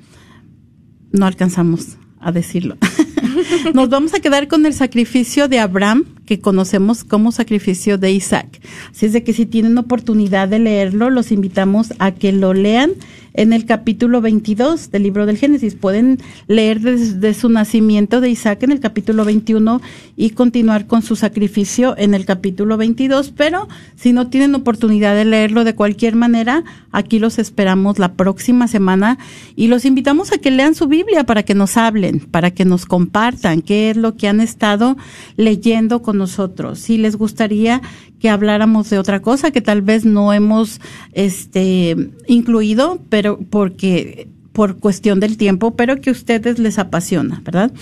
No 1.13 1.27
alcanzamos 1.27 1.97
a 2.21 2.33
decirlo. 2.33 2.77
nos 3.75 3.89
vamos 3.89 4.15
a 4.15 4.21
quedar 4.21 4.49
con 4.49 4.67
el 4.67 4.75
sacrificio 4.75 5.49
de 5.49 5.59
Abraham, 5.59 6.05
que 6.27 6.41
conocemos 6.41 7.05
como 7.05 7.33
sacrificio 7.33 7.99
de 7.99 8.13
Isaac. 8.13 8.61
Así 8.91 9.07
es 9.07 9.13
de 9.13 9.23
que 9.23 9.33
si 9.33 9.47
tienen 9.47 9.79
oportunidad 9.79 10.49
de 10.49 10.59
leerlo, 10.59 11.11
los 11.11 11.33
invitamos 11.33 11.95
a 11.99 12.13
que 12.13 12.33
lo 12.33 12.53
lean 12.53 12.93
en 13.37 13.53
el 13.53 13.65
capítulo 13.65 14.21
22 14.21 14.91
del 14.91 15.05
libro 15.05 15.27
del 15.27 15.39
Génesis. 15.39 15.75
Pueden 15.75 16.19
leer 16.49 16.81
desde 16.81 17.35
su 17.35 17.49
nacimiento 17.49 18.21
de 18.21 18.31
Isaac 18.31 18.63
en 18.63 18.73
el 18.73 18.81
capítulo 18.81 19.25
21 19.25 19.81
y 20.17 20.31
continuar 20.31 20.87
con 20.87 21.03
su 21.03 21.15
sacrificio 21.17 21.95
en 21.97 22.15
el 22.15 22.25
capítulo 22.25 22.77
22, 22.77 23.33
pero 23.37 23.69
si 23.95 24.13
no 24.13 24.29
tienen 24.29 24.55
oportunidad 24.55 25.15
de 25.15 25.25
leerlo 25.25 25.65
de 25.65 25.75
cualquier 25.75 26.17
manera, 26.17 26.65
aquí 26.91 27.19
los 27.19 27.39
esperamos 27.39 27.99
la 27.99 28.15
próxima 28.15 28.69
semana 28.69 29.19
y 29.55 29.69
los 29.69 29.85
invitamos 29.85 30.33
a 30.33 30.39
que 30.39 30.51
lean 30.51 30.75
su 30.75 30.89
Biblia 30.89 31.25
para 31.25 31.43
que 31.43 31.55
nos 31.55 31.77
hablen, 31.77 32.21
para 32.21 32.51
que 32.51 32.65
nos 32.65 32.87
compartan 32.87 33.63
qué 33.63 33.91
es 33.91 33.97
lo 33.97 34.17
que 34.17 34.29
han 34.29 34.41
estado 34.41 34.97
leyendo 35.37 36.03
con 36.03 36.19
nosotros. 36.19 36.79
Si 36.79 36.99
les 36.99 37.17
gustaría 37.17 37.83
que 38.21 38.29
habláramos 38.29 38.91
de 38.91 38.99
otra 38.99 39.21
cosa 39.21 39.51
que 39.51 39.61
tal 39.61 39.83
vez 39.83 40.05
no 40.05 40.33
hemos 40.33 40.81
este 41.13 41.97
incluido, 42.27 43.01
pero 43.09 43.39
porque 43.51 44.29
por 44.57 44.79
cuestión 44.79 45.21
del 45.21 45.37
tiempo, 45.37 45.77
pero 45.77 46.01
que 46.01 46.09
a 46.09 46.13
ustedes 46.15 46.59
les 46.59 46.79
apasiona, 46.79 47.43
¿verdad? 47.45 47.73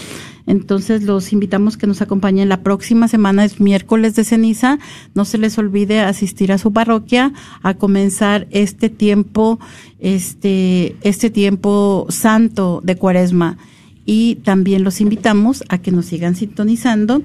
Entonces 0.46 1.04
los 1.04 1.32
invitamos 1.32 1.76
que 1.76 1.86
nos 1.86 2.02
acompañen 2.02 2.48
la 2.48 2.64
próxima 2.64 3.06
semana, 3.06 3.44
es 3.44 3.60
miércoles 3.60 4.16
de 4.16 4.24
ceniza. 4.24 4.80
No 5.14 5.24
se 5.24 5.38
les 5.38 5.56
olvide 5.56 6.00
asistir 6.00 6.50
a 6.50 6.58
su 6.58 6.72
parroquia 6.72 7.32
a 7.62 7.74
comenzar 7.74 8.48
este 8.50 8.90
tiempo, 8.90 9.60
este, 10.00 10.96
este 11.02 11.30
tiempo 11.30 12.06
santo 12.08 12.80
de 12.82 12.96
cuaresma. 12.96 13.56
Y 14.04 14.36
también 14.42 14.82
los 14.82 15.00
invitamos 15.00 15.62
a 15.68 15.78
que 15.78 15.92
nos 15.92 16.06
sigan 16.06 16.34
sintonizando 16.34 17.22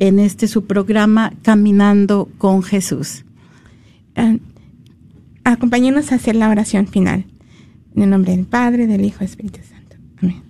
en 0.00 0.18
este 0.18 0.48
su 0.48 0.64
programa 0.64 1.34
Caminando 1.42 2.28
con 2.38 2.62
Jesús. 2.62 3.26
Ah, 4.16 4.36
acompáñenos 5.44 6.10
a 6.10 6.14
hacer 6.16 6.34
la 6.34 6.48
oración 6.48 6.88
final. 6.88 7.26
En 7.94 8.02
el 8.04 8.10
nombre 8.10 8.34
del 8.34 8.46
Padre, 8.46 8.86
del 8.86 9.04
Hijo 9.04 9.18
y 9.18 9.20
del 9.20 9.28
Espíritu 9.28 9.60
Santo. 9.62 9.96
Amén. 10.22 10.42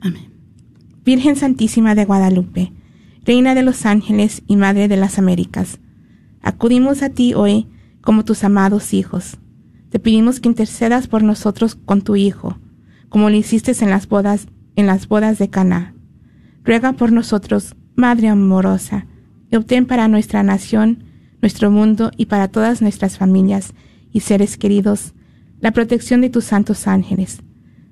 Amén. 0.00 0.30
Virgen 1.04 1.36
Santísima 1.36 1.94
de 1.94 2.04
Guadalupe, 2.04 2.72
Reina 3.24 3.54
de 3.54 3.62
los 3.62 3.86
ángeles 3.86 4.42
y 4.46 4.56
Madre 4.56 4.88
de 4.88 4.98
las 4.98 5.18
Américas. 5.18 5.80
Acudimos 6.42 7.02
a 7.02 7.08
ti 7.08 7.32
hoy 7.32 7.66
como 8.02 8.26
tus 8.26 8.44
amados 8.44 8.92
hijos. 8.92 9.38
Te 9.88 9.98
pedimos 9.98 10.38
que 10.38 10.50
intercedas 10.50 11.08
por 11.08 11.22
nosotros 11.22 11.76
con 11.76 12.02
tu 12.02 12.14
Hijo, 12.16 12.58
como 13.08 13.30
lo 13.30 13.36
hiciste 13.36 13.72
en 13.80 13.88
las 13.88 14.06
bodas, 14.06 14.48
en 14.76 14.86
las 14.86 15.08
bodas 15.08 15.38
de 15.38 15.48
Caná. 15.48 15.94
Ruega 16.62 16.92
por 16.92 17.10
nosotros, 17.10 17.74
Madre 17.98 18.28
amorosa, 18.28 19.06
y 19.50 19.56
obtén 19.56 19.84
para 19.84 20.06
nuestra 20.06 20.44
nación, 20.44 21.02
nuestro 21.42 21.68
mundo 21.72 22.12
y 22.16 22.26
para 22.26 22.46
todas 22.46 22.80
nuestras 22.80 23.18
familias 23.18 23.74
y 24.12 24.20
seres 24.20 24.56
queridos 24.56 25.14
la 25.60 25.72
protección 25.72 26.20
de 26.20 26.30
tus 26.30 26.44
santos 26.44 26.86
ángeles, 26.86 27.42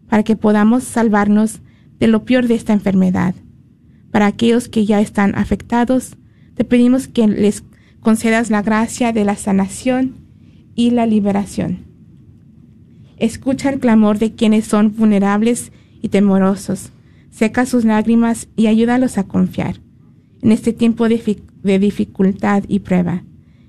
para 0.09 0.23
que 0.23 0.37
podamos 0.37 0.85
salvarnos 0.85 1.61
de 1.99 2.07
lo 2.07 2.25
peor 2.25 2.47
de 2.47 2.55
esta 2.55 2.73
enfermedad. 2.73 3.35
Para 4.13 4.27
aquellos 4.27 4.69
que 4.69 4.87
ya 4.87 5.01
están 5.01 5.35
afectados, 5.35 6.17
te 6.55 6.63
pedimos 6.63 7.09
que 7.09 7.27
les 7.27 7.65
concedas 7.99 8.49
la 8.49 8.63
gracia 8.63 9.13
de 9.13 9.25
la 9.25 9.35
sanación 9.35 10.19
y 10.77 10.93
la 10.93 11.07
liberación. 11.07 11.79
Escucha 13.17 13.71
el 13.71 13.81
clamor 13.81 14.21
de 14.21 14.37
quienes 14.37 14.67
son 14.67 14.95
vulnerables 14.95 15.73
y 16.01 16.11
temorosos, 16.11 16.93
seca 17.31 17.67
sus 17.67 17.85
lágrimas 17.85 18.47
y 18.55 18.69
ayúdalos 18.69 19.19
a 19.19 19.25
confiar. 19.25 19.85
En 20.43 20.53
este 20.53 20.73
tiempo 20.73 21.09
de, 21.09 21.79
dificultad 21.79 22.65
y 22.69 22.81
prueba, 22.81 23.25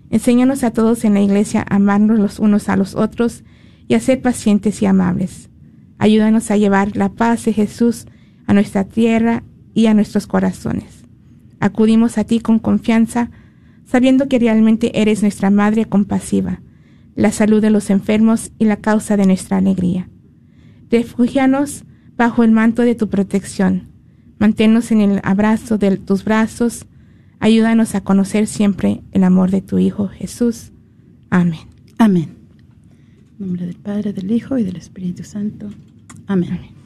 enséñanos 0.10 0.64
a 0.64 0.72
todos 0.72 1.06
en 1.06 1.14
la 1.14 1.22
iglesia 1.22 1.66
a 1.68 1.76
amarnos 1.76 2.20
los 2.20 2.40
unos 2.40 2.70
a 2.70 2.76
los 2.76 2.96
otros 2.96 3.44
y 3.88 3.94
a 3.94 4.00
ser 4.00 4.22
pacientes 4.22 4.82
y 4.82 4.86
amables. 4.86 5.50
Ayúdanos 5.98 6.52
a 6.52 6.58
llevar 6.58 6.96
la 6.96 7.10
paz 7.10 7.46
de 7.46 7.54
Jesús 7.54 8.06
a 8.46 8.54
nuestra 8.54 8.84
tierra 8.84 9.44
y 9.74 9.88
a 9.88 9.94
nuestros 9.94 10.28
corazones. 10.28 11.04
Acudimos 11.60 12.18
a 12.18 12.24
ti 12.24 12.40
con 12.40 12.60
confianza, 12.60 13.32
sabiendo 13.86 14.28
que 14.28 14.40
realmente 14.40 15.02
eres 15.02 15.22
nuestra 15.22 15.50
Madre 15.50 15.86
compasiva, 15.86 16.62
la 17.16 17.32
salud 17.32 17.62
de 17.62 17.72
los 17.72 17.90
enfermos 17.90 18.52
y 18.60 18.66
la 18.66 18.78
causa 18.78 19.18
de 19.18 19.26
nuestra 19.26 19.58
alegría. 19.58 20.10
Refugianos 20.92 21.84
bajo 22.16 22.44
el 22.44 22.52
manto 22.52 22.84
de 22.84 22.96
tu 22.96 23.10
protección. 23.10 23.97
Manténnos 24.40 24.92
en 24.92 25.02
el 25.02 25.20
abrazo 25.24 25.78
de 25.78 25.98
tus 25.98 26.24
brazos. 26.24 26.86
Ayúdanos 27.40 27.96
a 27.96 28.02
conocer 28.02 28.48
siempre 28.48 29.02
el 29.12 29.24
amor 29.24 29.52
de 29.52 29.62
tu 29.62 29.80
Hijo 29.80 30.08
Jesús. 30.08 30.72
Amén. 31.30 31.60
Amén. 31.98 32.38
En 33.40 33.46
nombre 33.46 33.66
del 33.66 33.76
Padre, 33.76 34.14
del 34.14 34.32
Hijo 34.32 34.58
y 34.58 34.64
del 34.64 34.78
Espíritu 34.78 35.24
Santo. 35.24 35.70
Amén. 36.28 36.52
Amén. 36.52 36.78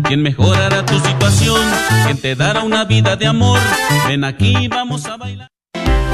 Quien 0.05 0.23
mejorará 0.23 0.87
tu 0.87 1.01
situación, 1.01 1.61
quien 2.05 2.19
te 2.19 2.37
dará 2.37 2.63
una 2.63 2.85
vida 2.85 3.17
de 3.17 3.27
amor. 3.27 3.59
Ven 4.07 4.23
aquí, 4.25 4.69
vamos 4.69 5.07
a 5.07 5.17
bailar. 5.17 5.54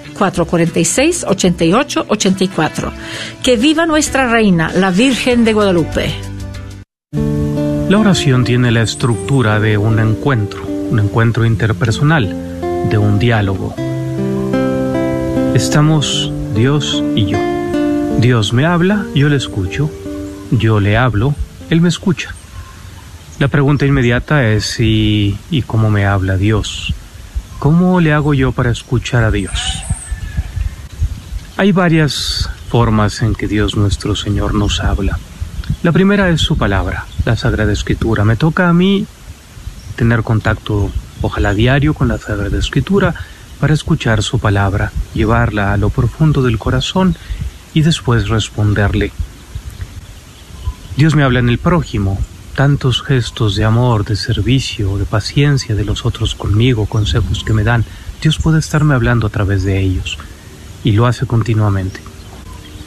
446-8884. 0.21 2.91
Que 3.41 3.57
viva 3.57 3.87
nuestra 3.87 4.29
reina, 4.29 4.71
la 4.73 4.91
Virgen 4.91 5.43
de 5.43 5.53
Guadalupe. 5.53 6.13
La 7.89 7.97
oración 7.97 8.43
tiene 8.43 8.69
la 8.71 8.83
estructura 8.83 9.59
de 9.59 9.77
un 9.77 9.99
encuentro, 9.99 10.65
un 10.65 10.99
encuentro 10.99 11.45
interpersonal, 11.45 12.35
de 12.89 12.97
un 12.97 13.19
diálogo. 13.19 13.75
Estamos 15.55 16.31
Dios 16.55 17.03
y 17.15 17.25
yo. 17.25 17.37
Dios 18.19 18.53
me 18.53 18.65
habla, 18.65 19.05
yo 19.15 19.27
le 19.27 19.35
escucho. 19.35 19.89
Yo 20.51 20.79
le 20.79 20.97
hablo, 20.97 21.35
Él 21.69 21.81
me 21.81 21.89
escucha. 21.89 22.33
La 23.39 23.47
pregunta 23.47 23.85
inmediata 23.85 24.47
es 24.47 24.65
si 24.65 25.37
y 25.49 25.63
cómo 25.63 25.89
me 25.89 26.05
habla 26.05 26.37
Dios. 26.37 26.93
¿Cómo 27.59 27.99
le 27.99 28.13
hago 28.13 28.33
yo 28.33 28.51
para 28.51 28.71
escuchar 28.71 29.23
a 29.23 29.31
Dios? 29.31 29.83
Hay 31.57 31.73
varias 31.73 32.49
formas 32.69 33.21
en 33.21 33.35
que 33.35 33.47
Dios 33.47 33.75
nuestro 33.75 34.15
Señor 34.15 34.53
nos 34.55 34.79
habla. 34.79 35.19
La 35.83 35.91
primera 35.91 36.29
es 36.29 36.41
su 36.41 36.57
palabra, 36.57 37.05
la 37.25 37.35
Sagrada 37.35 37.73
Escritura. 37.73 38.23
Me 38.23 38.37
toca 38.37 38.69
a 38.69 38.73
mí 38.73 39.05
tener 39.95 40.23
contacto, 40.23 40.89
ojalá 41.21 41.53
diario, 41.53 41.93
con 41.93 42.07
la 42.07 42.17
Sagrada 42.17 42.57
Escritura 42.57 43.13
para 43.59 43.73
escuchar 43.73 44.23
su 44.23 44.39
palabra, 44.39 44.91
llevarla 45.13 45.73
a 45.73 45.77
lo 45.77 45.89
profundo 45.89 46.41
del 46.41 46.57
corazón 46.57 47.15
y 47.73 47.81
después 47.81 48.29
responderle. 48.29 49.11
Dios 50.95 51.15
me 51.15 51.23
habla 51.23 51.39
en 51.39 51.49
el 51.49 51.57
prójimo, 51.57 52.17
tantos 52.55 53.03
gestos 53.03 53.55
de 53.55 53.65
amor, 53.65 54.05
de 54.05 54.15
servicio, 54.15 54.97
de 54.97 55.05
paciencia 55.05 55.75
de 55.75 55.85
los 55.85 56.05
otros 56.05 56.33
conmigo, 56.33 56.85
consejos 56.85 57.43
que 57.43 57.53
me 57.53 57.63
dan. 57.63 57.85
Dios 58.21 58.39
puede 58.39 58.59
estarme 58.59 58.95
hablando 58.95 59.27
a 59.27 59.31
través 59.31 59.63
de 59.63 59.79
ellos 59.79 60.17
y 60.83 60.93
lo 60.93 61.05
hace 61.05 61.25
continuamente. 61.25 62.01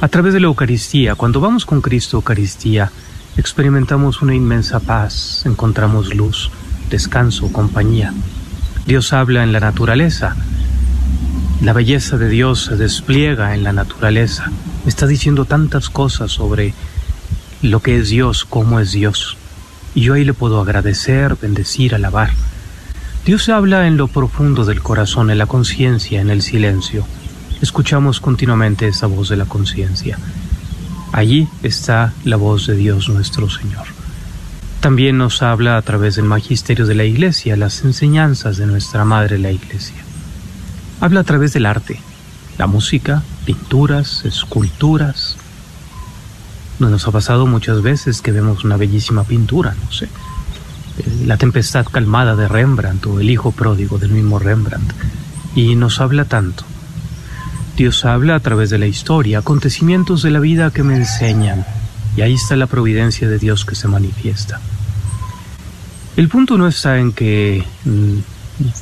A 0.00 0.08
través 0.08 0.34
de 0.34 0.40
la 0.40 0.46
Eucaristía, 0.46 1.14
cuando 1.14 1.40
vamos 1.40 1.64
con 1.64 1.80
Cristo 1.80 2.16
Eucaristía, 2.18 2.90
experimentamos 3.36 4.22
una 4.22 4.34
inmensa 4.34 4.80
paz, 4.80 5.42
encontramos 5.46 6.14
luz, 6.14 6.50
descanso, 6.90 7.50
compañía. 7.52 8.12
Dios 8.86 9.12
habla 9.12 9.42
en 9.42 9.52
la 9.52 9.60
naturaleza. 9.60 10.36
La 11.62 11.72
belleza 11.72 12.18
de 12.18 12.28
Dios 12.28 12.64
se 12.64 12.76
despliega 12.76 13.54
en 13.54 13.62
la 13.62 13.72
naturaleza. 13.72 14.50
Está 14.84 15.06
diciendo 15.06 15.46
tantas 15.46 15.88
cosas 15.88 16.32
sobre 16.32 16.74
lo 17.62 17.80
que 17.80 17.96
es 17.96 18.10
Dios, 18.10 18.44
cómo 18.44 18.80
es 18.80 18.92
Dios. 18.92 19.38
Y 19.94 20.02
yo 20.02 20.14
ahí 20.14 20.24
le 20.24 20.34
puedo 20.34 20.60
agradecer, 20.60 21.36
bendecir, 21.40 21.94
alabar. 21.94 22.30
Dios 23.24 23.48
habla 23.48 23.86
en 23.86 23.96
lo 23.96 24.08
profundo 24.08 24.66
del 24.66 24.82
corazón, 24.82 25.30
en 25.30 25.38
la 25.38 25.46
conciencia, 25.46 26.20
en 26.20 26.28
el 26.28 26.42
silencio 26.42 27.06
escuchamos 27.64 28.20
continuamente 28.20 28.86
esa 28.86 29.06
voz 29.06 29.30
de 29.30 29.36
la 29.36 29.46
conciencia. 29.46 30.18
Allí 31.12 31.48
está 31.62 32.12
la 32.22 32.36
voz 32.36 32.66
de 32.66 32.76
Dios 32.76 33.08
nuestro 33.08 33.48
Señor. 33.48 33.86
También 34.80 35.16
nos 35.16 35.40
habla 35.40 35.78
a 35.78 35.82
través 35.82 36.16
del 36.16 36.26
magisterio 36.26 36.84
de 36.84 36.94
la 36.94 37.04
Iglesia, 37.04 37.56
las 37.56 37.82
enseñanzas 37.82 38.58
de 38.58 38.66
nuestra 38.66 39.06
Madre 39.06 39.38
la 39.38 39.50
Iglesia. 39.50 39.96
Habla 41.00 41.20
a 41.20 41.24
través 41.24 41.54
del 41.54 41.64
arte, 41.64 41.98
la 42.58 42.66
música, 42.66 43.22
pinturas, 43.46 44.26
esculturas. 44.26 45.38
Nos 46.78 47.08
ha 47.08 47.12
pasado 47.12 47.46
muchas 47.46 47.80
veces 47.80 48.20
que 48.20 48.32
vemos 48.32 48.62
una 48.62 48.76
bellísima 48.76 49.24
pintura, 49.24 49.74
no 49.82 49.90
sé, 49.90 50.10
la 51.24 51.38
tempestad 51.38 51.86
calmada 51.86 52.36
de 52.36 52.46
Rembrandt 52.46 53.06
o 53.06 53.20
el 53.20 53.30
hijo 53.30 53.52
pródigo 53.52 53.96
del 53.96 54.10
mismo 54.10 54.38
Rembrandt 54.38 54.92
y 55.54 55.76
nos 55.76 56.02
habla 56.02 56.26
tanto. 56.26 56.64
Dios 57.76 58.04
habla 58.04 58.36
a 58.36 58.40
través 58.40 58.70
de 58.70 58.78
la 58.78 58.86
historia, 58.86 59.38
acontecimientos 59.38 60.22
de 60.22 60.30
la 60.30 60.40
vida 60.40 60.70
que 60.70 60.82
me 60.82 60.94
enseñan, 60.94 61.66
y 62.16 62.22
ahí 62.22 62.34
está 62.34 62.56
la 62.56 62.66
providencia 62.66 63.28
de 63.28 63.38
Dios 63.38 63.64
que 63.64 63.74
se 63.74 63.88
manifiesta. 63.88 64.60
El 66.16 66.28
punto 66.28 66.56
no 66.56 66.68
está 66.68 66.98
en 66.98 67.12
que 67.12 67.64
mm, 67.84 68.18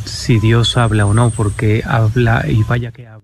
si 0.05 0.39
Dios 0.39 0.77
habla 0.77 1.07
o 1.07 1.15
no, 1.15 1.31
porque 1.31 1.83
habla 1.87 2.45
y 2.47 2.63
vaya 2.65 2.93
que 2.93 3.07
habla. 3.07 3.23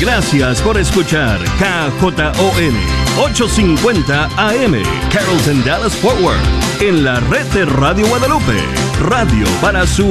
Gracias 0.00 0.60
por 0.62 0.78
escuchar 0.78 1.38
KJON 1.58 2.74
850 3.18 4.24
AM 4.36 4.74
Carrollton 5.12 5.64
Dallas 5.64 5.94
Forward 5.94 6.40
en 6.80 7.04
la 7.04 7.20
red 7.20 7.46
de 7.52 7.64
Radio 7.66 8.08
Guadalupe, 8.08 8.58
radio 9.00 9.46
para 9.60 9.86
su 9.86 10.10